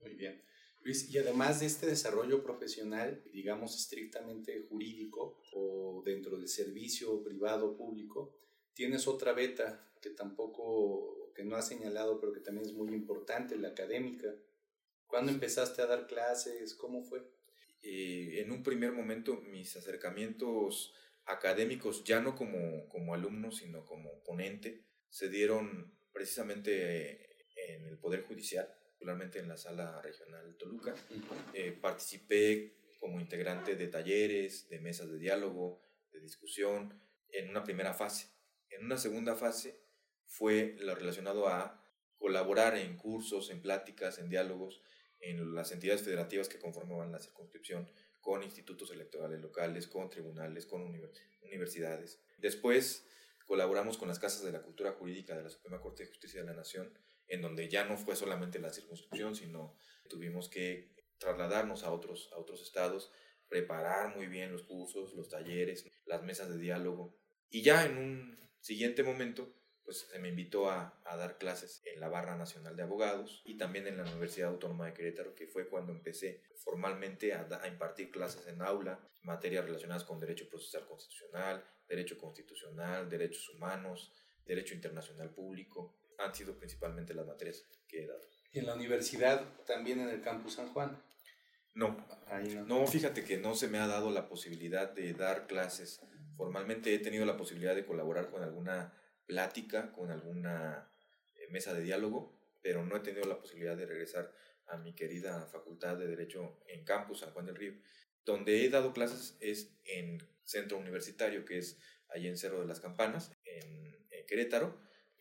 Muy 0.00 0.14
bien. 0.14 0.42
Luis, 0.82 1.12
y 1.12 1.18
además 1.18 1.60
de 1.60 1.66
este 1.66 1.86
desarrollo 1.86 2.42
profesional, 2.42 3.22
digamos 3.32 3.76
estrictamente 3.76 4.66
jurídico 4.68 5.42
o 5.52 6.02
dentro 6.04 6.38
del 6.38 6.48
servicio 6.48 7.22
privado 7.22 7.76
público, 7.76 8.34
tienes 8.72 9.06
otra 9.06 9.34
beta 9.34 9.92
que 10.00 10.10
tampoco, 10.10 11.32
que 11.34 11.44
no 11.44 11.56
has 11.56 11.68
señalado, 11.68 12.18
pero 12.18 12.32
que 12.32 12.40
también 12.40 12.66
es 12.66 12.72
muy 12.72 12.88
importante, 12.94 13.56
la 13.56 13.68
académica. 13.68 14.34
¿Cuándo 15.06 15.30
empezaste 15.32 15.82
a 15.82 15.86
dar 15.86 16.06
clases? 16.06 16.74
¿Cómo 16.74 17.02
fue? 17.02 17.28
Eh, 17.82 18.40
en 18.40 18.50
un 18.50 18.62
primer 18.62 18.92
momento 18.92 19.36
mis 19.36 19.76
acercamientos 19.76 20.94
académicos, 21.26 22.04
ya 22.04 22.20
no 22.20 22.34
como, 22.34 22.88
como 22.88 23.12
alumno, 23.12 23.52
sino 23.52 23.84
como 23.84 24.22
ponente, 24.22 24.86
se 25.10 25.28
dieron 25.28 25.94
precisamente 26.12 27.28
en 27.56 27.84
el 27.84 27.98
Poder 27.98 28.22
Judicial 28.22 28.79
particularmente 29.00 29.38
en 29.38 29.48
la 29.48 29.56
sala 29.56 30.02
regional 30.02 30.54
Toluca. 30.58 30.94
Eh, 31.54 31.72
participé 31.72 32.74
como 32.98 33.18
integrante 33.18 33.74
de 33.74 33.88
talleres, 33.88 34.68
de 34.68 34.78
mesas 34.78 35.10
de 35.10 35.18
diálogo, 35.18 35.80
de 36.12 36.20
discusión, 36.20 37.00
en 37.30 37.48
una 37.48 37.64
primera 37.64 37.94
fase. 37.94 38.28
En 38.68 38.84
una 38.84 38.98
segunda 38.98 39.34
fase 39.36 39.80
fue 40.26 40.76
lo 40.80 40.94
relacionado 40.94 41.48
a 41.48 41.82
colaborar 42.18 42.76
en 42.76 42.98
cursos, 42.98 43.48
en 43.48 43.62
pláticas, 43.62 44.18
en 44.18 44.28
diálogos, 44.28 44.82
en 45.20 45.54
las 45.54 45.72
entidades 45.72 46.02
federativas 46.02 46.50
que 46.50 46.58
conformaban 46.58 47.10
la 47.10 47.20
circunscripción, 47.20 47.90
con 48.20 48.42
institutos 48.42 48.90
electorales 48.90 49.40
locales, 49.40 49.86
con 49.86 50.10
tribunales, 50.10 50.66
con 50.66 50.82
universidades. 51.40 52.20
Después 52.36 53.06
colaboramos 53.46 53.96
con 53.96 54.08
las 54.08 54.18
casas 54.18 54.44
de 54.44 54.52
la 54.52 54.60
cultura 54.60 54.92
jurídica 54.92 55.34
de 55.34 55.44
la 55.44 55.48
Suprema 55.48 55.80
Corte 55.80 56.02
de 56.02 56.10
Justicia 56.10 56.42
de 56.42 56.46
la 56.46 56.52
Nación, 56.52 56.92
en 57.30 57.40
donde 57.40 57.68
ya 57.68 57.84
no 57.84 57.96
fue 57.96 58.16
solamente 58.16 58.58
la 58.58 58.72
circunscripción, 58.72 59.34
sino 59.34 59.74
tuvimos 60.08 60.48
que 60.48 60.90
trasladarnos 61.18 61.84
a 61.84 61.92
otros, 61.92 62.30
a 62.32 62.38
otros 62.38 62.60
estados, 62.60 63.12
preparar 63.48 64.14
muy 64.14 64.26
bien 64.26 64.52
los 64.52 64.62
cursos, 64.62 65.14
los 65.14 65.28
talleres, 65.28 65.86
las 66.04 66.22
mesas 66.22 66.50
de 66.50 66.58
diálogo. 66.58 67.16
Y 67.48 67.62
ya 67.62 67.86
en 67.86 67.96
un 67.96 68.38
siguiente 68.60 69.02
momento 69.02 69.54
pues 69.84 70.06
se 70.12 70.18
me 70.18 70.28
invitó 70.28 70.70
a, 70.70 71.00
a, 71.04 71.16
dar 71.16 71.38
clases 71.38 71.82
en 71.84 71.98
la 72.00 72.08
Barra 72.08 72.36
Nacional 72.36 72.76
de 72.76 72.82
Abogados 72.82 73.42
y 73.44 73.56
también 73.56 73.86
en 73.86 73.96
la 73.96 74.04
Universidad 74.04 74.50
Autónoma 74.50 74.86
de 74.86 74.94
Querétaro, 74.94 75.34
que 75.34 75.48
fue 75.48 75.68
cuando 75.68 75.92
empecé 75.92 76.42
formalmente 76.54 77.32
a, 77.32 77.48
a, 77.60 77.66
impartir 77.66 78.10
clases 78.12 78.46
en 78.46 78.62
aula, 78.62 79.00
materias 79.22 79.64
relacionadas 79.64 80.04
con 80.04 80.20
derecho 80.20 80.48
procesal 80.48 80.86
constitucional, 80.86 81.64
derecho 81.88 82.18
constitucional, 82.18 83.08
derechos 83.08 83.48
humanos, 83.48 84.12
derecho 84.44 84.74
internacional 84.74 85.30
público. 85.30 85.96
Han 86.20 86.34
sido 86.34 86.56
principalmente 86.56 87.14
las 87.14 87.26
materias 87.26 87.64
que 87.88 88.04
he 88.04 88.06
dado. 88.06 88.20
¿Y 88.52 88.58
en 88.60 88.66
la 88.66 88.74
universidad 88.74 89.44
también 89.66 90.00
en 90.00 90.08
el 90.08 90.22
campus 90.22 90.54
San 90.54 90.72
Juan? 90.72 91.02
No, 91.74 92.06
Ahí 92.26 92.54
no. 92.54 92.64
no, 92.64 92.86
fíjate 92.86 93.24
que 93.24 93.38
no 93.38 93.54
se 93.54 93.68
me 93.68 93.78
ha 93.78 93.86
dado 93.86 94.10
la 94.10 94.28
posibilidad 94.28 94.90
de 94.90 95.12
dar 95.14 95.46
clases. 95.46 96.00
Formalmente 96.36 96.94
he 96.94 96.98
tenido 96.98 97.24
la 97.24 97.36
posibilidad 97.36 97.74
de 97.74 97.86
colaborar 97.86 98.30
con 98.30 98.42
alguna 98.42 98.94
plática, 99.26 99.92
con 99.92 100.10
alguna 100.10 100.90
eh, 101.36 101.46
mesa 101.50 101.72
de 101.74 101.82
diálogo, 101.82 102.36
pero 102.62 102.84
no 102.84 102.96
he 102.96 103.00
tenido 103.00 103.26
la 103.26 103.38
posibilidad 103.38 103.76
de 103.76 103.86
regresar 103.86 104.32
a 104.66 104.76
mi 104.76 104.94
querida 104.94 105.46
Facultad 105.46 105.96
de 105.96 106.06
Derecho 106.06 106.58
en 106.66 106.84
Campus 106.84 107.20
San 107.20 107.30
Juan 107.30 107.46
del 107.46 107.56
Río. 107.56 107.74
Donde 108.24 108.64
he 108.64 108.68
dado 108.68 108.92
clases 108.92 109.36
es 109.40 109.72
en 109.84 110.18
centro 110.44 110.78
universitario, 110.78 111.44
que 111.44 111.58
es 111.58 111.78
ahí 112.08 112.26
en 112.26 112.36
Cerro 112.36 112.60
de 112.60 112.66
las 112.66 112.80
Campanas, 112.80 113.32
en, 113.44 113.90
Querétaro, 114.26 114.80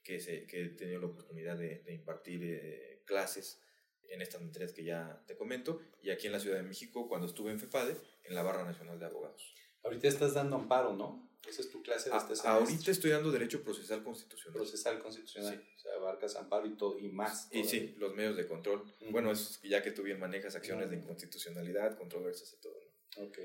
que, 0.09 0.19
se, 0.19 0.47
que, 0.47 0.63
he 0.63 0.69
tenido 0.69 0.99
la 1.01 1.05
oportunidad 1.05 1.55
de, 1.55 1.83
impartir 1.93 2.41
eh, 2.43 3.03
clases 3.05 3.61
en 4.09 4.23
estas 4.23 4.41
materias 4.41 4.73
que 4.73 4.83
ya 4.83 5.23
te 5.27 5.37
comento, 5.37 5.79
y 6.01 6.09
aquí 6.09 6.25
en 6.25 6.33
la 6.33 6.39
Ciudad 6.39 6.57
de 6.57 6.63
México, 6.63 7.07
cuando 7.07 7.27
estuve 7.27 7.51
en 7.51 7.59
FEPADE, 7.59 7.95
en 8.23 8.33
la 8.33 8.41
Barra 8.41 8.63
Nacional 8.63 8.97
de 8.97 9.05
Abogados. 9.05 9.53
Ahorita 9.83 10.07
estás 10.07 10.33
dando 10.33 10.55
amparo, 10.55 10.95
¿no? 10.95 11.29
Esa 11.47 11.61
es 11.61 11.69
tu 11.69 11.83
clase 11.83 12.09
de 12.09 12.17
este 12.17 12.35
semestre. 12.35 12.49
Ahorita 12.49 12.89
estoy 12.89 13.11
dando 13.11 13.31
Derecho 13.31 13.63
Procesal 13.63 14.03
Constitucional. 14.03 14.57
Procesal 14.57 14.99
Constitucional. 14.99 15.63
O 15.75 15.79
sea, 15.79 15.93
abarcas 15.93 16.35
amparo 16.35 16.65
y 16.65 16.75
todo, 16.75 16.97
y 16.97 17.09
más. 17.09 17.47
Y 17.51 17.63
sí, 17.63 17.93
los 17.99 18.15
medios 18.15 18.35
de 18.35 18.47
control. 18.47 18.91
Bueno, 19.11 19.31
es 19.31 19.61
ya 19.61 19.83
que 19.83 19.91
tú 19.91 20.01
bien 20.01 20.19
manejas 20.19 20.55
acciones 20.55 20.89
de 20.89 20.95
inconstitucionalidad, 20.97 21.95
controversias 21.97 22.51
y 22.53 22.61
todo. 22.61 22.79
Ok. 23.17 23.37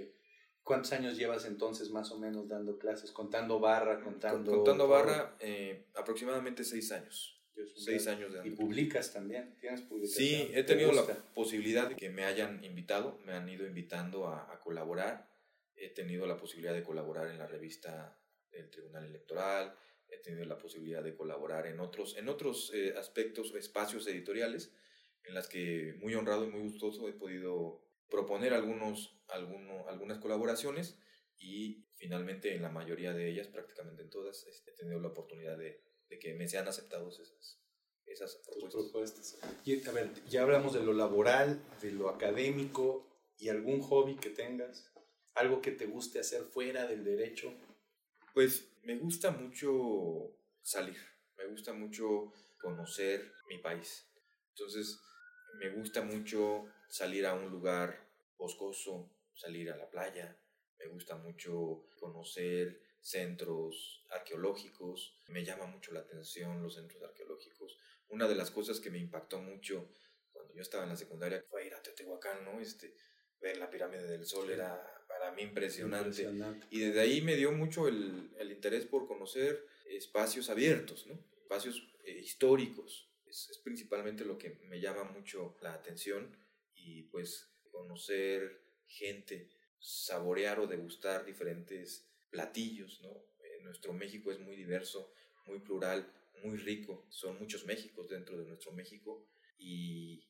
¿Cuántos 0.64 0.92
años 0.92 1.16
llevas 1.16 1.44
entonces 1.44 1.90
más 1.90 2.10
o 2.10 2.18
menos 2.18 2.48
dando 2.48 2.78
clases? 2.78 3.12
Contando 3.12 3.60
barra, 3.60 4.02
contando... 4.02 4.50
Contando 4.50 4.88
barra, 4.88 5.36
eh, 5.38 5.86
aproximadamente 5.94 6.64
seis 6.64 6.90
años. 6.90 7.40
Seis 7.76 8.08
años 8.08 8.32
de 8.32 8.48
¿Y 8.48 8.50
publicas 8.50 9.12
también? 9.12 9.56
¿Tienes 9.60 9.82
publicación? 9.82 10.26
Sí, 10.26 10.50
he 10.52 10.64
tenido 10.64 10.90
la 10.90 11.04
posibilidad 11.34 11.88
de 11.88 11.94
que 11.94 12.10
me 12.10 12.24
hayan 12.24 12.64
invitado, 12.64 13.20
me 13.24 13.32
han 13.32 13.48
ido 13.48 13.64
invitando 13.64 14.26
a, 14.26 14.52
a 14.52 14.58
colaborar 14.58 15.32
he 15.76 15.90
tenido 15.90 16.26
la 16.26 16.36
posibilidad 16.36 16.74
de 16.74 16.82
colaborar 16.82 17.28
en 17.28 17.38
la 17.38 17.46
revista 17.46 18.18
del 18.50 18.70
Tribunal 18.70 19.04
Electoral, 19.04 19.76
he 20.08 20.18
tenido 20.18 20.44
la 20.44 20.58
posibilidad 20.58 21.02
de 21.02 21.14
colaborar 21.14 21.66
en 21.66 21.80
otros, 21.80 22.16
en 22.16 22.28
otros 22.28 22.72
eh, 22.74 22.94
aspectos, 22.96 23.54
espacios 23.54 24.06
editoriales, 24.06 24.72
en 25.24 25.34
las 25.34 25.48
que 25.48 25.94
muy 25.98 26.14
honrado 26.14 26.44
y 26.44 26.50
muy 26.50 26.62
gustoso 26.62 27.08
he 27.08 27.12
podido 27.12 27.83
proponer 28.10 28.54
algunos, 28.54 29.20
algunos, 29.28 29.86
algunas 29.88 30.18
colaboraciones 30.18 30.98
y 31.38 31.86
finalmente 31.94 32.54
en 32.54 32.62
la 32.62 32.70
mayoría 32.70 33.12
de 33.12 33.28
ellas, 33.28 33.48
prácticamente 33.48 34.02
en 34.02 34.10
todas, 34.10 34.46
este, 34.46 34.70
he 34.70 34.74
tenido 34.74 35.00
la 35.00 35.08
oportunidad 35.08 35.58
de, 35.58 35.82
de 36.08 36.18
que 36.18 36.34
me 36.34 36.48
sean 36.48 36.68
aceptados 36.68 37.20
esas, 37.20 37.60
esas 38.06 38.36
propuestas. 38.36 38.82
propuestas. 38.82 39.38
Y, 39.64 39.86
a 39.86 39.92
ver, 39.92 40.10
ya 40.28 40.42
hablamos 40.42 40.74
de 40.74 40.82
lo 40.82 40.92
laboral, 40.92 41.60
de 41.80 41.92
lo 41.92 42.08
académico 42.08 43.06
y 43.38 43.48
algún 43.48 43.80
hobby 43.80 44.16
que 44.16 44.30
tengas 44.30 44.94
algo 45.34 45.60
que 45.60 45.72
te 45.72 45.86
guste 45.86 46.20
hacer 46.20 46.44
fuera 46.44 46.86
del 46.86 47.04
derecho? 47.04 47.52
Pues 48.32 48.68
me 48.82 48.96
gusta 48.96 49.30
mucho 49.30 50.30
salir, 50.62 50.98
me 51.36 51.46
gusta 51.46 51.72
mucho 51.72 52.32
conocer 52.60 53.32
mi 53.48 53.58
país. 53.58 54.06
Entonces, 54.50 54.98
me 55.58 55.70
gusta 55.70 56.02
mucho 56.02 56.66
salir 56.88 57.26
a 57.26 57.34
un 57.34 57.50
lugar 57.50 58.08
boscoso, 58.36 59.10
salir 59.34 59.70
a 59.70 59.76
la 59.76 59.88
playa, 59.88 60.36
me 60.78 60.86
gusta 60.86 61.16
mucho 61.16 61.86
conocer 61.98 62.80
centros 63.00 64.04
arqueológicos, 64.10 65.16
me 65.28 65.44
llama 65.44 65.66
mucho 65.66 65.92
la 65.92 66.00
atención 66.00 66.62
los 66.62 66.74
centros 66.74 67.02
arqueológicos. 67.02 67.78
Una 68.08 68.28
de 68.28 68.34
las 68.34 68.50
cosas 68.50 68.80
que 68.80 68.90
me 68.90 68.98
impactó 68.98 69.38
mucho 69.40 69.88
cuando 70.32 70.54
yo 70.54 70.62
estaba 70.62 70.84
en 70.84 70.90
la 70.90 70.96
secundaria 70.96 71.44
fue 71.50 71.66
ir 71.66 71.74
a 71.74 71.82
Teotihuacán, 71.82 72.44
¿no? 72.44 72.60
Este, 72.60 72.94
ver 73.40 73.58
la 73.58 73.70
pirámide 73.70 74.06
del 74.06 74.26
sol 74.26 74.50
era 74.50 74.82
para 75.06 75.32
mí 75.32 75.42
impresionante. 75.42 76.28
Y 76.70 76.80
desde 76.80 77.00
ahí 77.00 77.20
me 77.20 77.36
dio 77.36 77.52
mucho 77.52 77.88
el, 77.88 78.30
el 78.38 78.50
interés 78.50 78.86
por 78.86 79.06
conocer 79.06 79.66
espacios 79.86 80.50
abiertos, 80.50 81.06
¿no? 81.06 81.18
espacios 81.42 81.86
eh, 82.04 82.18
históricos. 82.18 83.08
Es, 83.26 83.48
es, 83.50 83.58
principalmente 83.58 84.24
lo 84.24 84.38
que 84.38 84.58
me 84.68 84.80
llama 84.80 85.04
mucho 85.04 85.56
la 85.60 85.74
atención 85.74 86.36
y 86.84 87.02
pues 87.04 87.50
conocer 87.70 88.62
gente, 88.86 89.50
saborear 89.78 90.60
o 90.60 90.66
degustar 90.66 91.24
diferentes 91.24 92.06
platillos. 92.30 93.00
¿no? 93.02 93.10
Eh, 93.40 93.60
nuestro 93.62 93.92
México 93.92 94.30
es 94.30 94.38
muy 94.38 94.56
diverso, 94.56 95.12
muy 95.46 95.60
plural, 95.60 96.12
muy 96.42 96.58
rico. 96.58 97.06
Son 97.08 97.38
muchos 97.38 97.64
Méxicos 97.64 98.08
dentro 98.08 98.36
de 98.36 98.46
nuestro 98.46 98.72
México 98.72 99.26
y 99.58 100.28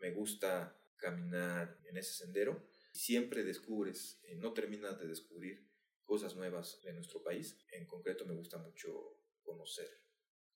me 0.00 0.12
gusta 0.12 0.78
caminar 0.96 1.78
en 1.84 1.96
ese 1.98 2.12
sendero 2.12 2.66
siempre 2.92 3.44
descubres, 3.44 4.18
eh, 4.22 4.36
no 4.36 4.54
terminas 4.54 4.98
de 4.98 5.06
descubrir 5.06 5.68
cosas 6.04 6.34
nuevas 6.34 6.80
de 6.82 6.92
nuestro 6.92 7.22
país. 7.22 7.58
En 7.72 7.86
concreto 7.86 8.24
me 8.24 8.34
gusta 8.34 8.58
mucho 8.58 9.20
conocer 9.42 10.00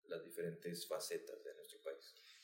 las 0.05 0.25
diferentes 0.25 0.87
facetas 0.87 1.45
de 1.45 1.55
nuestro. 1.55 1.80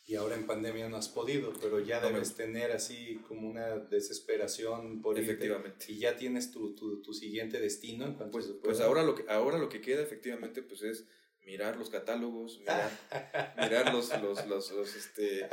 Y 0.09 0.15
ahora 0.15 0.37
en 0.37 0.47
pandemia 0.47 0.89
no 0.89 0.97
has 0.97 1.09
podido, 1.09 1.53
pero 1.61 1.81
ya 1.81 2.01
debes 2.01 2.37
tener 2.37 2.71
así 2.71 3.21
como 3.27 3.49
una 3.49 3.77
desesperación 3.77 5.03
por 5.03 5.19
Efectivamente. 5.19 5.87
y 5.89 5.99
ya 5.99 6.17
tienes 6.17 6.53
tu, 6.53 6.77
tu, 6.77 7.03
tu 7.03 7.13
siguiente 7.13 7.59
destino 7.59 8.07
en 8.07 8.15
cuanto 8.15 8.31
pues, 8.33 8.47
pues 8.63 8.81
ahora 8.81 9.03
lo 9.03 9.17
que 9.17 9.25
ahora 9.29 9.59
lo 9.59 9.69
que 9.69 9.81
queda 9.81 10.03
efectivamente 10.03 10.63
pues 10.63 10.83
es 10.83 11.09
mirar 11.45 11.77
los 11.77 11.91
catálogos, 11.91 12.61
mirar, 12.61 12.91
mirar 13.61 13.93
los, 13.93 14.11
los, 14.23 14.47
los, 14.47 14.71
los 14.71 14.95
este, 14.95 15.49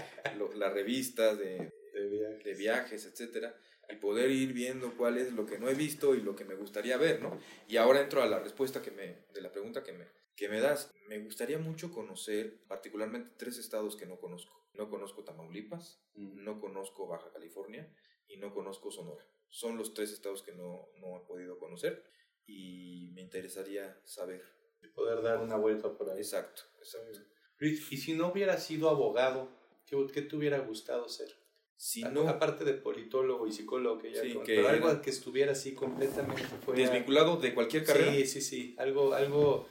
las 0.56 0.74
revistas 0.74 1.40
de, 1.40 1.72
de 1.94 2.08
viajes, 2.10 2.44
de 2.44 2.54
viajes 2.54 3.06
etcétera 3.06 3.56
y 3.90 3.96
poder 3.96 4.32
ir 4.32 4.54
viendo 4.54 4.96
cuál 4.96 5.18
es 5.18 5.34
lo 5.34 5.46
que 5.46 5.58
no 5.58 5.70
he 5.70 5.74
visto 5.74 6.16
y 6.16 6.22
lo 6.22 6.36
que 6.36 6.46
me 6.46 6.56
gustaría 6.56 6.98
ver, 6.98 7.22
¿no? 7.22 7.40
Y 7.68 7.78
ahora 7.78 8.02
entro 8.02 8.22
a 8.22 8.28
la 8.28 8.40
respuesta 8.40 8.82
que 8.82 8.92
me, 8.92 9.26
de 9.34 9.42
la 9.42 9.52
pregunta 9.52 9.84
que 9.84 9.94
me, 9.94 10.06
que 10.36 10.50
me 10.50 10.60
das. 10.60 10.94
Me 11.08 11.20
gustaría 11.20 11.60
mucho 11.60 11.92
conocer 11.92 12.62
particularmente 12.68 13.36
tres 13.38 13.58
estados 13.58 13.96
que 13.96 14.06
no 14.06 14.20
conozco. 14.20 14.54
No 14.74 14.90
conozco 14.90 15.24
Tamaulipas, 15.24 16.02
no 16.16 16.60
conozco 16.60 17.08
Baja 17.08 17.32
California 17.32 17.94
y 18.28 18.38
no 18.38 18.54
conozco 18.54 18.92
Sonora. 18.92 19.26
Son 19.50 19.78
los 19.78 19.94
tres 19.94 20.12
estados 20.12 20.42
que 20.42 20.52
no, 20.52 20.90
no 21.00 21.18
he 21.18 21.26
podido 21.28 21.60
conocer 21.60 22.04
y 22.46 23.12
me 23.14 23.22
interesaría 23.22 24.00
saber. 24.04 24.42
Y 24.82 24.88
poder 24.88 25.22
dar 25.22 25.40
una 25.40 25.56
vuelta 25.56 25.96
por 25.96 26.10
ahí. 26.10 26.18
Exacto, 26.18 26.64
exacto. 26.80 27.22
Y 27.60 27.98
si 27.98 28.14
no 28.14 28.32
hubiera 28.32 28.58
sido 28.58 28.90
abogado, 28.90 29.50
¿qué, 29.86 29.96
qué 30.12 30.24
te 30.24 30.36
hubiera 30.36 30.60
gustado 30.60 31.08
ser? 31.08 31.30
Si 31.76 32.02
no, 32.02 32.28
aparte 32.30 32.64
de 32.64 32.74
politólogo 32.74 33.46
y 33.46 33.52
psicólogo 33.52 34.00
que 34.00 34.14
ya 34.14 34.22
pero 34.46 34.70
algo 34.70 35.02
que 35.02 35.10
estuviera 35.10 35.52
así 35.52 35.74
completamente 35.74 36.44
fuera, 36.64 36.82
desvinculado 36.82 37.36
de 37.38 37.54
cualquier 37.54 37.84
carrera 37.84 38.14
sí 38.14 38.26
sí 38.26 38.42
sí 38.42 38.76
algo 38.78 39.14
algo 39.14 39.68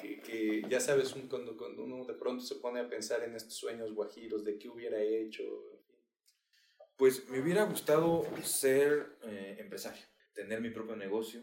que, 0.00 0.20
que 0.20 0.62
ya 0.68 0.80
sabes 0.80 1.14
cuando, 1.28 1.56
cuando 1.56 1.84
uno 1.84 2.04
de 2.04 2.14
pronto 2.14 2.44
se 2.44 2.56
pone 2.56 2.80
a 2.80 2.88
pensar 2.88 3.22
en 3.22 3.34
estos 3.34 3.54
sueños 3.54 3.92
guajiros 3.92 4.44
de 4.44 4.58
qué 4.58 4.68
hubiera 4.68 5.00
hecho 5.00 5.44
pues 6.96 7.28
me 7.28 7.40
hubiera 7.40 7.64
gustado 7.64 8.24
ser 8.42 9.16
eh, 9.24 9.56
empresario 9.58 10.02
tener 10.32 10.60
mi 10.60 10.70
propio 10.70 10.96
negocio 10.96 11.42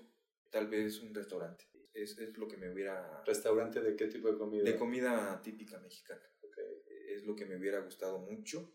tal 0.50 0.68
vez 0.68 1.00
un 1.02 1.14
restaurante 1.14 1.66
es, 1.94 2.18
es, 2.18 2.38
lo 2.38 2.48
que 2.48 2.58
me 2.58 2.72
hubiera 2.72 3.24
restaurante 3.26 3.82
de 3.82 3.96
qué 3.96 4.08
tipo 4.08 4.32
de 4.32 4.38
comida 4.38 4.64
de 4.64 4.76
comida 4.78 5.42
típica 5.42 5.80
mexicana 5.80 6.22
okay. 6.42 7.14
es 7.16 7.26
lo 7.26 7.36
que 7.36 7.46
me 7.46 7.58
hubiera 7.58 7.80
gustado 7.80 8.20
mucho 8.20 8.74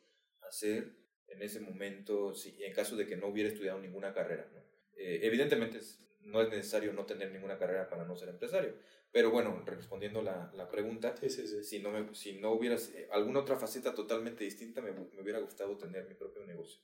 hacer 0.49 1.05
en 1.29 1.43
ese 1.43 1.61
momento, 1.61 2.35
si, 2.35 2.63
en 2.63 2.73
caso 2.73 2.97
de 2.97 3.07
que 3.07 3.17
no 3.17 3.29
hubiera 3.29 3.49
estudiado 3.49 3.81
ninguna 3.81 4.13
carrera, 4.13 4.49
¿no? 4.53 4.61
Eh, 4.97 5.21
evidentemente 5.23 5.81
no 6.21 6.41
es 6.41 6.49
necesario 6.49 6.93
no 6.93 7.05
tener 7.05 7.31
ninguna 7.33 7.59
carrera 7.59 7.89
para 7.89 8.05
no 8.05 8.17
ser 8.17 8.29
empresario, 8.29 8.75
pero 9.15 9.31
bueno, 9.31 9.63
respondiendo 9.65 10.23
la, 10.23 10.51
la 10.57 10.69
pregunta, 10.69 11.15
Si, 11.17 11.79
no 11.79 11.93
me, 11.93 12.13
si 12.17 12.33
no 12.41 12.51
hubiera 12.51 12.75
eh, 12.75 13.09
alguna 13.13 13.39
otra 13.39 13.55
faceta 13.57 13.95
totalmente 13.95 14.43
distinta, 14.43 14.81
me, 14.81 14.91
me 14.91 15.23
hubiera 15.23 15.39
gustado 15.39 15.79
tener 15.79 16.09
mi 16.09 16.17
propio 16.17 16.45
negocio. 16.45 16.81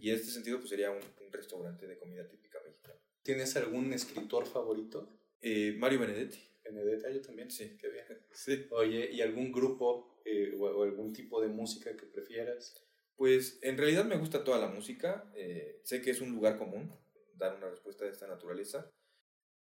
Y 0.00 0.08
en 0.08 0.16
este 0.16 0.30
sentido, 0.30 0.56
pues 0.56 0.70
sería 0.70 0.90
un, 0.90 1.02
restaurante 1.30 1.86
de 1.86 1.98
comida 1.98 2.26
típica 2.26 2.58
mexicana. 2.64 2.98
¿Tienes 3.22 3.54
algún 3.56 3.92
escritor 3.92 4.46
favorito? 4.46 5.20
Eh, 5.42 5.76
Mario 5.78 6.00
Benedetti. 6.00 6.38
Benedetti, 6.64 7.04
ah, 7.06 7.10
yo 7.10 7.20
también. 7.20 7.50
Sí, 7.50 7.76
qué 7.78 7.90
bien. 7.90 8.06
Sí. 8.32 8.66
Oye, 8.70 9.10
¿y 9.12 9.20
algún 9.20 9.52
grupo 9.52 10.22
eh, 10.24 10.54
o, 10.58 10.82
algún 10.82 11.12
tipo 11.12 11.38
de 11.42 11.48
música 11.48 11.94
que 11.98 12.06
prefieras? 12.06 12.82
Pues 13.14 13.58
en 13.60 13.76
realidad 13.76 14.06
me 14.06 14.16
gusta 14.16 14.42
toda 14.42 14.56
la 14.56 14.68
música. 14.68 15.30
Eh, 15.36 15.82
sé 15.84 16.00
que 16.00 16.12
es 16.12 16.22
un 16.22 16.32
lugar 16.32 16.56
común 16.56 16.98
dar 17.34 17.56
una 17.56 17.68
respuesta 17.68 18.06
de 18.06 18.12
esta 18.12 18.26
naturaleza. 18.26 18.90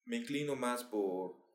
Me 0.05 0.18
inclino 0.18 0.55
más 0.55 0.84
por... 0.84 1.47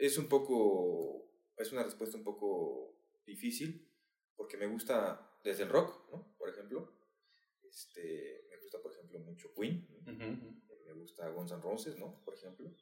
Es 0.00 0.16
un 0.16 0.28
poco... 0.28 1.26
Es 1.56 1.70
una 1.72 1.82
respuesta 1.82 2.16
un 2.16 2.24
poco 2.24 2.96
difícil 3.26 3.86
porque 4.34 4.56
me 4.56 4.66
gusta 4.66 5.38
desde 5.44 5.64
el 5.64 5.68
rock, 5.68 6.10
¿no? 6.10 6.34
Por 6.38 6.48
ejemplo. 6.48 6.90
Este, 7.62 8.46
me 8.48 8.56
gusta, 8.56 8.80
por 8.80 8.92
ejemplo, 8.92 9.18
mucho 9.18 9.52
Queen. 9.54 9.86
Me 10.06 10.94
gusta 10.94 11.28
Guns 11.28 11.52
N' 11.52 11.60
Roses, 11.60 11.98
¿no? 11.98 12.24
Por 12.24 12.34
ejemplo. 12.34 12.74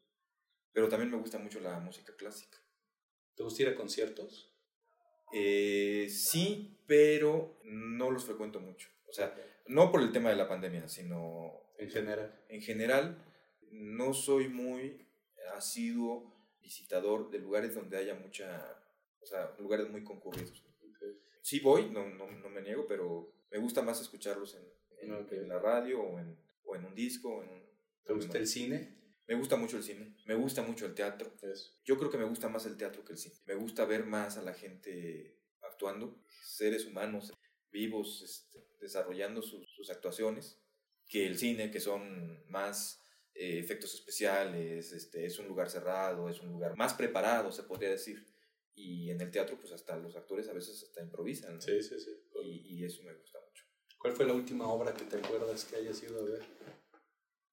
Pero 0.72 0.88
también 0.88 1.10
me 1.10 1.18
gusta 1.18 1.38
mucho 1.38 1.58
la 1.58 1.80
música 1.80 2.14
clásica. 2.16 2.58
¿Te 3.34 3.42
gusta 3.42 3.62
ir 3.62 3.68
a 3.70 3.74
conciertos? 3.74 4.54
Eh, 5.32 6.08
sí, 6.08 6.78
pero 6.86 7.58
no 7.64 8.12
los 8.12 8.24
frecuento 8.24 8.60
mucho. 8.60 8.88
O 9.08 9.12
sea, 9.12 9.34
no 9.66 9.90
por 9.90 10.00
el 10.02 10.12
tema 10.12 10.30
de 10.30 10.36
la 10.36 10.48
pandemia, 10.48 10.88
sino... 10.88 11.64
En 11.78 11.90
general. 11.90 12.44
En 12.48 12.62
general, 12.62 13.24
no 13.72 14.14
soy 14.14 14.48
muy 14.48 15.04
asiduo 15.56 16.37
visitador 16.60 17.30
de 17.30 17.38
lugares 17.38 17.74
donde 17.74 17.96
haya 17.96 18.14
mucha... 18.14 18.82
O 19.20 19.26
sea, 19.26 19.54
lugares 19.58 19.90
muy 19.90 20.04
concurridos. 20.04 20.64
Sí 21.42 21.60
voy, 21.60 21.90
no, 21.90 22.08
no, 22.08 22.30
no, 22.30 22.48
me 22.50 22.62
niego, 22.62 22.86
pero 22.86 23.32
me 23.50 23.58
gusta 23.58 23.82
más 23.82 24.00
escucharlos 24.00 24.54
en, 24.54 25.16
en, 25.30 25.48
la 25.48 25.58
radio 25.58 26.00
o 26.00 26.18
en, 26.18 26.38
o 26.64 26.76
en 26.76 26.84
un 26.84 26.94
disco. 26.94 27.36
O 27.36 27.42
en, 27.42 27.62
¿Te 28.04 28.12
gusta 28.12 28.38
el 28.38 28.46
cine? 28.46 28.98
Me 29.26 29.34
gusta 29.34 29.56
mucho 29.56 29.76
el 29.76 29.82
cine, 29.82 30.16
me 30.24 30.34
gusta 30.34 30.62
mucho 30.62 30.86
el 30.86 30.94
teatro. 30.94 31.30
Yo 31.84 31.98
creo 31.98 32.10
que 32.10 32.16
me 32.16 32.24
gusta 32.24 32.48
más 32.48 32.64
el 32.64 32.78
teatro 32.78 33.04
que 33.04 33.12
el 33.12 33.18
cine. 33.18 33.34
Me 33.44 33.54
gusta 33.54 33.84
ver 33.84 34.06
más 34.06 34.38
a 34.38 34.42
la 34.42 34.54
gente 34.54 35.38
actuando, 35.60 36.22
seres 36.42 36.86
humanos 36.86 37.32
vivos, 37.70 38.22
este, 38.22 38.66
desarrollando 38.80 39.42
sus, 39.42 39.70
sus, 39.74 39.90
actuaciones, 39.90 40.58
que 41.06 41.26
el 41.26 41.38
cine, 41.38 41.70
que 41.70 41.80
son 41.80 42.42
más 42.48 43.02
eh, 43.40 43.60
efectos 43.60 43.94
especiales, 43.94 44.90
este, 44.92 45.24
es 45.24 45.38
un 45.38 45.46
lugar 45.46 45.70
cerrado, 45.70 46.28
es 46.28 46.40
un 46.40 46.48
lugar 46.48 46.76
más 46.76 46.92
preparado, 46.94 47.52
se 47.52 47.62
podría 47.62 47.90
decir. 47.90 48.26
Y 48.74 49.10
en 49.10 49.20
el 49.20 49.30
teatro, 49.30 49.56
pues 49.60 49.72
hasta 49.72 49.96
los 49.96 50.16
actores 50.16 50.48
a 50.48 50.52
veces 50.52 50.82
hasta 50.82 51.02
improvisan. 51.02 51.62
Sí, 51.62 51.80
sí, 51.80 52.00
sí. 52.00 52.10
Y, 52.42 52.78
y 52.78 52.84
eso 52.84 53.04
me 53.04 53.14
gusta 53.14 53.38
mucho. 53.40 53.64
¿Cuál 53.96 54.14
fue 54.14 54.26
la 54.26 54.34
última 54.34 54.66
obra 54.66 54.92
que 54.92 55.04
te 55.04 55.18
acuerdas 55.18 55.64
que 55.64 55.76
hayas 55.76 56.02
ido 56.02 56.18
a 56.18 56.24
ver? 56.24 56.42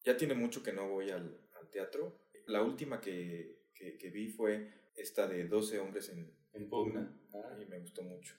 Ya 0.03 0.17
tiene 0.17 0.33
mucho 0.33 0.63
que 0.63 0.73
no 0.73 0.89
voy 0.89 1.11
al, 1.11 1.39
teatro. 1.71 2.29
La 2.47 2.63
última 2.63 2.99
que, 2.99 3.69
que, 3.73 4.09
vi 4.09 4.29
fue 4.29 4.71
esta 4.95 5.27
de 5.27 5.47
12 5.47 5.79
hombres 5.79 6.09
en, 6.09 6.31
en 6.53 6.67
Pugna. 6.67 7.15
Ah. 7.33 7.59
Y 7.61 7.65
me 7.65 7.79
gustó 7.79 8.01
mucho. 8.01 8.36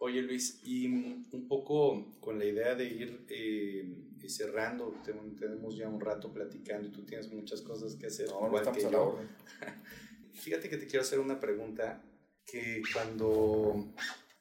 Oye 0.00 0.22
Luis, 0.22 0.60
y 0.62 0.86
un 0.86 1.48
poco 1.48 2.20
con 2.20 2.38
la 2.38 2.44
idea 2.44 2.76
de 2.76 2.84
ir 2.84 3.26
eh, 3.28 4.07
cerrando, 4.26 5.00
tenemos 5.04 5.76
ya 5.76 5.88
un 5.88 6.00
rato 6.00 6.32
platicando 6.32 6.88
y 6.88 6.90
tú 6.90 7.04
tienes 7.04 7.30
muchas 7.30 7.60
cosas 7.60 7.94
que 7.94 8.06
hacer. 8.06 8.28
No, 8.28 8.48
no 8.48 8.56
estamos 8.56 8.84
a 8.84 8.90
la 8.90 9.00
orden. 9.00 9.28
Fíjate 10.32 10.68
que 10.68 10.78
te 10.78 10.86
quiero 10.86 11.02
hacer 11.02 11.18
una 11.18 11.38
pregunta 11.38 12.02
que 12.46 12.82
cuando 12.92 13.92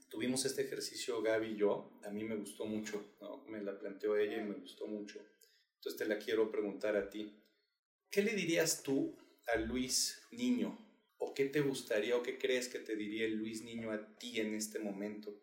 tuvimos 0.10 0.46
este 0.46 0.62
ejercicio 0.64 1.22
Gaby 1.22 1.48
y 1.48 1.56
yo, 1.58 2.00
a 2.04 2.10
mí 2.10 2.24
me 2.24 2.36
gustó 2.36 2.66
mucho, 2.66 3.14
¿no? 3.22 3.44
me 3.48 3.62
la 3.62 3.78
planteó 3.78 4.16
ella 4.16 4.42
y 4.42 4.46
me 4.46 4.56
gustó 4.56 4.88
mucho. 4.88 5.20
Entonces 5.76 6.00
te 6.00 6.06
la 6.06 6.18
quiero 6.18 6.50
preguntar 6.50 6.96
a 6.96 7.10
ti. 7.10 7.34
¿Qué 8.10 8.22
le 8.22 8.34
dirías 8.34 8.84
tú 8.84 9.18
a 9.54 9.58
Luis 9.58 10.22
niño? 10.32 10.78
¿O 11.18 11.34
qué 11.34 11.46
te 11.46 11.62
gustaría 11.62 12.16
o 12.16 12.24
qué 12.24 12.38
crees 12.38 12.68
que 12.68 12.80
te 12.80 12.96
diría 12.96 13.26
el 13.26 13.36
Luis 13.36 13.64
niño 13.64 13.92
a 13.92 14.18
ti 14.18 14.40
en 14.40 14.54
este 14.54 14.80
momento? 14.80 15.34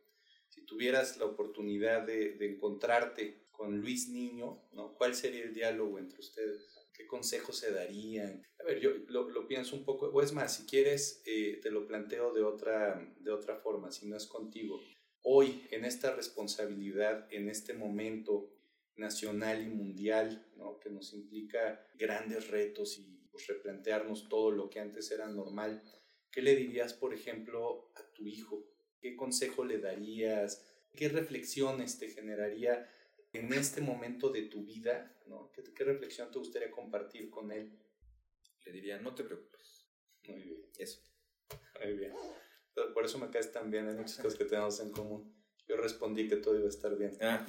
Si 0.48 0.64
tuvieras 0.64 1.16
la 1.18 1.24
oportunidad 1.24 2.06
de, 2.06 2.36
encontrarte 2.40 3.43
con 3.56 3.80
Luis 3.80 4.08
niño, 4.08 4.62
¿no? 4.72 4.94
¿cuál 4.94 5.14
sería 5.14 5.44
el 5.44 5.54
diálogo 5.54 5.98
entre 5.98 6.20
ustedes? 6.20 6.66
¿Qué 6.92 7.06
consejos 7.06 7.58
se 7.58 7.72
darían? 7.72 8.42
A 8.60 8.64
ver, 8.64 8.80
yo 8.80 8.90
lo, 9.08 9.48
pienso 9.48 9.76
un 9.76 9.84
poco, 9.84 10.06
o 10.06 10.22
es 10.22 10.32
más, 10.32 10.56
si 10.56 10.64
quieres, 10.64 11.22
eh, 11.26 11.58
te 11.62 11.70
lo 11.70 11.86
planteo 11.86 12.32
de 12.32 12.42
otra, 12.42 13.14
de 13.18 13.30
otra 13.30 13.56
forma, 13.56 13.90
si 13.90 14.06
no 14.06 14.16
es 14.16 14.26
contigo. 14.26 14.80
Hoy, 15.22 15.66
en 15.70 15.84
esta 15.84 16.14
responsabilidad, 16.14 17.26
en 17.32 17.48
este 17.48 17.74
momento, 17.74 18.54
nacional 18.96 19.62
y 19.62 19.70
mundial, 19.70 20.46
¿no? 20.56 20.78
que 20.78 20.90
nos 20.90 21.12
implica 21.12 21.84
grandes 21.94 22.48
retos 22.48 22.98
y 22.98 23.26
pues, 23.30 23.46
replantearnos 23.46 24.28
todo 24.28 24.50
lo 24.50 24.70
que 24.70 24.80
antes 24.80 25.10
era 25.10 25.26
normal. 25.26 25.82
¿Qué 26.30 26.42
le 26.42 26.54
dirías, 26.54 26.94
por 26.94 27.14
ejemplo, 27.14 27.90
a 27.96 28.02
tu 28.12 28.26
hijo? 28.26 28.64
¿Qué 29.00 29.16
consejo 29.16 29.64
le 29.64 29.78
darías? 29.78 30.64
¿Qué 30.94 31.08
reflexiones 31.08 31.98
te 31.98 32.08
generaría 32.08 32.88
en 33.34 33.52
este 33.52 33.80
momento 33.80 34.30
de 34.30 34.42
tu 34.42 34.64
vida? 34.64 35.14
¿no? 35.26 35.50
¿Qué, 35.52 35.62
¿Qué 35.62 35.84
reflexión 35.84 36.30
te 36.30 36.38
gustaría 36.38 36.70
compartir 36.70 37.30
con 37.30 37.52
él? 37.52 37.70
Le 38.64 38.72
diría, 38.72 38.98
no 38.98 39.14
te 39.14 39.24
preocupes. 39.24 39.88
Muy 40.28 40.42
bien. 40.42 40.62
Eso. 40.78 41.00
Muy 41.82 41.94
bien. 41.94 42.12
Por 42.92 43.04
eso 43.04 43.18
me 43.18 43.30
caes 43.30 43.52
tan 43.52 43.70
bien, 43.70 43.88
hay 43.88 43.94
muchas 43.94 44.16
cosas 44.16 44.36
que 44.36 44.44
tenemos 44.44 44.80
en 44.80 44.90
común. 44.90 45.32
Yo 45.68 45.76
respondí 45.76 46.28
que 46.28 46.36
todo 46.36 46.56
iba 46.56 46.66
a 46.66 46.68
estar 46.68 46.96
bien. 46.96 47.12
Ah, 47.22 47.46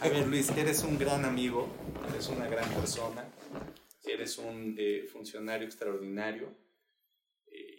a 0.00 0.08
ver, 0.08 0.26
Luis, 0.26 0.50
eres 0.50 0.82
un 0.84 0.98
gran 0.98 1.24
amigo, 1.24 1.68
eres 2.10 2.28
una 2.28 2.46
gran 2.46 2.68
persona, 2.74 3.28
eres 4.04 4.38
un 4.38 4.76
eh, 4.78 5.06
funcionario 5.10 5.66
extraordinario. 5.66 6.54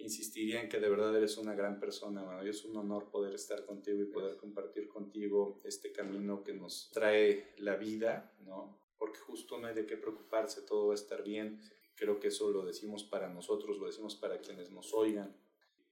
Insistiría 0.10 0.60
en 0.60 0.70
que 0.70 0.80
de 0.80 0.90
verdad 0.90 1.16
eres 1.16 1.38
una 1.38 1.54
gran 1.54 1.80
persona, 1.80 2.24
mano. 2.24 2.42
es 2.42 2.66
un 2.66 2.76
honor 2.76 3.12
poder 3.12 3.36
estar 3.36 3.64
contigo 3.64 4.02
y 4.02 4.06
poder 4.06 4.38
compartir 4.38 4.88
contigo 4.88 5.62
este 5.64 5.92
camino 5.92 6.44
que 6.44 6.52
nos 6.52 6.90
trae 6.92 7.54
la 7.60 7.76
vida, 7.76 8.34
¿no? 8.44 8.76
Porque 8.98 9.20
justo 9.20 9.60
no 9.60 9.68
hay 9.68 9.76
de 9.76 9.86
qué 9.86 9.98
preocuparse, 9.98 10.64
todo 10.64 10.88
va 10.88 10.94
a 10.94 10.96
estar 10.96 11.24
bien. 11.24 11.62
Creo 11.94 12.20
que 12.20 12.30
eso 12.30 12.50
lo 12.50 12.66
decimos 12.66 13.04
para 13.04 13.30
nosotros, 13.30 13.78
lo 13.78 13.86
decimos 13.86 14.16
para 14.16 14.42
quienes 14.42 14.72
nos 14.72 14.96
oigan. 14.96 15.38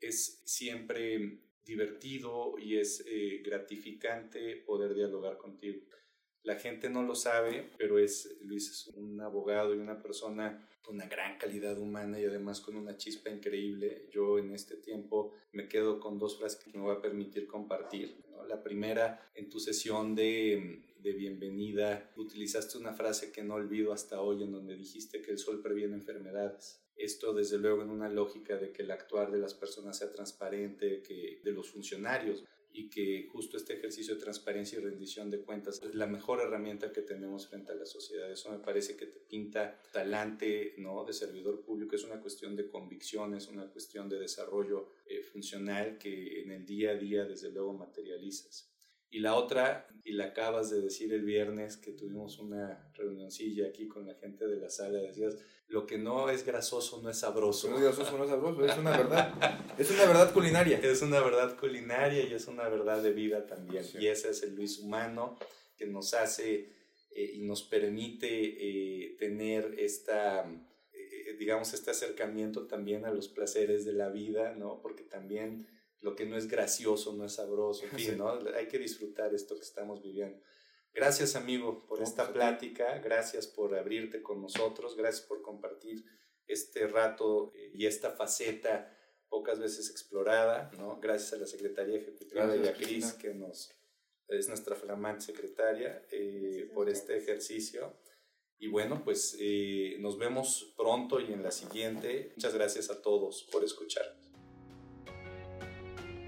Es 0.01 0.41
siempre 0.45 1.43
divertido 1.63 2.57
y 2.57 2.78
es 2.78 3.05
eh, 3.05 3.43
gratificante 3.45 4.55
poder 4.55 4.95
dialogar 4.95 5.38
contigo. 5.38 5.84
La 6.47 6.55
gente 6.55 6.89
no 6.89 7.03
lo 7.03 7.13
sabe, 7.13 7.71
pero 7.77 7.99
es, 7.99 8.37
Luis 8.39 8.71
es 8.71 8.87
un 8.95 9.19
abogado 9.19 9.75
y 9.75 9.79
una 9.79 10.01
persona 10.01 10.65
con 10.81 10.95
una 10.95 11.05
gran 11.05 11.37
calidad 11.37 11.77
humana 11.77 12.21
y 12.21 12.23
además 12.23 12.61
con 12.61 12.77
una 12.77 12.95
chispa 12.95 13.29
increíble. 13.29 14.07
Yo 14.11 14.39
en 14.39 14.53
este 14.53 14.77
tiempo 14.77 15.33
me 15.51 15.67
quedo 15.67 15.99
con 15.99 16.17
dos 16.17 16.37
frases 16.37 16.63
que 16.63 16.71
me 16.71 16.81
voy 16.81 16.95
a 16.95 17.01
permitir 17.01 17.47
compartir. 17.47 18.23
La 18.47 18.63
primera, 18.63 19.29
en 19.35 19.49
tu 19.49 19.59
sesión 19.59 20.15
de, 20.15 20.83
de 20.99 21.11
bienvenida, 21.11 22.13
utilizaste 22.15 22.77
una 22.77 22.93
frase 22.93 23.33
que 23.33 23.43
no 23.43 23.55
olvido 23.55 23.91
hasta 23.91 24.21
hoy 24.21 24.43
en 24.43 24.53
donde 24.53 24.77
dijiste 24.77 25.21
que 25.21 25.31
el 25.31 25.39
sol 25.39 25.61
previene 25.61 25.95
enfermedades. 25.95 26.79
Esto 26.95 27.33
desde 27.33 27.57
luego 27.57 27.81
en 27.81 27.89
una 27.89 28.07
lógica 28.07 28.55
de 28.55 28.71
que 28.71 28.83
el 28.83 28.91
actuar 28.91 29.33
de 29.33 29.39
las 29.39 29.53
personas 29.53 29.97
sea 29.97 30.13
transparente, 30.13 31.03
que 31.03 31.41
de 31.43 31.51
los 31.51 31.69
funcionarios 31.69 32.45
y 32.78 32.89
que 32.89 33.28
justo 33.32 33.57
este 33.57 33.73
ejercicio 33.73 34.13
de 34.13 34.21
transparencia 34.21 34.78
y 34.78 34.82
rendición 34.82 35.32
de 35.32 35.41
cuentas 35.41 35.82
es 35.82 35.95
la 35.95 36.05
mejor 36.05 36.41
herramienta 36.41 36.91
que 36.91 37.01
tenemos 37.01 37.47
frente 37.47 37.71
a 37.71 37.75
la 37.75 37.88
sociedad. 37.88 38.32
Eso 38.32 38.51
me 38.51 38.59
parece 38.59 38.95
que 38.95 39.07
te 39.07 39.19
pinta 39.19 39.82
talante 39.91 40.75
¿no? 40.78 41.03
de 41.03 41.13
servidor 41.13 41.63
público. 41.63 41.95
Es 41.95 42.03
una 42.03 42.21
cuestión 42.21 42.55
de 42.55 42.69
convicción, 42.69 43.34
es 43.34 43.47
una 43.47 43.65
cuestión 43.67 44.07
de 44.07 44.19
desarrollo 44.19 44.89
eh, 45.07 45.23
funcional 45.23 45.97
que 45.97 46.43
en 46.43 46.51
el 46.51 46.67
día 46.67 46.91
a 46.91 46.95
día 46.95 47.25
desde 47.25 47.49
luego 47.49 47.73
materializas. 47.73 48.71
Y 49.09 49.19
la 49.19 49.35
otra, 49.35 49.87
y 50.03 50.13
la 50.13 50.25
acabas 50.25 50.69
de 50.69 50.81
decir 50.81 51.13
el 51.13 51.23
viernes 51.23 51.77
que 51.77 51.91
tuvimos 51.91 52.39
una 52.39 52.91
reunioncilla 52.93 53.67
aquí 53.67 53.87
con 53.87 54.05
la 54.05 54.15
gente 54.15 54.47
de 54.47 54.57
la 54.57 54.69
sala, 54.69 54.99
decías, 54.99 55.37
lo 55.67 55.85
que 55.85 55.97
no 55.97 56.29
es 56.29 56.45
grasoso 56.45 57.01
no 57.01 57.09
es 57.09 57.19
sabroso. 57.19 57.69
No 57.69 57.75
es 57.75 57.83
grasoso, 57.83 58.17
no 58.17 58.23
es 58.23 58.29
sabroso, 58.29 58.65
es 58.65 58.77
una 58.77 58.91
verdad. 58.91 59.33
es 59.77 59.91
una 59.91 60.05
verdad 60.05 60.33
culinaria. 60.33 60.79
Es 60.79 61.01
una 61.01 61.19
verdad 61.19 61.57
culinaria 61.59 62.23
y 62.23 62.33
es 62.33 62.47
una 62.47 62.69
verdad 62.69 63.03
de 63.03 63.11
vida 63.11 63.45
también. 63.45 63.83
Y 63.99 64.07
ese 64.07 64.29
es 64.29 64.43
el 64.43 64.55
Luis 64.55 64.79
humano 64.79 65.37
que 65.77 65.85
nos 65.85 66.13
hace 66.13 66.69
eh, 67.11 67.31
y 67.35 67.41
nos 67.41 67.63
permite 67.63 68.27
eh, 68.29 69.17
tener 69.19 69.75
esta, 69.77 70.49
eh, 70.93 71.35
digamos, 71.37 71.73
este 71.73 71.91
acercamiento 71.91 72.65
también 72.67 73.05
a 73.05 73.11
los 73.11 73.27
placeres 73.27 73.83
de 73.83 73.93
la 73.93 74.09
vida, 74.09 74.55
¿no? 74.55 74.79
Porque 74.81 75.03
también 75.03 75.67
lo 76.01 76.15
que 76.15 76.25
no 76.25 76.37
es 76.37 76.47
gracioso 76.47 77.13
no 77.13 77.25
es 77.25 77.33
sabroso, 77.33 77.85
en 77.85 77.91
fin, 77.97 78.17
¿no? 78.17 78.39
Hay 78.55 78.67
que 78.67 78.79
disfrutar 78.79 79.33
esto 79.33 79.55
que 79.55 79.61
estamos 79.61 80.01
viviendo. 80.01 80.39
Gracias 80.93 81.35
amigo 81.35 81.85
por 81.85 82.01
esta 82.01 82.33
plática, 82.33 82.97
gracias 82.99 83.45
por 83.45 83.75
abrirte 83.75 84.23
con 84.23 84.41
nosotros, 84.41 84.95
gracias 84.95 85.25
por 85.27 85.41
compartir 85.41 86.03
este 86.47 86.87
rato 86.87 87.51
eh, 87.55 87.71
y 87.73 87.85
esta 87.85 88.11
faceta 88.11 88.93
pocas 89.29 89.59
veces 89.59 89.89
explorada, 89.89 90.71
¿no? 90.77 90.99
Gracias 90.99 91.33
a 91.33 91.37
la 91.37 91.45
Secretaría 91.45 91.97
Ejecutiva 91.97 92.47
de 92.47 92.59
la 92.59 92.73
CRIS, 92.73 93.13
que 93.13 93.33
nos, 93.33 93.75
es 94.27 94.47
nuestra 94.47 94.75
flamante 94.75 95.25
secretaria, 95.25 96.05
eh, 96.11 96.71
por 96.73 96.89
este 96.89 97.17
ejercicio. 97.17 97.93
Y 98.57 98.67
bueno, 98.67 99.03
pues 99.03 99.37
eh, 99.39 99.97
nos 99.99 100.17
vemos 100.17 100.73
pronto 100.75 101.19
y 101.19 101.31
en 101.31 101.43
la 101.43 101.51
siguiente. 101.51 102.31
Muchas 102.35 102.53
gracias 102.53 102.89
a 102.89 103.01
todos 103.01 103.47
por 103.51 103.63
escucharnos. 103.63 104.26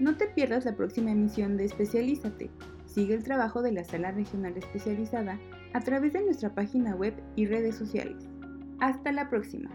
No 0.00 0.16
te 0.16 0.28
pierdas 0.28 0.64
la 0.64 0.74
próxima 0.74 1.10
emisión 1.10 1.58
de 1.58 1.66
Especialízate. 1.66 2.50
Sigue 2.86 3.14
el 3.14 3.22
trabajo 3.22 3.60
de 3.60 3.72
la 3.72 3.84
Sala 3.84 4.10
Regional 4.12 4.56
Especializada 4.56 5.38
a 5.74 5.80
través 5.80 6.14
de 6.14 6.24
nuestra 6.24 6.54
página 6.54 6.96
web 6.96 7.14
y 7.36 7.44
redes 7.44 7.76
sociales. 7.76 8.26
Hasta 8.80 9.12
la 9.12 9.28
próxima. 9.28 9.68